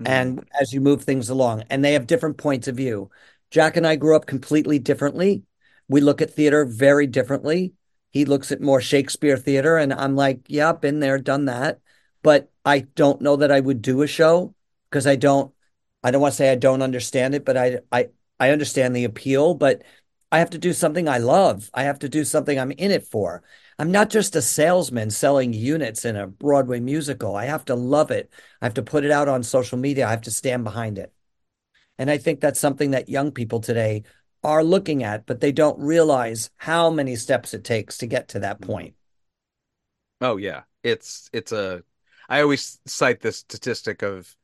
Mhm. 0.00 0.06
And 0.06 0.48
as 0.60 0.74
you 0.74 0.82
move 0.82 1.04
things 1.04 1.30
along, 1.30 1.64
and 1.70 1.82
they 1.82 1.94
have 1.94 2.06
different 2.06 2.36
points 2.36 2.68
of 2.68 2.76
view. 2.76 3.10
Jack 3.50 3.76
and 3.76 3.86
I 3.86 3.96
grew 3.96 4.14
up 4.14 4.26
completely 4.26 4.78
differently. 4.78 5.44
We 5.88 6.02
look 6.02 6.20
at 6.20 6.34
theater 6.34 6.66
very 6.66 7.06
differently. 7.06 7.72
He 8.10 8.24
looks 8.24 8.52
at 8.52 8.60
more 8.60 8.80
Shakespeare 8.80 9.36
theater, 9.36 9.78
and 9.78 9.92
I'm 9.92 10.16
like, 10.16 10.40
yeah, 10.48 10.72
been 10.72 11.00
there, 11.00 11.18
done 11.18 11.46
that. 11.46 11.78
But 12.24 12.50
I 12.64 12.80
don't 12.80 13.20
know 13.20 13.36
that 13.36 13.52
I 13.52 13.60
would 13.60 13.82
do 13.82 14.02
a 14.02 14.08
show 14.08 14.56
because 14.90 15.06
I 15.06 15.14
don't. 15.14 15.52
I 16.02 16.10
don't 16.10 16.20
want 16.20 16.32
to 16.32 16.36
say 16.36 16.50
I 16.50 16.56
don't 16.56 16.82
understand 16.82 17.36
it, 17.36 17.44
but 17.44 17.56
I 17.56 17.78
I 17.92 18.08
I 18.40 18.50
understand 18.50 18.96
the 18.96 19.04
appeal. 19.04 19.54
But 19.54 19.82
I 20.32 20.38
have 20.40 20.50
to 20.50 20.58
do 20.58 20.72
something 20.72 21.08
I 21.08 21.18
love. 21.18 21.70
I 21.72 21.84
have 21.84 22.00
to 22.00 22.08
do 22.08 22.24
something 22.24 22.58
I'm 22.58 22.72
in 22.72 22.90
it 22.90 23.06
for. 23.06 23.44
I'm 23.78 23.92
not 23.92 24.10
just 24.10 24.34
a 24.34 24.42
salesman 24.42 25.10
selling 25.10 25.52
units 25.52 26.04
in 26.04 26.16
a 26.16 26.26
Broadway 26.26 26.80
musical. 26.80 27.36
I 27.36 27.44
have 27.44 27.64
to 27.66 27.76
love 27.76 28.10
it. 28.10 28.32
I 28.60 28.66
have 28.66 28.74
to 28.74 28.82
put 28.82 29.04
it 29.04 29.12
out 29.12 29.28
on 29.28 29.44
social 29.44 29.78
media. 29.78 30.06
I 30.08 30.10
have 30.10 30.22
to 30.22 30.32
stand 30.32 30.64
behind 30.64 30.98
it. 30.98 31.12
And 31.98 32.10
I 32.10 32.18
think 32.18 32.40
that's 32.40 32.58
something 32.58 32.92
that 32.92 33.08
young 33.08 33.30
people 33.30 33.60
today 33.60 34.02
are 34.42 34.64
looking 34.64 35.04
at, 35.04 35.26
but 35.26 35.40
they 35.40 35.52
don't 35.52 35.78
realize 35.78 36.50
how 36.56 36.90
many 36.90 37.16
steps 37.16 37.54
it 37.54 37.64
takes 37.64 37.98
to 37.98 38.06
get 38.06 38.28
to 38.28 38.40
that 38.40 38.60
point. 38.60 38.94
Oh 40.20 40.36
yeah. 40.36 40.62
It's 40.82 41.30
it's 41.32 41.52
a 41.52 41.82
I 42.28 42.40
always 42.40 42.80
cite 42.86 43.20
this 43.20 43.38
statistic 43.38 44.02
of 44.02 44.34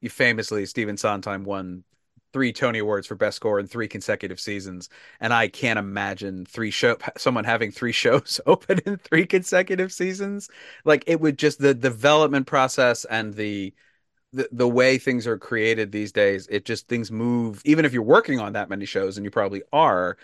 you 0.00 0.10
famously 0.10 0.66
Stephen 0.66 0.96
Sondheim 0.96 1.44
won 1.44 1.84
three 2.32 2.52
Tony 2.52 2.78
Awards 2.78 3.06
for 3.06 3.14
best 3.14 3.36
score 3.36 3.60
in 3.60 3.66
three 3.66 3.88
consecutive 3.88 4.40
seasons, 4.40 4.88
and 5.20 5.32
I 5.32 5.48
can't 5.48 5.78
imagine 5.78 6.46
three 6.46 6.70
show 6.70 6.96
someone 7.16 7.44
having 7.44 7.70
three 7.70 7.92
shows 8.04 8.40
open 8.46 8.80
in 8.86 8.96
three 8.98 9.26
consecutive 9.26 9.92
seasons. 9.92 10.48
Like 10.84 11.04
it 11.06 11.20
would 11.20 11.38
just 11.38 11.60
the 11.60 11.74
development 11.74 12.46
process 12.46 13.04
and 13.04 13.34
the 13.34 13.74
the, 14.32 14.48
the 14.50 14.68
way 14.68 14.98
things 14.98 15.26
are 15.26 15.38
created 15.38 15.92
these 15.92 16.10
days, 16.10 16.46
it 16.50 16.64
just 16.64 16.88
things 16.88 17.10
move. 17.10 17.60
Even 17.64 17.84
if 17.84 17.92
you're 17.92 18.02
working 18.02 18.40
on 18.40 18.54
that 18.54 18.70
many 18.70 18.86
shows, 18.86 19.16
and 19.18 19.24
you 19.24 19.30
probably 19.30 19.62
are, 19.72 20.16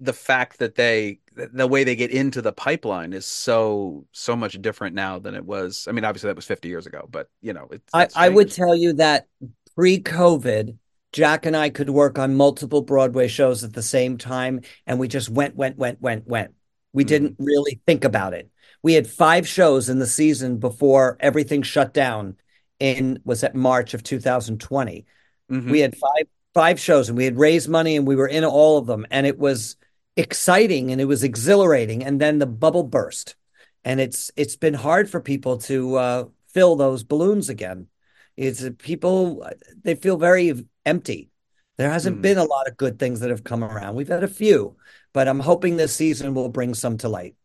the 0.00 0.12
fact 0.12 0.58
that 0.58 0.74
they 0.74 1.20
the 1.34 1.66
way 1.66 1.84
they 1.84 1.96
get 1.96 2.10
into 2.10 2.42
the 2.42 2.52
pipeline 2.52 3.12
is 3.12 3.26
so 3.26 4.06
so 4.12 4.36
much 4.36 4.60
different 4.60 4.94
now 4.94 5.18
than 5.18 5.34
it 5.34 5.44
was. 5.44 5.86
I 5.88 5.92
mean, 5.92 6.04
obviously 6.04 6.28
that 6.28 6.36
was 6.36 6.44
50 6.44 6.68
years 6.68 6.86
ago, 6.86 7.06
but 7.10 7.28
you 7.40 7.52
know, 7.52 7.68
it's, 7.70 7.84
I, 7.92 8.04
it's 8.04 8.16
I 8.16 8.28
would 8.28 8.50
tell 8.50 8.74
you 8.74 8.94
that 8.94 9.26
pre-COVID, 9.74 10.76
Jack 11.12 11.46
and 11.46 11.56
I 11.56 11.70
could 11.70 11.90
work 11.90 12.18
on 12.18 12.34
multiple 12.34 12.82
Broadway 12.82 13.28
shows 13.28 13.64
at 13.64 13.72
the 13.72 13.82
same 13.82 14.18
time, 14.18 14.60
and 14.86 14.98
we 14.98 15.08
just 15.08 15.28
went, 15.28 15.56
went, 15.56 15.76
went, 15.76 16.00
went, 16.00 16.26
went. 16.26 16.52
We 16.92 17.04
Mhm. 17.04 17.08
didn't 17.08 17.36
really 17.38 17.80
think 17.86 18.04
about 18.04 18.34
it. 18.34 18.50
We 18.82 18.94
had 18.94 19.06
five 19.06 19.46
shows 19.48 19.88
in 19.88 19.98
the 19.98 20.06
season 20.06 20.58
before 20.58 21.16
everything 21.20 21.62
shut 21.62 21.92
down 21.94 22.36
in 22.78 23.20
was 23.24 23.40
that 23.40 23.54
March 23.54 23.94
of 23.94 24.02
2020. 24.02 25.06
Mhm. 25.50 25.70
We 25.70 25.80
had 25.80 25.96
five 25.96 26.26
five 26.54 26.80
shows 26.80 27.10
and 27.10 27.18
we 27.18 27.26
had 27.26 27.36
raised 27.36 27.68
money 27.68 27.96
and 27.96 28.06
we 28.06 28.16
were 28.16 28.26
in 28.26 28.42
all 28.42 28.78
of 28.78 28.86
them 28.86 29.06
and 29.10 29.26
it 29.26 29.38
was 29.38 29.76
exciting 30.16 30.90
and 30.90 31.00
it 31.00 31.04
was 31.06 31.22
exhilarating 31.24 32.04
and 32.04 32.20
then 32.20 32.38
the 32.38 32.46
bubble 32.46 32.82
burst 32.82 33.36
and 33.84 34.00
it's 34.00 34.30
it's 34.36 34.56
been 34.56 34.74
hard 34.74 35.08
for 35.10 35.20
people 35.20 35.58
to 35.58 35.96
uh, 35.96 36.24
fill 36.48 36.76
those 36.76 37.02
balloons 37.04 37.48
again. 37.48 37.88
It's 38.36 38.62
uh, 38.64 38.70
people 38.78 39.46
they 39.82 39.94
feel 39.94 40.16
very 40.16 40.66
empty. 40.84 41.30
There 41.76 41.90
hasn't 41.90 42.16
Mhm. 42.18 42.22
been 42.22 42.38
a 42.38 42.44
lot 42.44 42.68
of 42.68 42.76
good 42.76 42.98
things 42.98 43.20
that 43.20 43.30
have 43.30 43.44
come 43.44 43.62
around. 43.62 43.94
We've 43.96 44.08
had 44.08 44.24
a 44.24 44.28
few, 44.28 44.76
but 45.12 45.28
I'm 45.28 45.40
hoping 45.40 45.76
this 45.76 45.94
season 45.94 46.34
will 46.34 46.48
bring 46.48 46.74
some 46.74 46.96
to 46.98 47.08
light. 47.08 47.36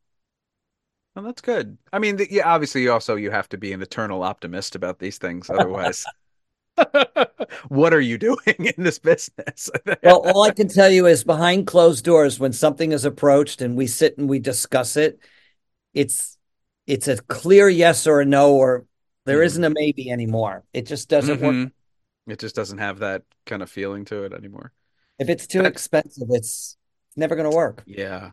Well, 1.16 1.26
that's 1.26 1.42
good. 1.42 1.78
I 1.92 2.00
mean, 2.00 2.16
the, 2.18 2.28
yeah, 2.32 2.48
obviously, 2.48 2.84
you 2.84 2.92
also 2.92 3.16
you 3.16 3.32
have 3.32 3.50
to 3.50 3.58
be 3.58 3.74
an 3.74 3.82
eternal 3.82 4.24
optimist 4.24 4.76
about 4.76 5.00
these 5.00 5.18
things. 5.18 5.50
Otherwise, 5.50 6.10
what 7.70 7.94
are 7.94 8.02
you 8.02 8.18
doing 8.18 8.38
in 8.58 8.84
this 8.84 9.00
business? 9.00 9.70
Well, 10.04 10.22
all 10.26 10.44
I 10.44 10.52
can 10.52 10.68
tell 10.68 10.90
you 10.90 11.06
is 11.06 11.24
behind 11.24 11.68
closed 11.68 12.04
doors, 12.06 12.40
when 12.40 12.54
something 12.54 12.92
is 12.92 13.06
approached 13.06 13.62
and 13.62 13.76
we 13.76 13.88
sit 13.88 14.18
and 14.18 14.30
we 14.30 14.40
discuss 14.40 14.98
it, 14.98 15.20
it's 15.94 16.38
it's 16.88 17.08
a 17.08 17.18
clear 17.18 17.70
yes 17.70 18.08
or 18.08 18.22
a 18.22 18.26
no, 18.26 18.56
or 18.56 18.86
there 19.26 19.40
Mhm. 19.40 19.46
isn't 19.46 19.64
a 19.64 19.70
maybe 19.70 20.10
anymore. 20.10 20.64
It 20.74 20.88
just 20.88 21.10
doesn't 21.10 21.40
work. 21.40 21.54
Mhm. 21.54 21.72
It 22.28 22.40
just 22.40 22.56
doesn't 22.56 22.80
have 22.80 23.00
that 23.00 23.24
kind 23.46 23.62
of 23.62 23.70
feeling 23.70 24.06
to 24.06 24.24
it 24.24 24.34
anymore. 24.34 24.72
If 25.20 25.30
it's 25.30 25.46
too 25.46 25.62
expensive, 25.66 26.28
it's 26.32 26.78
never 27.16 27.36
going 27.36 27.50
to 27.50 27.56
work. 27.56 27.84
Yeah. 27.86 28.32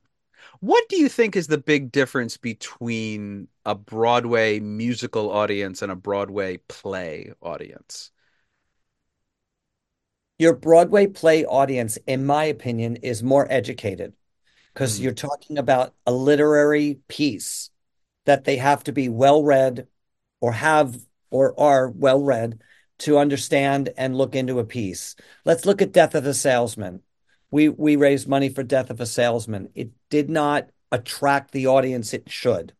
What 0.61 0.89
do 0.89 0.97
you 0.97 1.09
think 1.09 1.37
is 1.37 1.47
the 1.47 1.59
big 1.59 1.93
difference 1.93 2.37
between 2.37 3.49
a 3.67 3.75
Broadway 3.75 4.61
musical 4.61 5.31
audience 5.31 5.83
and 5.83 5.93
a 5.93 5.97
Broadway 5.97 6.59
play 6.69 7.33
audience? 7.43 8.11
Your 10.39 10.55
Broadway 10.55 11.09
play 11.09 11.45
audience, 11.45 11.99
in 12.07 12.25
my 12.25 12.45
opinion, 12.45 12.97
is 12.97 13.23
more 13.23 13.47
educated 13.51 14.13
because 14.73 14.99
Mhm. 14.99 15.03
you're 15.03 15.13
talking 15.13 15.59
about 15.59 15.95
a 16.07 16.13
literary 16.13 17.01
piece 17.09 17.71
that 18.25 18.45
they 18.45 18.57
have 18.57 18.85
to 18.85 18.93
be 18.93 19.09
well 19.09 19.43
read 19.43 19.89
or 20.41 20.53
have 20.53 20.97
or 21.31 21.59
are 21.59 21.89
well 21.91 22.23
read 22.23 22.61
to 22.99 23.19
understand 23.19 23.91
and 23.97 24.17
look 24.17 24.37
into 24.37 24.61
a 24.61 24.65
piece. 24.65 25.17
Let's 25.45 25.67
look 25.67 25.83
at 25.83 25.93
Death 25.93 26.15
of 26.15 26.27
a 26.27 26.35
Salesman. 26.35 27.03
We 27.51 27.69
we 27.69 27.97
raised 27.97 28.29
money 28.29 28.49
for 28.49 28.63
Death 28.63 28.91
of 28.91 29.01
a 29.01 29.07
Salesman. 29.07 29.71
It 29.75 29.91
did 30.11 30.31
not 30.31 30.71
attract 30.93 31.51
the 31.51 31.67
audience 31.67 32.15
it 32.15 32.31
should. 32.31 32.75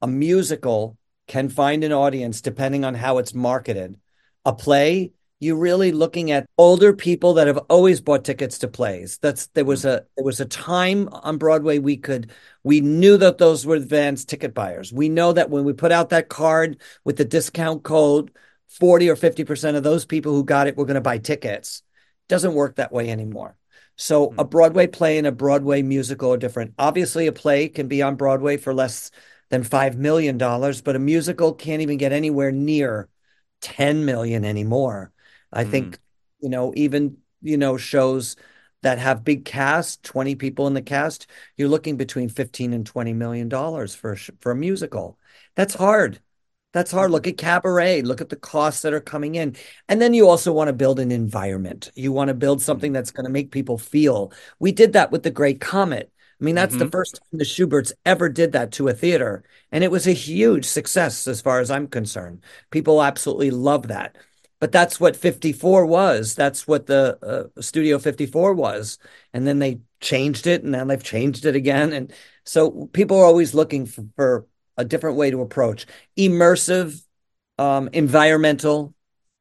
A 0.00 0.06
musical 0.06 0.96
can 1.26 1.48
find 1.48 1.84
an 1.84 1.92
audience 1.92 2.40
depending 2.40 2.84
on 2.84 2.94
how 2.94 3.18
it's 3.18 3.34
marketed. 3.34 3.98
A 4.44 4.52
play, 4.52 5.12
you're 5.42 5.56
really 5.56 5.90
looking 5.90 6.30
at 6.30 6.46
older 6.56 6.92
people 6.92 7.34
that 7.34 7.48
have 7.48 7.58
always 7.68 8.00
bought 8.00 8.24
tickets 8.24 8.58
to 8.58 8.68
plays. 8.68 9.18
That's 9.18 9.48
there 9.48 9.64
was 9.64 9.80
mm-hmm. 9.80 10.04
a 10.04 10.06
there 10.16 10.24
was 10.24 10.40
a 10.40 10.46
time 10.46 11.08
on 11.10 11.36
Broadway 11.36 11.78
we 11.78 11.96
could 11.96 12.30
we 12.62 12.80
knew 12.80 13.16
that 13.16 13.38
those 13.38 13.66
were 13.66 13.74
advanced 13.74 14.28
ticket 14.28 14.54
buyers. 14.54 14.92
We 14.92 15.08
know 15.08 15.32
that 15.32 15.50
when 15.50 15.64
we 15.64 15.72
put 15.72 15.90
out 15.90 16.10
that 16.10 16.28
card 16.28 16.80
with 17.04 17.16
the 17.16 17.24
discount 17.24 17.82
code, 17.82 18.30
40 18.68 19.10
or 19.10 19.16
50% 19.16 19.74
of 19.74 19.82
those 19.82 20.04
people 20.04 20.32
who 20.32 20.44
got 20.44 20.68
it 20.68 20.76
were 20.76 20.86
going 20.86 20.94
to 20.94 21.00
buy 21.00 21.18
tickets. 21.18 21.82
Doesn't 22.28 22.54
work 22.54 22.76
that 22.76 22.92
way 22.92 23.10
anymore. 23.10 23.56
So 23.96 24.28
hmm. 24.28 24.38
a 24.38 24.44
Broadway 24.44 24.86
play 24.86 25.18
and 25.18 25.26
a 25.26 25.32
Broadway 25.32 25.82
musical 25.82 26.32
are 26.32 26.38
different. 26.38 26.74
Obviously, 26.78 27.26
a 27.26 27.32
play 27.32 27.68
can 27.68 27.88
be 27.88 28.00
on 28.00 28.14
Broadway 28.14 28.58
for 28.58 28.72
less 28.72 29.10
than 29.50 29.64
$5 29.64 29.96
million, 29.96 30.38
but 30.38 30.96
a 30.96 31.00
musical 31.00 31.52
can't 31.52 31.82
even 31.82 31.98
get 31.98 32.12
anywhere 32.12 32.52
near 32.52 33.08
10 33.60 34.04
million 34.04 34.44
anymore. 34.44 35.12
I 35.52 35.64
think, 35.64 35.96
mm. 35.96 35.98
you 36.40 36.48
know, 36.48 36.72
even, 36.76 37.18
you 37.40 37.56
know, 37.56 37.76
shows 37.76 38.36
that 38.82 38.98
have 38.98 39.24
big 39.24 39.44
cast, 39.44 40.02
20 40.02 40.34
people 40.34 40.66
in 40.66 40.74
the 40.74 40.82
cast, 40.82 41.28
you're 41.56 41.68
looking 41.68 41.96
between 41.96 42.28
15 42.28 42.72
and 42.72 42.84
20 42.84 43.12
million 43.12 43.48
dollars 43.48 43.94
for 43.94 44.12
a 44.12 44.16
sh- 44.16 44.30
for 44.40 44.52
a 44.52 44.56
musical. 44.56 45.18
That's 45.54 45.74
hard. 45.74 46.20
That's 46.72 46.90
hard. 46.90 47.10
Look 47.10 47.26
at 47.26 47.36
Cabaret. 47.36 48.02
Look 48.02 48.20
at 48.20 48.30
the 48.30 48.36
costs 48.36 48.82
that 48.82 48.94
are 48.94 49.00
coming 49.00 49.34
in. 49.34 49.56
And 49.88 50.00
then 50.00 50.14
you 50.14 50.28
also 50.28 50.52
want 50.52 50.68
to 50.68 50.72
build 50.72 50.98
an 50.98 51.12
environment. 51.12 51.90
You 51.94 52.12
want 52.12 52.28
to 52.28 52.34
build 52.34 52.58
mm. 52.58 52.62
something 52.62 52.92
that's 52.92 53.10
going 53.10 53.26
to 53.26 53.32
make 53.32 53.50
people 53.50 53.78
feel. 53.78 54.32
We 54.58 54.72
did 54.72 54.94
that 54.94 55.12
with 55.12 55.22
The 55.22 55.30
Great 55.30 55.60
Comet. 55.60 56.10
I 56.40 56.44
mean, 56.44 56.56
that's 56.56 56.74
the 56.74 56.86
mm-hmm. 56.86 56.90
first 56.90 57.16
time 57.16 57.38
the 57.38 57.44
Shuberts 57.44 57.92
ever 58.04 58.28
did 58.28 58.52
that 58.52 58.72
to 58.72 58.88
a 58.88 58.92
theater. 58.92 59.44
And 59.70 59.84
it 59.84 59.92
was 59.92 60.08
a 60.08 60.12
huge 60.12 60.64
success 60.64 61.28
as 61.28 61.40
far 61.40 61.60
as 61.60 61.70
I'm 61.70 61.86
concerned. 61.86 62.42
People 62.70 63.00
absolutely 63.00 63.52
love 63.52 63.88
that. 63.88 64.16
But 64.62 64.70
that's 64.70 65.00
what 65.00 65.16
54 65.16 65.86
was. 65.86 66.36
That's 66.36 66.68
what 66.68 66.86
the 66.86 67.50
uh, 67.56 67.60
Studio 67.60 67.98
54 67.98 68.54
was. 68.54 68.96
And 69.32 69.44
then 69.44 69.58
they 69.58 69.80
changed 70.00 70.46
it 70.46 70.62
and 70.62 70.72
then 70.72 70.86
they've 70.86 71.02
changed 71.02 71.46
it 71.46 71.56
again. 71.56 71.92
And 71.92 72.12
so 72.44 72.88
people 72.92 73.18
are 73.18 73.24
always 73.24 73.54
looking 73.54 73.86
for, 73.86 74.04
for 74.14 74.46
a 74.76 74.84
different 74.84 75.16
way 75.16 75.32
to 75.32 75.40
approach. 75.40 75.86
Immersive, 76.16 77.02
um, 77.58 77.88
environmental 77.92 78.94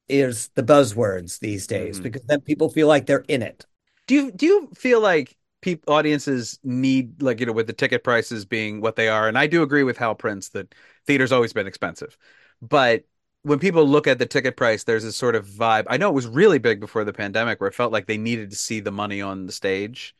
is 0.09 0.47
the 0.55 0.63
buzzwords 0.63 1.37
these 1.37 1.67
days 1.67 1.99
Mhm. 1.99 2.03
because 2.03 2.23
then 2.23 2.41
people 2.41 2.69
feel 2.69 2.87
like 2.87 3.05
they're 3.05 3.23
in 3.27 3.43
it. 3.43 3.67
Do 4.07 4.15
you 4.15 4.31
do 4.31 4.47
you 4.47 4.69
feel 4.75 5.01
like 5.01 5.37
people 5.61 5.93
audiences 5.93 6.57
need 6.63 7.21
like 7.21 7.39
you 7.39 7.45
know 7.45 7.53
with 7.53 7.67
the 7.67 7.73
ticket 7.73 8.03
prices 8.03 8.43
being 8.43 8.81
what 8.81 8.95
they 8.95 9.07
are, 9.07 9.27
and 9.27 9.37
I 9.37 9.45
do 9.45 9.61
agree 9.61 9.83
with 9.83 9.97
Hal 9.97 10.15
Prince 10.15 10.49
that 10.49 10.73
theater's 11.05 11.31
always 11.31 11.53
been 11.53 11.67
expensive, 11.67 12.17
but 12.59 13.05
when 13.43 13.59
people 13.59 13.87
look 13.87 14.07
at 14.07 14.19
the 14.19 14.25
ticket 14.25 14.55
price, 14.55 14.83
there's 14.83 15.03
this 15.03 15.15
sort 15.15 15.35
of 15.35 15.47
vibe. 15.47 15.85
I 15.89 15.97
know 15.97 16.09
it 16.09 16.15
was 16.15 16.27
really 16.27 16.59
big 16.59 16.79
before 16.79 17.03
the 17.03 17.13
pandemic, 17.13 17.59
where 17.59 17.67
it 17.67 17.75
felt 17.75 17.91
like 17.91 18.05
they 18.05 18.17
needed 18.17 18.51
to 18.51 18.55
see 18.55 18.79
the 18.79 18.91
money 18.91 19.21
on 19.21 19.45
the 19.45 19.51
stage. 19.51 20.15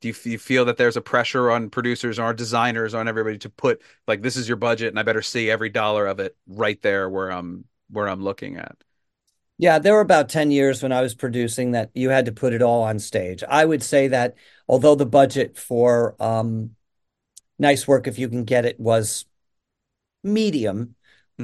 Do 0.00 0.08
you, 0.08 0.14
you 0.24 0.38
feel 0.38 0.64
that 0.64 0.76
there's 0.76 0.96
a 0.96 1.00
pressure 1.00 1.50
on 1.50 1.70
producers, 1.70 2.18
on 2.18 2.34
designers, 2.36 2.94
on 2.94 3.08
everybody 3.08 3.38
to 3.38 3.50
put 3.50 3.82
like 4.06 4.22
this 4.22 4.36
is 4.36 4.48
your 4.48 4.56
budget, 4.56 4.88
and 4.88 4.98
I 4.98 5.02
better 5.02 5.22
see 5.22 5.50
every 5.50 5.70
dollar 5.70 6.06
of 6.06 6.20
it 6.20 6.36
right 6.46 6.80
there 6.82 7.08
where 7.08 7.30
I'm 7.30 7.64
where 7.90 8.08
I'm 8.08 8.22
looking 8.22 8.56
at? 8.56 8.76
Yeah, 9.58 9.78
there 9.78 9.92
were 9.92 10.00
about 10.00 10.28
10 10.28 10.50
years 10.50 10.82
when 10.82 10.92
I 10.92 11.02
was 11.02 11.14
producing 11.14 11.72
that 11.72 11.90
you 11.94 12.10
had 12.10 12.24
to 12.24 12.32
put 12.32 12.52
it 12.52 12.62
all 12.62 12.82
on 12.82 12.98
stage. 12.98 13.44
I 13.48 13.64
would 13.64 13.82
say 13.82 14.08
that 14.08 14.34
although 14.66 14.96
the 14.96 15.06
budget 15.06 15.56
for 15.56 16.16
um, 16.20 16.74
Nice 17.58 17.86
Work 17.86 18.08
If 18.08 18.18
You 18.18 18.28
Can 18.28 18.44
Get 18.44 18.64
It 18.64 18.80
was 18.80 19.24
medium, 20.24 20.96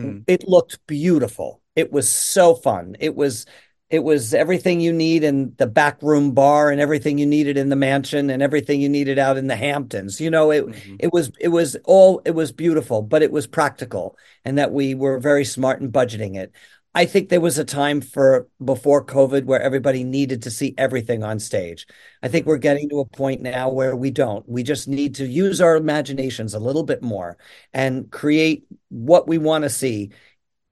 Mm. 0.05 0.25
it 0.27 0.47
looked 0.49 0.79
beautiful. 0.87 1.61
It 1.77 1.93
was 1.93 2.09
so 2.09 2.55
fun. 2.55 2.97
It 3.01 3.15
was 3.15 3.47
it 3.91 4.05
was 4.05 4.35
everything 4.35 4.81
you 4.81 4.93
need 4.93 5.25
in 5.25 5.55
the 5.57 5.67
back 5.67 6.03
room 6.03 6.33
bar 6.33 6.71
and 6.71 6.79
everything 6.79 7.17
you 7.17 7.25
needed 7.25 7.57
in 7.57 7.71
the 7.71 7.77
mansion 7.77 8.29
and 8.29 8.43
everything 8.43 8.83
you 8.83 8.89
needed 8.89 9.19
out 9.19 9.39
in 9.39 9.47
the 9.47 9.57
Hamptons. 9.57 10.21
You 10.21 10.31
know, 10.31 10.51
it 10.51 10.67
Mhm. 10.67 10.97
it 11.01 11.13
was 11.13 11.31
it 11.41 11.49
was 11.49 11.77
all 11.85 12.21
it 12.27 12.33
was 12.33 12.53
beautiful, 12.53 13.01
but 13.03 13.23
it 13.23 13.33
was 13.33 13.47
practical 13.47 14.15
and 14.45 14.59
that 14.59 14.73
we 14.73 14.95
were 14.95 15.19
very 15.19 15.45
smart 15.45 15.81
in 15.81 15.91
budgeting 15.91 16.37
it. 16.37 16.53
I 16.95 17.05
think 17.05 17.29
there 17.29 17.41
was 17.41 17.59
a 17.59 17.65
time 17.65 18.01
for 18.01 18.49
before 18.65 19.05
COVID 19.05 19.45
where 19.45 19.61
everybody 19.61 20.05
needed 20.05 20.43
to 20.43 20.51
see 20.51 20.75
everything 20.79 21.23
on 21.23 21.39
stage. 21.39 21.87
I 22.23 22.29
think 22.29 22.47
we're 22.47 22.57
getting 22.57 22.89
to 22.89 23.01
a 23.01 23.05
point 23.05 23.41
now 23.43 23.69
where 23.69 23.95
we 23.95 24.11
don't. 24.11 24.49
We 24.49 24.63
just 24.63 24.89
need 24.89 25.15
to 25.17 25.27
use 25.27 25.61
our 25.61 25.77
imaginations 25.77 26.55
a 26.55 26.59
little 26.59 26.83
bit 26.83 27.03
more 27.03 27.37
and 27.73 28.11
create 28.11 28.67
what 28.89 29.29
we 29.29 29.39
want 29.39 29.65
to 29.65 29.71
see 29.71 30.11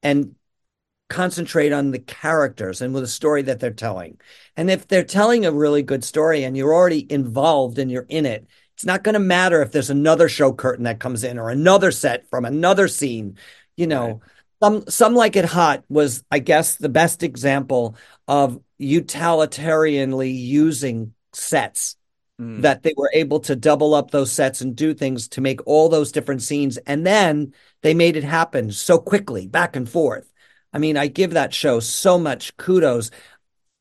and 0.03 0.35
concentrate 1.09 1.73
on 1.73 1.93
the 1.93 1.99
characters 2.01 2.81
and 2.81 2.93
with 2.93 3.05
the 3.05 3.09
story 3.09 3.43
that 3.43 3.61
they're 3.61 3.71
telling. 3.71 4.19
And 4.57 4.71
if 4.71 4.89
they're 4.89 5.05
telling 5.05 5.47
a 5.47 5.53
really 5.53 5.83
good 5.83 6.03
story 6.03 6.43
and 6.45 6.57
you're 6.57 6.75
already 6.75 7.11
involved 7.13 7.79
and 7.79 7.91
you're 7.91 8.07
in 8.09 8.27
it, 8.27 8.49
it's 8.75 8.85
not 8.85 9.05
going 9.05 9.15
to 9.15 9.21
matter 9.21 9.63
if 9.63 9.71
there's 9.71 9.91
another 9.91 10.29
show 10.29 10.53
curtain 10.53 10.85
that 10.85 10.99
comes 11.01 11.25
in 11.25 11.39
or 11.39 11.51
another 11.51 11.93
set 11.93 12.29
from 12.29 12.45
another 12.45 12.89
scene. 12.89 13.39
You 13.77 13.87
know, 13.87 14.07
Right. 14.09 14.21
Some 14.63 14.85
some 14.89 15.15
like 15.15 15.37
it 15.37 15.45
hot 15.45 15.85
was, 15.89 16.25
I 16.31 16.39
guess, 16.39 16.77
the 16.77 16.89
best 16.89 17.23
example 17.23 17.97
of 18.29 18.61
utilitarianly 18.81 20.33
using 20.37 21.15
sets 21.33 21.97
Mm. 22.39 22.61
that 22.61 22.83
they 22.83 22.93
were 22.99 23.11
able 23.15 23.41
to 23.41 23.57
double 23.57 23.95
up 23.95 24.11
those 24.11 24.31
sets 24.31 24.61
and 24.61 24.77
do 24.77 24.93
things 24.93 25.27
to 25.29 25.41
make 25.41 25.67
all 25.67 25.89
those 25.89 26.13
different 26.13 26.43
scenes. 26.43 26.77
And 26.77 27.07
then 27.07 27.55
they 27.81 27.95
made 27.95 28.15
it 28.15 28.25
happen 28.25 28.71
so 28.73 28.99
quickly, 28.99 29.47
back 29.47 29.75
and 29.75 29.89
forth. 29.89 30.31
I 30.71 30.79
mean, 30.79 30.99
I 30.99 31.07
give 31.07 31.31
that 31.33 31.55
show 31.55 31.81
so 31.81 32.19
much 32.19 32.55
kudos. 32.59 33.11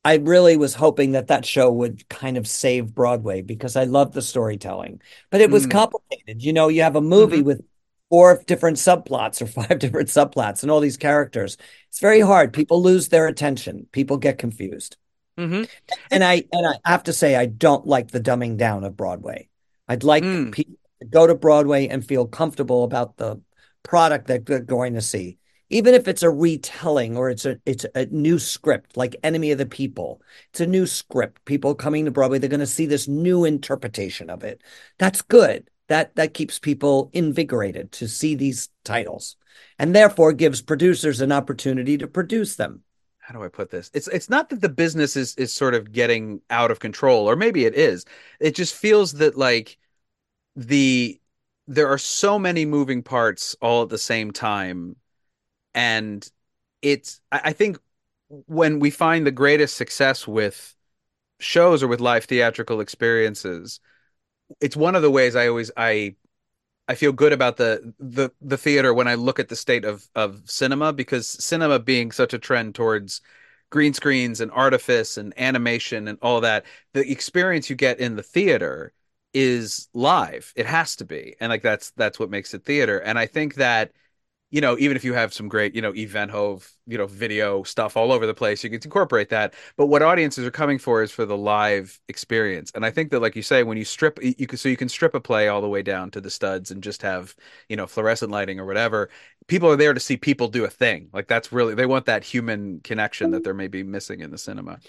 I 0.06 0.16
really 0.18 0.56
was 0.56 0.76
hoping 0.76 1.12
that 1.14 1.28
that 1.28 1.46
show 1.46 1.70
would 1.72 2.08
kind 2.08 2.38
of 2.38 2.48
save 2.48 2.94
Broadway 2.96 3.42
because 3.42 3.76
I 3.76 3.86
love 3.86 4.14
the 4.14 4.22
storytelling, 4.22 5.02
but 5.32 5.42
it 5.42 5.52
was 5.52 5.66
Mm. 5.66 5.72
complicated. 5.72 6.42
You 6.42 6.54
know, 6.54 6.70
you 6.70 6.84
have 6.84 6.96
a 6.96 7.02
movie 7.02 7.40
Mm-hmm. 7.40 7.46
with 7.48 7.62
four 8.10 8.44
different 8.46 8.78
subplots 8.78 9.42
or 9.42 9.48
five 9.48 9.80
different 9.80 10.10
subplots 10.10 10.62
and 10.64 10.72
all 10.72 10.80
these 10.80 10.98
characters. 10.98 11.58
It's 11.90 12.00
very 12.00 12.22
hard. 12.22 12.54
People 12.54 12.82
lose 12.82 13.10
their 13.10 13.28
attention. 13.28 13.88
People 13.92 14.18
get 14.18 14.38
confused. 14.38 14.98
hmm 15.38 15.64
And 16.12 16.24
I 16.24 16.44
and 16.52 16.66
I 16.68 16.90
have 16.90 17.04
to 17.04 17.14
say 17.14 17.36
I 17.36 17.46
don't 17.46 17.86
like 17.86 18.10
the 18.12 18.20
dumbing 18.20 18.58
down 18.58 18.84
of 18.84 18.96
Broadway. 18.98 19.50
I'd 19.88 20.04
like 20.04 20.24
Mm. 20.24 20.52
people 20.52 20.76
to 21.02 21.08
go 21.08 21.28
to 21.28 21.36
Broadway 21.36 21.88
and 21.88 22.06
feel 22.06 22.26
comfortable 22.28 22.84
about 22.84 23.18
the 23.18 23.42
product 23.84 24.28
that 24.28 24.46
they're 24.46 24.60
going 24.62 24.94
to 24.96 25.02
see. 25.02 25.38
Even 25.70 25.94
if 25.96 26.08
it's 26.08 26.24
a 26.24 26.30
retelling 26.30 27.18
or 27.18 27.30
it's 27.30 27.46
a 27.46 27.60
it's 27.66 27.86
a 27.96 28.06
new 28.08 28.40
script 28.40 28.98
like 28.98 29.16
Enemy 29.24 29.52
of 29.52 29.58
the 29.58 29.66
People. 29.66 30.22
It's 30.52 30.62
a 30.62 30.68
new 30.68 30.86
script. 30.86 31.44
People 31.46 31.76
coming 31.76 32.06
to 32.06 32.12
Broadway, 32.12 32.40
they're 32.40 32.50
going 32.50 32.60
to 32.60 32.68
see 32.68 32.86
this 32.86 33.08
new 33.08 33.46
interpretation 33.46 34.30
of 34.30 34.44
it. 34.44 34.62
That's 35.00 35.22
good. 35.22 35.70
That 35.88 36.16
that 36.16 36.34
keeps 36.34 36.60
people 36.60 37.10
invigorated 37.14 37.92
to 37.94 38.08
see 38.08 38.36
these 38.36 38.70
titles 38.84 39.36
and 39.80 39.96
therefore 39.96 40.34
gives 40.34 40.62
producers 40.62 41.22
an 41.22 41.32
opportunity 41.32 41.98
to 41.98 42.08
produce 42.08 42.56
them. 42.56 42.84
how 43.20 43.34
do 43.34 43.44
I 43.44 43.48
put 43.50 43.72
this? 43.72 43.90
It's 43.94 44.08
it's 44.10 44.30
not 44.30 44.50
that 44.50 44.62
the 44.62 44.70
business 44.70 45.16
is 45.16 45.36
is 45.36 45.54
sort 45.54 45.74
of 45.74 45.92
getting 45.92 46.42
out 46.50 46.72
of 46.72 46.80
control, 46.80 47.30
or 47.30 47.36
maybe 47.36 47.66
it 47.66 47.74
is. 47.76 48.06
It 48.40 48.56
just 48.56 48.76
feels 48.76 49.14
that 49.14 49.36
like 49.38 49.78
the 50.56 51.20
there 51.68 51.88
are 51.90 51.98
so 52.00 52.40
many 52.40 52.66
moving 52.66 53.04
parts 53.04 53.56
all 53.62 53.84
at 53.84 53.90
the 53.90 53.98
same 54.00 54.32
time, 54.32 54.98
and 55.76 56.30
it's 56.82 57.22
I, 57.32 57.42
I 57.46 57.54
think 57.54 57.80
when 58.30 58.80
we 58.80 58.92
find 58.92 59.26
the 59.28 59.32
greatest 59.32 59.78
success 59.78 60.28
with 60.28 60.76
shows 61.40 61.84
or 61.84 61.88
with 61.88 62.02
live 62.02 62.26
theatrical 62.26 62.82
experiences, 62.82 63.80
it's 64.62 64.76
one 64.76 64.96
of 64.96 65.02
the 65.02 65.12
ways 65.12 65.36
I 65.36 65.48
always 65.48 65.72
I 65.78 66.16
I 66.88 66.96
feel 66.96 67.14
good 67.14 67.34
about 67.34 67.58
the 67.58 67.94
the 68.00 68.32
the 68.42 68.58
theater 68.58 68.94
when 68.94 69.08
I 69.08 69.16
look 69.16 69.40
at 69.40 69.50
the 69.50 69.56
state 69.56 69.86
of 69.86 70.08
of 70.16 70.42
cinema 70.46 70.94
because 70.94 71.28
cinema 71.28 71.80
being 71.80 72.12
such 72.12 72.34
a 72.34 72.40
trend 72.40 72.76
towards 72.76 73.22
green 73.72 73.94
screens 73.94 74.42
and 74.42 74.52
artifice 74.52 75.18
and 75.18 75.34
animation 75.40 76.08
and 76.08 76.18
all 76.22 76.42
that, 76.42 76.66
the 76.94 77.10
experience 77.12 77.70
you 77.70 77.76
get 77.76 78.00
in 78.00 78.16
the 78.16 78.24
theater 78.24 78.94
is 79.34 79.90
live. 79.94 80.54
It 80.56 80.66
has 80.68 80.96
to 80.98 81.06
be. 81.06 81.36
And 81.40 81.50
like 81.50 81.64
that's 81.64 81.92
that's 81.92 82.20
what 82.20 82.30
makes 82.30 82.54
it 82.54 82.66
theater. 82.66 83.00
And 83.00 83.20
I 83.20 83.26
think 83.28 83.56
that 83.56 83.92
you 84.52 84.62
know, 84.62 84.78
even 84.78 84.96
if 84.96 85.04
you 85.04 85.14
have 85.14 85.34
some 85.34 85.50
great, 85.50 85.76
you 85.76 85.82
know, 85.82 85.94
Event 85.96 86.32
Hove, 86.32 86.72
you 86.88 86.98
know, 86.98 87.08
video 87.08 87.64
stuff 87.64 87.98
all 87.98 88.12
over 88.12 88.26
the 88.26 88.34
place, 88.34 88.64
you 88.64 88.70
can 88.70 88.80
incorporate 88.84 89.30
that. 89.30 89.54
But 89.76 89.88
what 89.88 90.02
audiences 90.02 90.46
are 90.46 90.52
coming 90.52 90.78
for 90.80 91.04
is 91.04 91.12
for 91.12 91.26
the 91.26 91.36
live 91.36 92.00
experience. 92.08 92.72
And 92.76 92.86
I 92.86 92.92
think 92.92 93.12
that, 93.12 93.22
like 93.22 93.36
you 93.36 93.42
say, 93.42 93.64
when 93.64 93.78
you 93.78 93.84
strip, 93.86 94.20
you 94.22 94.48
can, 94.48 94.58
so 94.58 94.70
you 94.70 94.78
can 94.78 94.88
strip 94.88 95.14
a 95.16 95.20
play 95.20 95.48
all 95.50 95.62
the 95.62 95.68
way 95.68 95.82
down 95.82 96.12
to 96.12 96.22
the 96.22 96.30
studs 96.30 96.72
and 96.72 96.82
just 96.82 97.02
have, 97.02 97.36
you 97.70 97.76
know, 97.76 97.88
fluorescent 97.88 98.32
lighting 98.32 98.60
or 98.60 98.66
whatever. 98.66 99.10
People 99.48 99.70
are 99.70 99.76
there 99.76 99.94
to 99.94 100.00
see 100.00 100.16
people 100.16 100.48
do 100.48 100.64
a 100.64 100.70
thing. 100.70 101.10
Like 101.12 101.28
that's 101.28 101.52
really, 101.52 101.74
they 101.76 101.86
want 101.86 102.06
that 102.06 102.24
human 102.24 102.80
connection 102.82 103.32
that 103.32 103.44
they're 103.44 103.54
maybe 103.54 103.84
missing 103.84 104.22
in 104.22 104.32
the 104.32 104.38
cinema. 104.38 104.80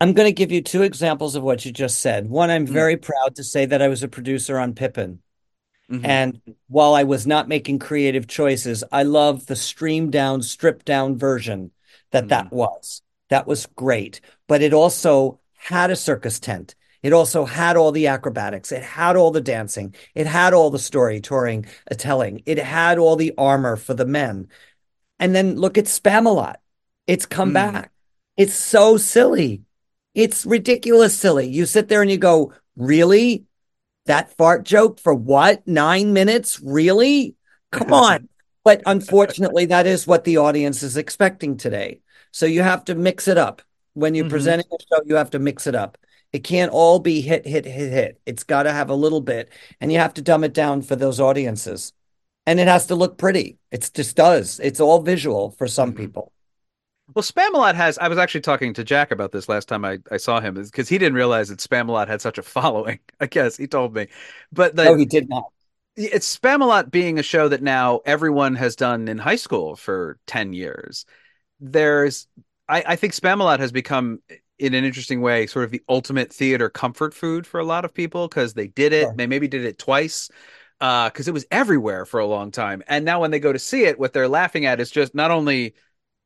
I'm 0.00 0.12
going 0.12 0.26
to 0.28 0.32
give 0.32 0.52
you 0.52 0.62
two 0.62 0.82
examples 0.82 1.34
of 1.36 1.42
what 1.42 1.64
you 1.64 1.72
just 1.72 2.00
said. 2.00 2.28
One, 2.28 2.50
I'm 2.50 2.66
Mm. 2.66 2.72
very 2.72 2.96
proud 2.96 3.36
to 3.36 3.44
say 3.44 3.66
that 3.66 3.80
I 3.80 3.88
was 3.88 4.02
a 4.02 4.08
producer 4.08 4.58
on 4.58 4.74
Pippin. 4.74 5.20
Mhm. 5.90 6.04
And 6.04 6.40
while 6.68 6.94
I 6.94 7.04
was 7.04 7.26
not 7.26 7.48
making 7.48 7.78
creative 7.78 8.26
choices, 8.26 8.82
I 8.90 9.04
love 9.04 9.46
the 9.46 9.56
streamed 9.56 10.12
down, 10.12 10.42
stripped 10.42 10.84
down 10.84 11.16
version 11.16 11.70
that 12.10 12.28
that 12.28 12.52
was. 12.52 13.02
That 13.28 13.46
was 13.46 13.66
great. 13.66 14.20
But 14.48 14.62
it 14.62 14.72
also 14.72 15.40
had 15.54 15.90
a 15.90 15.96
circus 15.96 16.38
tent. 16.40 16.74
It 17.02 17.12
also 17.12 17.44
had 17.44 17.76
all 17.76 17.92
the 17.92 18.08
acrobatics. 18.08 18.72
It 18.72 18.82
had 18.82 19.16
all 19.16 19.30
the 19.30 19.40
dancing. 19.40 19.94
It 20.14 20.26
had 20.26 20.54
all 20.54 20.70
the 20.70 20.78
story 20.78 21.20
touring, 21.20 21.66
uh, 21.90 21.94
telling. 21.94 22.42
It 22.46 22.58
had 22.58 22.98
all 22.98 23.14
the 23.16 23.32
armor 23.38 23.76
for 23.76 23.94
the 23.94 24.06
men. 24.06 24.48
And 25.18 25.34
then 25.34 25.56
look 25.56 25.78
at 25.78 25.84
Spamalot. 25.84 26.56
It's 27.06 27.26
come 27.26 27.50
Mm. 27.50 27.54
back. 27.54 27.92
It's 28.36 28.54
so 28.54 28.96
silly. 28.96 29.62
It's 30.14 30.44
ridiculous 30.44 31.16
silly. 31.16 31.46
You 31.46 31.66
sit 31.66 31.88
there 31.88 32.02
and 32.02 32.10
you 32.10 32.18
go, 32.18 32.52
really? 32.76 33.44
That 34.06 34.36
fart 34.36 34.64
joke 34.64 35.00
for 35.00 35.14
what? 35.14 35.66
Nine 35.66 36.12
minutes? 36.12 36.60
Really? 36.60 37.34
Come 37.72 37.92
on. 37.92 38.28
But 38.64 38.82
unfortunately, 38.86 39.66
that 39.66 39.86
is 39.86 40.06
what 40.06 40.24
the 40.24 40.38
audience 40.38 40.82
is 40.82 40.96
expecting 40.96 41.56
today. 41.56 42.00
So 42.32 42.46
you 42.46 42.62
have 42.62 42.84
to 42.86 42.94
mix 42.94 43.28
it 43.28 43.38
up. 43.38 43.62
When 43.94 44.14
you're 44.14 44.26
Mhm. 44.26 44.30
presenting 44.30 44.66
a 44.72 44.76
show, 44.82 45.02
you 45.06 45.14
have 45.14 45.30
to 45.30 45.38
mix 45.38 45.66
it 45.66 45.74
up. 45.74 45.96
It 46.32 46.40
can't 46.44 46.72
all 46.72 46.98
be 46.98 47.20
hit, 47.20 47.46
hit, 47.46 47.64
hit, 47.64 47.92
hit. 47.92 48.20
It's 48.26 48.44
got 48.44 48.64
to 48.64 48.72
have 48.72 48.90
a 48.90 48.94
little 48.94 49.20
bit, 49.20 49.48
and 49.80 49.92
you 49.92 49.98
have 49.98 50.14
to 50.14 50.22
dumb 50.22 50.44
it 50.44 50.52
down 50.52 50.82
for 50.82 50.96
those 50.96 51.20
audiences. 51.20 51.92
And 52.44 52.60
it 52.60 52.68
has 52.68 52.86
to 52.86 52.94
look 52.94 53.16
pretty. 53.18 53.58
It 53.70 53.90
just 53.94 54.16
does. 54.16 54.60
It's 54.60 54.80
all 54.80 55.00
visual 55.00 55.52
for 55.52 55.66
some 55.66 55.92
Mhm. 55.92 55.96
people. 55.96 56.32
Well, 57.14 57.22
Spamalot 57.22 57.74
has. 57.74 57.98
I 57.98 58.08
was 58.08 58.18
actually 58.18 58.40
talking 58.42 58.74
to 58.74 58.84
Jack 58.84 59.10
about 59.10 59.32
this 59.32 59.48
last 59.48 59.68
time 59.68 59.84
I, 59.84 59.98
I 60.10 60.16
saw 60.16 60.40
him 60.40 60.54
because 60.54 60.88
he 60.88 60.98
didn't 60.98 61.14
realize 61.14 61.48
that 61.48 61.60
Spamalot 61.60 62.08
had 62.08 62.20
such 62.20 62.38
a 62.38 62.42
following. 62.42 62.98
I 63.20 63.26
guess 63.26 63.56
he 63.56 63.66
told 63.66 63.94
me, 63.94 64.08
but 64.52 64.76
the, 64.76 64.84
No, 64.84 64.94
he 64.96 65.04
did 65.04 65.28
not. 65.28 65.44
it's 65.96 66.36
Spamalot 66.36 66.90
being 66.90 67.18
a 67.18 67.22
show 67.22 67.48
that 67.48 67.62
now 67.62 68.00
everyone 68.04 68.54
has 68.56 68.76
done 68.76 69.08
in 69.08 69.18
high 69.18 69.36
school 69.36 69.76
for 69.76 70.18
10 70.26 70.52
years. 70.52 71.06
There's, 71.60 72.26
I, 72.68 72.84
I 72.88 72.96
think 72.96 73.14
Spamalot 73.14 73.60
has 73.60 73.72
become, 73.72 74.20
in 74.58 74.74
an 74.74 74.84
interesting 74.84 75.20
way, 75.22 75.46
sort 75.46 75.64
of 75.64 75.70
the 75.70 75.82
ultimate 75.88 76.32
theater 76.32 76.68
comfort 76.68 77.14
food 77.14 77.46
for 77.46 77.60
a 77.60 77.64
lot 77.64 77.84
of 77.84 77.94
people 77.94 78.28
because 78.28 78.52
they 78.54 78.66
did 78.66 78.92
it. 78.92 79.16
They 79.16 79.26
maybe 79.26 79.48
did 79.48 79.64
it 79.64 79.78
twice 79.78 80.30
uh, 80.80 81.08
because 81.08 81.28
it 81.28 81.34
was 81.34 81.46
everywhere 81.50 82.04
for 82.04 82.20
a 82.20 82.26
long 82.26 82.50
time. 82.50 82.82
And 82.88 83.04
now 83.04 83.20
when 83.20 83.30
they 83.30 83.38
go 83.40 83.52
to 83.52 83.58
see 83.58 83.84
it, 83.84 83.98
what 83.98 84.12
they're 84.12 84.28
laughing 84.28 84.66
at 84.66 84.80
is 84.80 84.90
just 84.90 85.14
not 85.14 85.30
only 85.30 85.74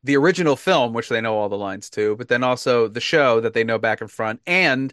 the 0.03 0.17
original 0.17 0.57
film, 0.57 0.93
which 0.93 1.09
they 1.09 1.21
know 1.21 1.37
all 1.37 1.49
the 1.49 1.59
lines 1.59 1.91
to, 1.91 2.17
but 2.17 2.29
then 2.29 2.43
also 2.43 2.89
the 2.89 3.01
show 3.01 3.41
that 3.41 3.55
they 3.55 3.65
know 3.65 3.79
back 3.79 4.01
and 4.01 4.11
front. 4.11 4.41
And 4.47 4.93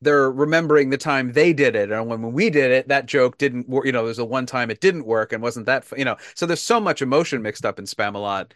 they're 0.00 0.30
remembering 0.30 0.90
the 0.90 0.98
time 0.98 1.32
they 1.32 1.52
did 1.52 1.74
it 1.74 1.90
and 1.90 2.06
when, 2.08 2.20
when 2.20 2.32
we 2.32 2.50
did 2.50 2.70
it 2.70 2.88
that 2.88 3.06
joke 3.06 3.38
didn't 3.38 3.66
work 3.68 3.86
you 3.86 3.92
know 3.92 4.04
there's 4.04 4.18
a 4.18 4.24
one 4.24 4.44
time 4.44 4.70
it 4.70 4.80
didn't 4.80 5.06
work 5.06 5.32
and 5.32 5.42
wasn't 5.42 5.64
that 5.64 5.84
you 5.96 6.04
know 6.04 6.16
so 6.34 6.44
there's 6.44 6.60
so 6.60 6.78
much 6.78 7.00
emotion 7.00 7.40
mixed 7.40 7.64
up 7.64 7.78
in 7.78 7.86
spamalot 7.86 8.50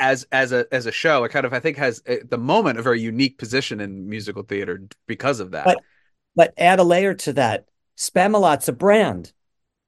as 0.00 0.26
as 0.32 0.50
a 0.50 0.66
as 0.72 0.86
a 0.86 0.92
show 0.92 1.22
it 1.22 1.28
kind 1.28 1.46
of 1.46 1.52
i 1.52 1.60
think 1.60 1.76
has 1.76 2.02
at 2.06 2.28
the 2.30 2.38
moment 2.38 2.78
a 2.78 2.82
very 2.82 3.00
unique 3.00 3.38
position 3.38 3.80
in 3.80 4.08
musical 4.08 4.42
theater 4.42 4.82
because 5.06 5.38
of 5.38 5.52
that 5.52 5.64
But- 5.66 5.84
But 6.34 6.54
add 6.56 6.78
a 6.78 6.84
layer 6.84 7.14
to 7.14 7.32
that. 7.34 7.66
Spamalot's 7.96 8.68
a 8.68 8.72
brand. 8.72 9.32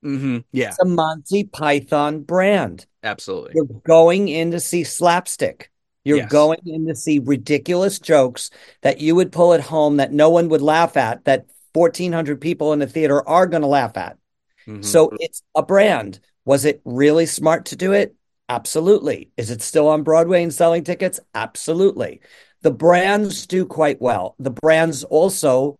Hmm 0.03 0.39
yeah 0.53 0.77
It's 0.77 0.81
a 0.81 0.85
Monty 0.85 1.45
Python 1.45 2.23
brand. 2.23 2.87
absolutely 3.03 3.55
You're 3.55 3.67
going 3.87 4.29
in 4.29 4.53
to 4.53 4.61
see 4.61 4.85
slapstick. 4.85 5.71
You're 6.05 6.19
Yes. 6.19 6.21
going 6.21 6.61
in 6.67 6.87
to 6.89 6.95
see 6.97 7.21
ridiculous 7.21 7.99
jokes 7.99 8.51
that 8.83 9.01
you 9.01 9.15
would 9.17 9.33
pull 9.33 9.55
at 9.55 9.61
home 9.61 9.99
that 9.99 10.13
no 10.13 10.31
one 10.31 10.49
would 10.51 10.63
laugh 10.63 10.97
at, 10.97 11.25
that 11.27 11.47
1,400 11.73 12.41
people 12.41 12.73
in 12.73 12.81
the 12.81 12.87
theater 12.87 13.27
are 13.29 13.47
going 13.47 13.63
to 13.63 13.69
laugh 13.69 13.97
at. 13.97 14.19
Mhm. 14.67 14.83
So 14.83 15.15
it's 15.19 15.43
a 15.55 15.63
brand. 15.63 16.21
Was 16.45 16.65
it 16.65 16.83
really 16.85 17.27
smart 17.27 17.67
to 17.67 17.77
do 17.77 17.93
it? 17.93 18.15
Absolutely. 18.49 19.31
Is 19.37 19.51
it 19.51 19.63
still 19.63 19.89
on 19.89 20.03
Broadway 20.03 20.43
and 20.43 20.53
selling 20.53 20.85
tickets? 20.85 21.21
Absolutely. 21.35 22.21
The 22.63 22.71
brands 22.71 23.47
do 23.47 23.65
quite 23.65 24.01
well. 24.01 24.35
The 24.39 24.51
brands 24.51 25.05
also 25.05 25.79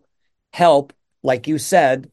help, 0.53 0.93
like 1.23 1.47
you 1.47 1.59
said, 1.59 2.11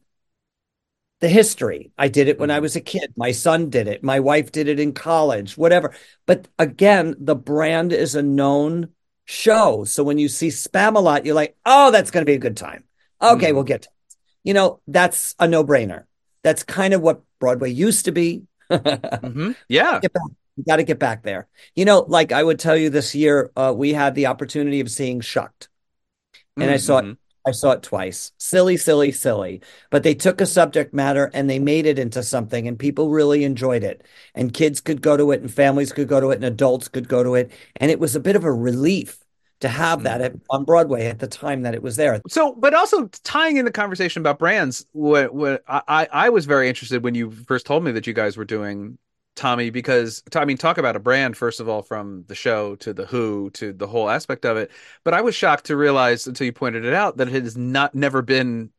the 1.20 1.28
history. 1.28 1.92
I 1.98 2.08
did 2.08 2.28
it 2.28 2.38
when 2.38 2.50
I 2.50 2.58
Mhm. 2.58 2.62
was 2.62 2.76
a 2.76 2.80
kid. 2.80 3.12
My 3.16 3.32
son 3.32 3.70
did 3.70 3.88
it. 3.88 4.02
My 4.02 4.20
wife 4.20 4.52
did 4.52 4.68
it 4.68 4.80
in 4.80 4.92
college, 4.92 5.56
whatever. 5.56 5.94
But 6.26 6.48
again, 6.58 7.14
the 7.18 7.36
brand 7.36 7.92
is 7.92 8.14
a 8.14 8.22
known 8.22 8.90
show. 9.26 9.84
So 9.84 10.02
when 10.02 10.18
you 10.18 10.28
see 10.28 10.48
Spamalot, 10.48 11.24
you're 11.24 11.34
like, 11.34 11.56
oh, 11.66 11.90
that's 11.90 12.10
going 12.10 12.22
to 12.22 12.30
be 12.30 12.34
a 12.34 12.38
good 12.38 12.56
time. 12.56 12.84
Okay, 13.22 13.50
Mhm. 13.50 13.54
we'll 13.54 13.64
get 13.64 13.82
to 13.82 13.88
it. 13.88 14.14
You 14.44 14.54
know, 14.54 14.80
that's 14.88 15.34
a 15.38 15.46
no 15.46 15.62
brainer. 15.64 16.04
That's 16.42 16.62
kind 16.62 16.94
of 16.94 17.02
what 17.02 17.22
Broadway 17.38 17.70
used 17.70 18.06
to 18.06 18.12
be. 18.12 18.44
Mhm. 18.70 19.56
yeah. 19.68 20.00
You 20.56 20.64
got 20.66 20.76
to 20.76 20.82
get 20.84 20.98
back 20.98 21.22
there. 21.22 21.48
You 21.74 21.84
know, 21.84 22.00
like 22.08 22.32
I 22.32 22.42
would 22.42 22.58
tell 22.58 22.76
you 22.76 22.90
this 22.90 23.14
year, 23.14 23.50
uh, 23.56 23.72
we 23.76 23.92
had 23.92 24.14
the 24.14 24.26
opportunity 24.26 24.80
of 24.80 24.90
seeing 24.90 25.20
Shucked. 25.20 25.68
And 26.56 26.70
I 26.70 26.76
saw 26.76 26.98
it 26.98 27.04
Mhm. 27.04 27.16
I 27.46 27.52
saw 27.52 27.72
it 27.72 27.82
twice. 27.82 28.32
Silly, 28.38 28.76
silly, 28.76 29.12
silly. 29.12 29.62
But 29.90 30.02
they 30.02 30.14
took 30.14 30.40
a 30.40 30.46
subject 30.46 30.92
matter 30.92 31.30
and 31.32 31.48
they 31.48 31.58
made 31.58 31.86
it 31.86 31.98
into 31.98 32.22
something, 32.22 32.68
and 32.68 32.78
people 32.78 33.10
really 33.10 33.44
enjoyed 33.44 33.82
it. 33.82 34.04
And 34.34 34.52
kids 34.52 34.80
could 34.80 35.00
go 35.02 35.16
to 35.16 35.30
it, 35.32 35.40
and 35.40 35.52
families 35.52 35.92
could 35.92 36.08
go 36.08 36.20
to 36.20 36.30
it, 36.30 36.36
and 36.36 36.44
adults 36.44 36.88
could 36.88 37.08
go 37.08 37.22
to 37.22 37.34
it. 37.34 37.50
And 37.76 37.90
it 37.90 37.98
was 37.98 38.14
a 38.14 38.20
bit 38.20 38.36
of 38.36 38.44
a 38.44 38.52
relief 38.52 39.18
to 39.60 39.68
have 39.68 40.02
that 40.04 40.20
at, 40.20 40.34
on 40.48 40.64
Broadway 40.64 41.06
at 41.06 41.18
the 41.18 41.26
time 41.26 41.62
that 41.62 41.74
it 41.74 41.82
was 41.82 41.96
there. 41.96 42.20
So, 42.28 42.54
but 42.54 42.74
also 42.74 43.08
tying 43.24 43.56
in 43.58 43.64
the 43.64 43.70
conversation 43.70 44.20
about 44.20 44.38
brands, 44.38 44.86
what 44.92 45.34
what 45.34 45.62
I 45.68 45.82
I 45.88 46.08
I 46.12 46.28
was 46.30 46.46
very 46.46 46.68
interested 46.68 47.04
when 47.04 47.14
you 47.14 47.30
first 47.30 47.66
told 47.66 47.84
me 47.84 47.92
that 47.92 48.06
you 48.06 48.12
guys 48.12 48.36
were 48.36 48.44
doing 48.44 48.98
Tommy, 49.36 49.70
because 49.70 50.22
I 50.34 50.44
mean, 50.44 50.56
talk 50.56 50.78
about 50.78 50.96
a 50.96 51.00
brand, 51.00 51.36
first 51.36 51.60
of 51.60 51.68
all, 51.68 51.82
from 51.82 52.24
the 52.26 52.34
show 52.34 52.76
to 52.76 52.92
the 52.92 53.06
Who 53.06 53.50
to 53.50 53.72
the 53.72 53.86
whole 53.86 54.10
aspect 54.10 54.44
of 54.44 54.56
it. 54.56 54.70
But 55.04 55.14
I 55.14 55.20
was 55.22 55.34
shocked 55.34 55.66
to 55.66 55.76
realize 55.76 56.26
until 56.26 56.44
you 56.44 56.52
pointed 56.52 56.84
it 56.84 56.94
out 56.94 57.16
that 57.16 57.28
it 57.28 57.44
has 57.44 57.56
not 57.56 57.94
never 57.94 58.22
been 58.22 58.70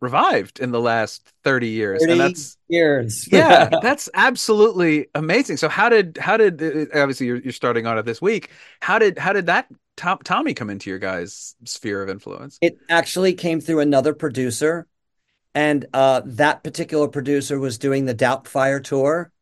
revived 0.00 0.60
in 0.60 0.72
the 0.72 0.80
last 0.80 1.32
30 1.44 1.68
years. 1.68 2.00
30 2.00 2.12
and 2.12 2.20
that's 2.20 2.56
years. 2.68 3.28
yeah, 3.32 3.70
that's 3.82 4.08
absolutely 4.14 5.08
amazing. 5.14 5.56
So 5.56 5.68
how 5.68 5.88
did 5.88 6.18
how 6.18 6.36
did 6.36 6.62
uh, 6.62 6.98
obviously 6.98 7.26
you're, 7.26 7.40
you're 7.40 7.52
starting 7.52 7.86
on 7.86 7.98
it 7.98 8.04
this 8.04 8.20
week. 8.20 8.50
How 8.80 8.98
did 8.98 9.18
how 9.18 9.32
did 9.32 9.46
that 9.46 9.68
Tom, 9.96 10.18
Tommy 10.22 10.54
come 10.54 10.70
into 10.70 10.90
your 10.90 10.98
guys' 10.98 11.56
sphere 11.64 12.02
of 12.02 12.10
influence? 12.10 12.58
It 12.60 12.78
actually 12.88 13.34
came 13.34 13.60
through 13.60 13.80
another 13.80 14.12
producer, 14.12 14.86
and 15.54 15.86
uh, 15.94 16.22
that 16.24 16.62
particular 16.62 17.08
producer 17.08 17.58
was 17.58 17.78
doing 17.78 18.04
the 18.04 18.14
Doubtfire 18.14 18.82
tour. 18.82 19.32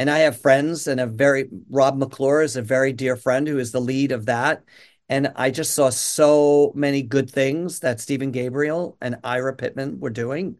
And 0.00 0.08
I 0.08 0.20
have 0.20 0.40
friends, 0.40 0.86
and 0.86 0.98
a 0.98 1.06
very 1.06 1.50
Rob 1.68 1.98
McClure 1.98 2.40
is 2.40 2.56
a 2.56 2.62
very 2.62 2.90
dear 2.90 3.16
friend 3.16 3.46
who 3.46 3.58
is 3.58 3.70
the 3.70 3.82
lead 3.82 4.12
of 4.12 4.24
that. 4.24 4.64
And 5.10 5.30
I 5.36 5.50
just 5.50 5.74
saw 5.74 5.90
so 5.90 6.72
many 6.74 7.02
good 7.02 7.30
things 7.30 7.80
that 7.80 8.00
Stephen 8.00 8.30
Gabriel 8.30 8.96
and 9.02 9.18
Ira 9.22 9.54
Pittman 9.54 10.00
were 10.00 10.08
doing 10.08 10.56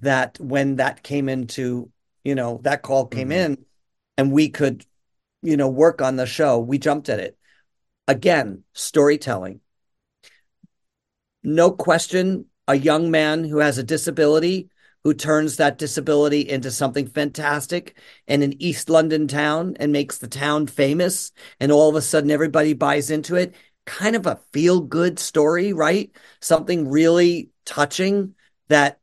that 0.00 0.38
when 0.38 0.76
that 0.76 1.02
came 1.02 1.30
into, 1.30 1.90
you 2.22 2.34
know, 2.34 2.60
that 2.64 2.82
call 2.82 3.06
came 3.06 3.30
Mhm. 3.30 3.46
in 3.46 3.64
and 4.18 4.30
we 4.30 4.50
could, 4.50 4.84
you 5.40 5.56
know, 5.56 5.70
work 5.70 6.02
on 6.02 6.16
the 6.16 6.26
show, 6.26 6.58
we 6.58 6.76
jumped 6.76 7.08
at 7.08 7.18
it. 7.18 7.38
Again, 8.06 8.62
storytelling. 8.74 9.60
No 11.42 11.70
question, 11.70 12.44
a 12.68 12.74
young 12.74 13.10
man 13.10 13.44
who 13.44 13.56
has 13.60 13.78
a 13.78 13.82
disability 13.82 14.68
who 15.04 15.14
turns 15.14 15.56
that 15.56 15.78
disability 15.78 16.48
into 16.48 16.70
something 16.70 17.06
fantastic 17.06 17.96
in 18.26 18.42
an 18.42 18.60
East 18.62 18.88
London 18.88 19.26
town 19.26 19.76
and 19.80 19.92
makes 19.92 20.18
the 20.18 20.28
town 20.28 20.66
famous, 20.66 21.32
and 21.58 21.72
all 21.72 21.88
of 21.88 21.96
a 21.96 22.02
sudden 22.02 22.30
everybody 22.30 22.72
buys 22.72 23.10
into 23.10 23.34
it. 23.34 23.54
Kind 23.84 24.14
of 24.14 24.26
a 24.26 24.40
feel 24.52 24.80
good 24.80 25.18
story, 25.18 25.72
right? 25.72 26.12
Something 26.40 26.88
really 26.88 27.50
touching 27.64 28.34
that 28.68 29.00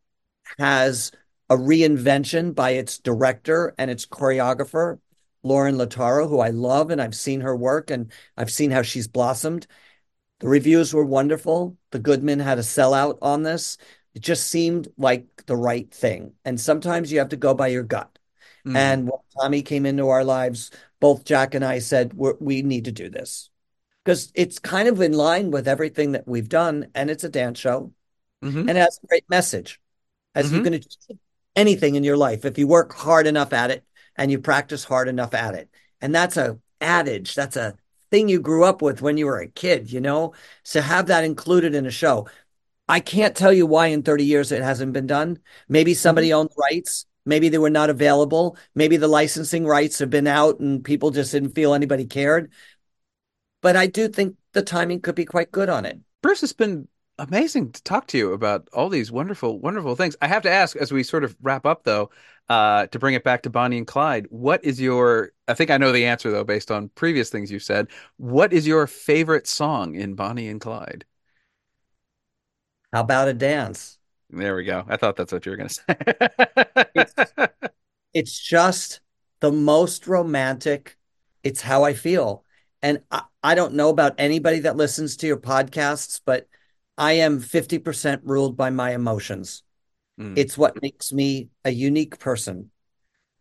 has 0.58 1.12
a 1.50 1.56
reinvention 1.56 2.56
by 2.56 2.72
its 2.72 3.00
director 3.00 3.74
and 3.78 3.92
its 3.92 4.06
choreographer, 4.06 5.00
Lorin 5.44 5.76
Latarro, 5.76 6.30
who 6.30 6.40
I 6.40 6.50
love 6.50 6.92
and 6.92 7.02
I've 7.02 7.16
seen 7.16 7.42
her 7.42 7.56
work 7.56 7.92
and 7.92 8.12
I've 8.38 8.52
seen 8.52 8.72
how 8.72 8.84
she's 8.84 9.08
blossomed. 9.08 9.68
The 10.40 10.48
reviews 10.48 10.94
were 10.94 11.06
wonderful. 11.06 11.78
The 11.92 12.00
Goodman 12.00 12.40
had 12.40 12.60
a 12.60 12.62
sellout 12.62 13.18
on 13.22 13.44
this. 13.44 13.78
It 14.16 14.22
just 14.22 14.48
seemed 14.48 14.88
like 14.98 15.46
the 15.46 15.56
right 15.56 15.90
thing. 15.94 16.34
And 16.44 16.60
sometimes 16.60 17.12
you 17.12 17.20
have 17.20 17.30
to 17.30 17.38
go 17.38 17.54
by 17.54 17.68
your 17.68 17.84
gut. 17.84 18.18
Mm. 18.66 18.76
And 18.76 19.04
when 19.06 19.20
Tommy 19.40 19.62
came 19.62 19.86
into 19.86 20.10
our 20.10 20.24
lives, 20.24 20.72
both 21.00 21.26
Jack 21.26 21.56
and 21.56 21.64
I 21.64 21.80
said, 21.80 22.14
We're, 22.14 22.36
we 22.40 22.62
need 22.62 22.86
to 22.86 22.92
do 22.92 23.10
this 23.10 23.50
because 24.04 24.32
it's 24.36 24.60
kind 24.60 24.88
of 24.88 25.02
in 25.02 25.14
line 25.14 25.52
with 25.52 25.68
everything 25.68 26.14
that 26.14 26.28
we've 26.28 26.50
done. 26.50 26.88
And 26.96 27.10
it's 27.10 27.24
a 27.24 27.30
dance 27.30 27.60
show 27.60 27.94
Mhm. 28.44 28.62
and 28.62 28.72
it 28.72 28.78
has 28.78 29.00
a 29.04 29.08
great 29.08 29.30
message. 29.30 29.80
As 30.36 30.52
you 30.52 30.60
Mhm. 30.60 30.64
can 30.64 30.74
achieve 30.76 31.18
anything 31.56 31.96
in 31.96 32.04
your 32.04 32.18
life 32.18 32.46
if 32.46 32.58
you 32.58 32.68
work 32.68 32.94
hard 32.94 33.28
enough 33.28 33.54
at 33.54 33.72
it 33.72 33.84
and 34.16 34.32
you 34.32 34.40
practice 34.40 34.84
hard 34.84 35.08
enough 35.08 35.34
at 35.34 35.56
it. 35.56 35.70
And 36.02 36.14
that's 36.14 36.38
a 36.38 36.60
adage. 36.82 37.36
That's 37.36 37.56
a 37.58 37.76
thing 38.12 38.30
you 38.30 38.40
grew 38.40 38.64
up 38.64 38.82
with 38.82 39.02
when 39.02 39.18
you 39.18 39.26
were 39.26 39.40
a 39.40 39.48
kid, 39.48 39.92
you 39.92 40.02
know? 40.02 40.34
So 40.64 40.82
have 40.82 41.08
that 41.08 41.24
included 41.24 41.76
in 41.76 41.86
a 41.86 41.92
show. 41.92 42.28
I 42.90 43.00
can't 43.00 43.36
tell 43.36 43.54
you 43.54 43.68
why 43.68 43.88
in 43.88 44.02
30 44.02 44.26
years 44.26 44.52
it 44.52 44.64
hasn't 44.64 44.94
been 44.94 45.06
done. 45.06 45.38
Maybe 45.70 45.94
somebody 45.94 46.34
owned 46.34 46.50
the 46.50 46.62
rights. 46.72 47.06
Maybe 47.24 47.48
they 47.50 47.60
were 47.60 47.70
not 47.70 47.92
available. 47.92 48.58
Maybe 48.74 48.98
the 48.98 49.08
licensing 49.08 49.68
rights 49.68 50.00
have 50.00 50.10
been 50.10 50.26
out 50.26 50.60
and 50.60 50.84
people 50.84 51.12
just 51.12 51.32
didn't 51.32 51.54
feel 51.54 51.76
anybody 51.76 52.08
cared. 52.08 52.52
But 53.62 53.76
I 53.76 53.86
do 53.86 54.08
think 54.08 54.38
the 54.54 54.64
timing 54.64 55.02
could 55.02 55.14
be 55.14 55.26
quite 55.26 55.52
good 55.52 55.70
on 55.70 55.86
it. 55.86 56.00
Bruce, 56.24 56.42
it's 56.42 56.52
been 56.52 56.88
amazing 57.20 57.74
to 57.74 57.84
talk 57.84 58.08
to 58.08 58.18
you 58.18 58.34
about 58.34 58.68
all 58.74 58.90
these 58.90 59.12
wonderful, 59.12 59.60
wonderful 59.60 59.96
things. 59.96 60.16
I 60.20 60.28
have 60.28 60.42
to 60.44 60.50
ask, 60.50 60.76
as 60.76 60.92
we 60.92 61.04
sort 61.04 61.24
of 61.24 61.38
wrap 61.44 61.68
up, 61.68 61.84
though, 61.84 62.10
uh, 62.48 62.88
to 62.88 62.98
bring 62.98 63.14
it 63.14 63.24
back 63.24 63.44
to 63.44 63.52
Bonnie 63.52 63.78
and 63.78 63.86
Clyde, 63.86 64.26
what 64.32 64.66
is 64.66 64.82
your, 64.82 65.32
I 65.48 65.54
think 65.54 65.70
I 65.70 65.78
know 65.78 65.92
the 65.92 66.08
answer, 66.08 66.32
though, 66.32 66.44
based 66.44 66.72
on 66.72 66.90
previous 66.90 67.30
things 67.30 67.52
you've 67.52 67.62
said. 67.62 67.88
What 68.18 68.52
is 68.52 68.66
your 68.66 68.88
favorite 68.88 69.46
song 69.46 69.94
in 69.94 70.16
Bonnie 70.16 70.48
and 70.48 70.60
Clyde? 70.60 71.06
How 72.92 73.02
about 73.02 73.28
a 73.28 73.34
dance? 73.34 73.98
There 74.30 74.56
we 74.56 74.64
go. 74.64 74.84
I 74.88 74.98
thought 74.98 75.16
that's 75.16 75.32
what 75.32 75.46
you 75.46 75.52
were 75.52 75.58
going 75.58 75.70
to 75.70 75.76
say. 76.96 77.48
It's 78.14 78.40
just 78.40 79.02
the 79.40 79.52
most 79.52 80.08
romantic. 80.08 80.98
It's 81.44 81.62
how 81.62 81.84
I 81.84 81.94
feel. 81.94 82.44
And 82.82 83.02
I, 83.12 83.24
I 83.44 83.56
don't 83.56 83.76
know 83.76 83.90
about 83.90 84.16
anybody 84.18 84.60
that 84.60 84.78
listens 84.78 85.18
to 85.18 85.28
your 85.28 85.38
podcasts, 85.38 86.20
but 86.24 86.48
I 86.98 87.14
am 87.14 87.40
50% 87.40 88.22
ruled 88.24 88.58
by 88.58 88.70
my 88.70 88.94
emotions. 88.94 89.64
Mm. 90.20 90.38
It's 90.38 90.58
what 90.58 90.82
makes 90.82 91.14
me 91.14 91.50
a 91.64 91.72
unique 91.72 92.20
person. 92.20 92.72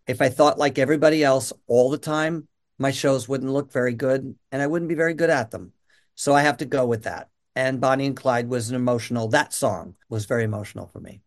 If 0.07 0.23
I 0.23 0.29
thought 0.29 0.59
like 0.59 0.79
everybody 0.79 1.25
else 1.25 1.53
all 1.67 1.91
the 1.91 1.99
time, 1.99 2.49
my 2.79 2.91
shows 2.91 3.29
wouldn't 3.29 3.53
look 3.53 3.73
very 3.73 3.95
good 3.95 4.37
and 4.53 4.63
I 4.63 4.67
wouldn't 4.67 4.89
be 4.89 4.95
very 4.95 5.15
good 5.15 5.31
at 5.31 5.51
them. 5.51 5.73
So 6.15 6.35
I 6.35 6.43
have 6.43 6.59
to 6.59 6.67
go 6.67 6.87
with 6.87 7.05
that. 7.05 7.29
And 7.59 7.81
Bonnie 7.81 8.07
and 8.07 8.17
Clyde 8.17 8.49
was 8.49 8.71
an 8.71 8.77
emotional, 8.77 9.27
that 9.31 9.53
song 9.53 9.97
was 10.09 10.27
very 10.27 10.45
emotional 10.45 10.87
for 10.87 11.01
me. 11.01 11.23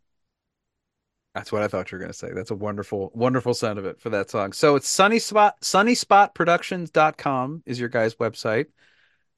That's 1.36 1.51
what 1.51 1.61
I 1.61 1.67
thought 1.67 1.91
you 1.91 1.97
were 1.97 1.99
going 1.99 2.13
to 2.13 2.17
say. 2.17 2.29
That's 2.34 2.51
a 2.51 2.55
wonderful, 2.55 3.11
wonderful 3.13 3.53
sound 3.53 3.77
of 3.77 3.84
it 3.86 3.99
for 3.99 4.09
that 4.11 4.29
song. 4.29 4.53
So 4.53 4.77
it's 4.77 4.88
Sunny 4.88 5.19
Spot, 5.19 5.59
sunnyspotproductions.com 5.59 7.63
is 7.65 7.82
your 7.82 7.89
guys' 7.89 8.15
website. 8.15 8.67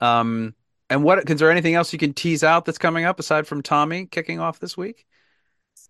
Um, 0.02 0.54
and 0.88 1.04
what, 1.04 1.28
is 1.28 1.39
there 1.39 1.50
anything 1.50 1.74
else 1.74 1.91
you 1.94 1.98
can 1.98 2.14
tease 2.14 2.44
out 2.44 2.66
that's 2.66 2.78
coming 2.78 3.06
up 3.06 3.20
aside 3.20 3.48
from 3.48 3.64
Tommy 3.64 4.06
kicking 4.06 4.39
off 4.39 4.60
this 4.60 4.78
week? 4.78 5.08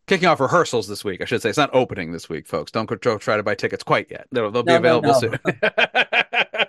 Kicking 0.07 0.29
off 0.29 0.39
rehearsals 0.39 0.87
this 0.87 1.03
week, 1.03 1.21
I 1.21 1.25
should 1.25 1.41
say. 1.41 1.49
It's 1.49 1.57
not 1.57 1.75
opening 1.75 2.13
this 2.13 2.29
week, 2.29 2.47
folks. 2.47 2.71
Don't 2.71 2.85
go 2.85 2.95
try 2.95 3.35
to 3.35 3.43
buy 3.43 3.55
tickets 3.55 3.83
quite 3.83 4.09
yet. 4.09 4.27
They'll, 4.31 4.51
they'll 4.51 4.63
be 4.63 4.71
No, 4.71 4.79
no, 4.79 4.87
available 4.99 5.11
no. 5.11 5.19
soon. 5.19 5.37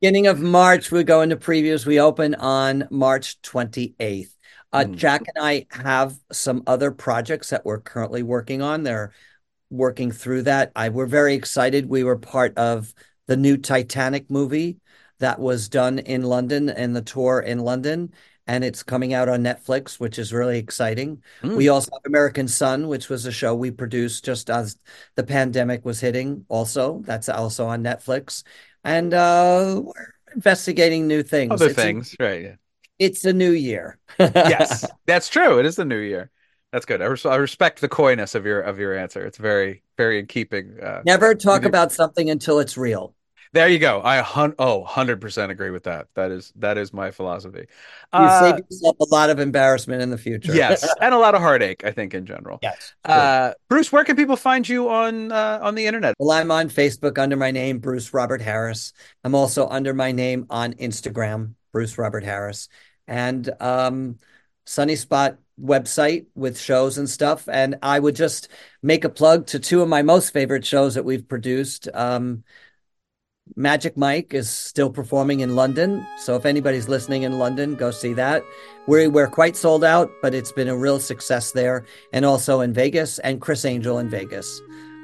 Beginning 0.00 0.26
of 0.26 0.40
March, 0.40 0.90
we 0.92 1.04
go 1.04 1.22
into 1.22 1.36
previews. 1.36 1.86
We 1.86 2.00
open 2.00 2.34
on 2.34 2.86
March 2.90 3.40
28th. 3.40 4.28
Uh, 4.70 4.84
Mm. 4.84 4.96
Jack 4.96 5.22
and 5.34 5.42
I 5.42 5.66
have 5.70 6.14
some 6.30 6.62
other 6.66 6.90
projects 6.90 7.48
that 7.48 7.64
we're 7.64 7.80
currently 7.80 8.22
working 8.22 8.60
on. 8.60 8.82
They're 8.82 9.12
working 9.70 10.12
through 10.12 10.42
that. 10.42 10.70
I 10.76 10.90
we're 10.90 11.06
very 11.06 11.34
excited. 11.34 11.88
We 11.88 12.04
were 12.04 12.18
part 12.18 12.58
of 12.58 12.92
the 13.26 13.38
new 13.38 13.56
Titanic 13.56 14.30
movie 14.30 14.76
that 15.18 15.38
was 15.38 15.70
done 15.70 15.98
in 15.98 16.22
London 16.22 16.68
and 16.68 16.94
the 16.94 17.00
tour 17.00 17.40
in 17.40 17.60
London, 17.60 18.12
and 18.46 18.64
it's 18.64 18.82
coming 18.82 19.14
out 19.14 19.30
on 19.30 19.42
Netflix, 19.42 19.98
which 19.98 20.18
is 20.18 20.30
really 20.32 20.58
exciting. 20.58 21.22
Mm. 21.42 21.56
We 21.56 21.68
also 21.70 21.90
have 21.92 22.02
American 22.04 22.48
Son, 22.48 22.86
which 22.88 23.08
was 23.08 23.24
a 23.24 23.32
show 23.32 23.54
we 23.54 23.70
produced 23.70 24.26
just 24.26 24.50
as 24.50 24.76
the 25.14 25.24
pandemic 25.24 25.86
was 25.86 26.00
hitting. 26.00 26.44
Also, 26.48 27.02
that's 27.06 27.30
also 27.30 27.66
on 27.66 27.82
Netflix, 27.82 28.42
and 28.86 29.12
uh, 29.14 29.82
we're 29.84 30.12
investigating 30.34 31.06
new 31.06 31.22
things. 31.22 31.52
Other 31.52 31.66
It's 31.66 31.78
a- 31.78 31.82
things, 31.82 32.16
right? 32.20 32.42
Yeah. 32.42 32.54
it's 32.98 33.24
a 33.24 33.32
new 33.32 33.50
year. 33.52 33.98
Yes, 34.18 34.84
that's 35.06 35.28
true. 35.28 35.58
It 35.58 35.66
is 35.66 35.76
the 35.76 35.84
new 35.84 35.98
year. 35.98 36.30
That's 36.72 36.86
good. 36.86 37.00
I, 37.02 37.06
res- 37.06 37.26
I 37.26 37.36
respect 37.36 37.80
the 37.80 37.88
coyness 37.88 38.34
of 38.34 38.44
your 38.46 38.60
of 38.60 38.78
your 38.78 38.96
answer. 38.96 39.24
It's 39.26 39.38
very 39.38 39.82
very 39.96 40.18
in 40.18 40.26
keeping. 40.26 40.78
Uh, 40.80 41.02
Never 41.04 41.34
talk 41.34 41.64
about 41.64 41.90
something 41.92 42.30
until 42.30 42.58
it's 42.60 42.76
real. 42.76 43.14
There 43.56 43.68
you 43.68 43.78
go. 43.78 44.02
I 44.04 44.18
hun- 44.18 44.54
oh, 44.58 44.84
100% 44.84 45.50
agree 45.50 45.70
with 45.70 45.84
that. 45.84 46.08
That 46.14 46.30
is 46.30 46.52
that 46.56 46.76
is 46.76 46.92
my 46.92 47.10
philosophy. 47.10 47.60
You 47.60 47.66
Uh, 48.12 48.40
save 48.40 48.64
yourself 48.70 48.96
a 49.00 49.06
lot 49.10 49.30
of 49.30 49.38
embarrassment 49.38 50.02
in 50.02 50.10
the 50.10 50.18
future. 50.18 50.54
yes, 50.54 50.86
and 51.00 51.14
a 51.14 51.18
lot 51.18 51.34
of 51.34 51.40
heartache, 51.40 51.82
I 51.82 51.90
think, 51.90 52.12
in 52.12 52.26
general. 52.26 52.58
yes. 52.62 52.92
Uh, 53.02 53.52
Bruce, 53.70 53.90
where 53.90 54.04
can 54.04 54.14
people 54.14 54.36
find 54.36 54.68
you 54.68 54.90
on 54.90 55.32
uh, 55.32 55.58
on 55.62 55.74
the 55.74 55.86
internet? 55.86 56.16
Well, 56.18 56.32
I'm 56.32 56.50
on 56.50 56.68
Facebook 56.68 57.18
under 57.18 57.34
my 57.34 57.50
name, 57.50 57.78
Bruce 57.78 58.12
Robert 58.12 58.42
Harris. 58.42 58.92
I'm 59.24 59.34
also 59.34 59.66
under 59.68 59.94
my 59.94 60.12
name 60.12 60.44
on 60.50 60.74
Instagram, 60.74 61.54
Bruce 61.72 61.96
Robert 61.96 62.24
Harris, 62.24 62.68
and 63.08 63.50
um, 63.58 64.18
Sunny 64.66 64.96
Spot 64.96 65.38
website 65.58 66.26
with 66.34 66.60
shows 66.60 66.98
and 66.98 67.08
stuff. 67.08 67.48
And 67.48 67.76
I 67.80 67.98
would 67.98 68.16
just 68.16 68.48
make 68.82 69.04
a 69.04 69.08
plug 69.08 69.46
to 69.46 69.58
two 69.58 69.80
of 69.80 69.88
my 69.88 70.02
most 70.02 70.34
favorite 70.34 70.66
shows 70.66 70.94
that 70.96 71.06
we've 71.06 71.26
produced. 71.26 71.88
Um, 71.94 72.44
Magic 73.54 73.96
Mike 73.96 74.34
is 74.34 74.50
still 74.50 74.90
performing 74.90 75.40
in 75.40 75.54
London. 75.54 76.04
So 76.18 76.34
if 76.34 76.44
anybody's 76.44 76.88
listening 76.88 77.22
in 77.22 77.38
London, 77.38 77.74
go 77.76 77.90
see 77.90 78.12
that. 78.14 78.42
We're, 78.86 79.08
we're 79.08 79.28
quite 79.28 79.56
sold 79.56 79.84
out, 79.84 80.10
but 80.20 80.34
it's 80.34 80.52
been 80.52 80.68
a 80.68 80.76
real 80.76 80.98
success 80.98 81.52
there. 81.52 81.84
And 82.12 82.24
also 82.24 82.60
in 82.60 82.72
Vegas 82.72 83.18
and 83.20 83.40
Criss 83.40 83.64
Angel 83.64 83.98
in 83.98 84.10
Vegas. 84.10 84.60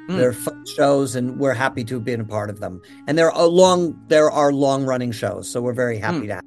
Mm. 0.09 0.17
They're 0.17 0.33
fun 0.33 0.65
shows 0.75 1.15
and 1.15 1.39
we're 1.39 1.53
happy 1.53 1.83
to 1.85 1.95
have 1.95 2.03
been 2.03 2.19
a 2.19 2.25
part 2.25 2.49
of 2.49 2.59
them. 2.59 2.81
And 3.07 3.17
there 3.17 3.31
are 3.31 3.47
long 3.47 3.97
there 4.09 4.29
are 4.29 4.51
long 4.51 4.83
running 4.83 5.13
shows. 5.13 5.49
So 5.49 5.61
we're 5.61 5.73
very 5.73 5.97
happy 5.97 6.17
Mm. 6.19 6.27
to 6.27 6.33
have. 6.35 6.43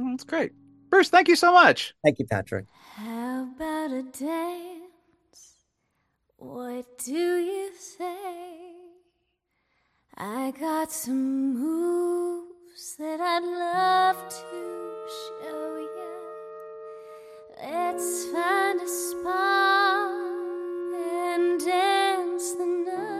Oh, 0.00 0.10
that's 0.10 0.24
great. 0.24 0.52
Bruce, 0.88 1.10
thank 1.10 1.28
you 1.28 1.36
so 1.36 1.52
much. 1.52 1.94
Thank 2.02 2.18
you, 2.18 2.24
Patrick. 2.26 2.64
How 2.96 3.42
about 3.54 3.90
a 3.92 4.02
dance? 4.02 5.56
What 6.36 6.98
do 7.04 7.12
you 7.12 7.70
say? 7.76 8.61
I 10.16 10.52
got 10.60 10.92
some 10.92 11.54
moves 11.54 12.96
that 12.98 13.18
I'd 13.18 13.42
love 13.42 14.28
to 14.28 15.06
show 15.08 15.78
you. 15.78 16.12
Let's 17.62 18.26
find 18.26 18.80
a 18.80 18.88
spot 18.88 20.12
and 20.94 21.60
dance 21.64 22.52
the 22.52 22.66
night 22.66 23.11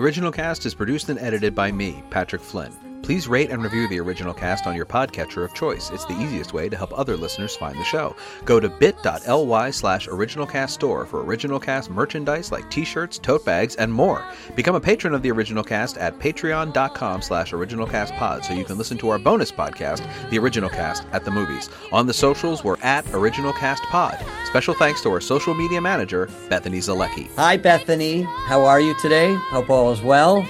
The 0.00 0.04
original 0.06 0.32
cast 0.32 0.64
is 0.64 0.72
produced 0.72 1.10
and 1.10 1.18
edited 1.18 1.54
by 1.54 1.70
me, 1.70 2.02
Patrick 2.08 2.40
Flynn. 2.40 2.89
Please 3.02 3.26
rate 3.26 3.50
and 3.50 3.62
review 3.62 3.88
the 3.88 3.98
original 3.98 4.34
cast 4.34 4.66
on 4.66 4.76
your 4.76 4.86
podcatcher 4.86 5.44
of 5.44 5.54
choice. 5.54 5.90
It's 5.90 6.04
the 6.04 6.18
easiest 6.20 6.52
way 6.52 6.68
to 6.68 6.76
help 6.76 6.96
other 6.96 7.16
listeners 7.16 7.56
find 7.56 7.78
the 7.78 7.84
show. 7.84 8.14
Go 8.44 8.60
to 8.60 8.68
bit.ly 8.68 9.70
slash 9.70 10.06
originalcast 10.06 10.70
store 10.70 11.06
for 11.06 11.24
original 11.24 11.58
cast 11.58 11.90
merchandise 11.90 12.52
like 12.52 12.70
t-shirts, 12.70 13.18
tote 13.18 13.44
bags, 13.44 13.74
and 13.76 13.92
more. 13.92 14.24
Become 14.54 14.76
a 14.76 14.80
patron 14.80 15.14
of 15.14 15.22
the 15.22 15.30
original 15.30 15.64
cast 15.64 15.96
at 15.96 16.18
patreon.com 16.18 17.22
slash 17.22 17.52
originalcastpod 17.52 18.44
so 18.44 18.54
you 18.54 18.64
can 18.64 18.78
listen 18.78 18.98
to 18.98 19.08
our 19.08 19.18
bonus 19.18 19.50
podcast, 19.50 20.06
The 20.30 20.38
Original 20.38 20.70
Cast 20.70 21.04
at 21.12 21.24
the 21.24 21.30
Movies. 21.30 21.68
On 21.92 22.06
the 22.06 22.14
socials, 22.14 22.62
we're 22.62 22.80
at 22.82 23.04
originalcastpod. 23.06 24.24
Special 24.46 24.74
thanks 24.74 25.02
to 25.02 25.10
our 25.10 25.20
social 25.20 25.54
media 25.54 25.80
manager, 25.80 26.28
Bethany 26.48 26.78
Zalecki. 26.78 27.28
Hi, 27.36 27.56
Bethany. 27.56 28.22
How 28.22 28.64
are 28.64 28.80
you 28.80 28.94
today? 29.00 29.34
Hope 29.34 29.70
all 29.70 29.90
is 29.90 30.02
well. 30.02 30.46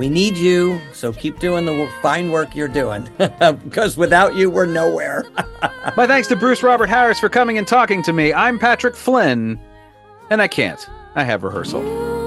We 0.00 0.08
need 0.08 0.38
you, 0.38 0.80
so 0.94 1.12
keep 1.12 1.40
doing 1.40 1.66
the 1.66 1.86
fine 2.00 2.30
work 2.30 2.56
you're 2.56 2.68
doing. 2.68 3.06
because 3.18 3.98
without 3.98 4.34
you, 4.34 4.48
we're 4.48 4.64
nowhere. 4.64 5.26
My 5.94 6.06
thanks 6.06 6.26
to 6.28 6.36
Bruce 6.36 6.62
Robert 6.62 6.88
Harris 6.88 7.20
for 7.20 7.28
coming 7.28 7.58
and 7.58 7.68
talking 7.68 8.02
to 8.04 8.14
me. 8.14 8.32
I'm 8.32 8.58
Patrick 8.58 8.96
Flynn, 8.96 9.60
and 10.30 10.40
I 10.40 10.48
can't. 10.48 10.88
I 11.16 11.24
have 11.24 11.42
rehearsal. 11.42 12.19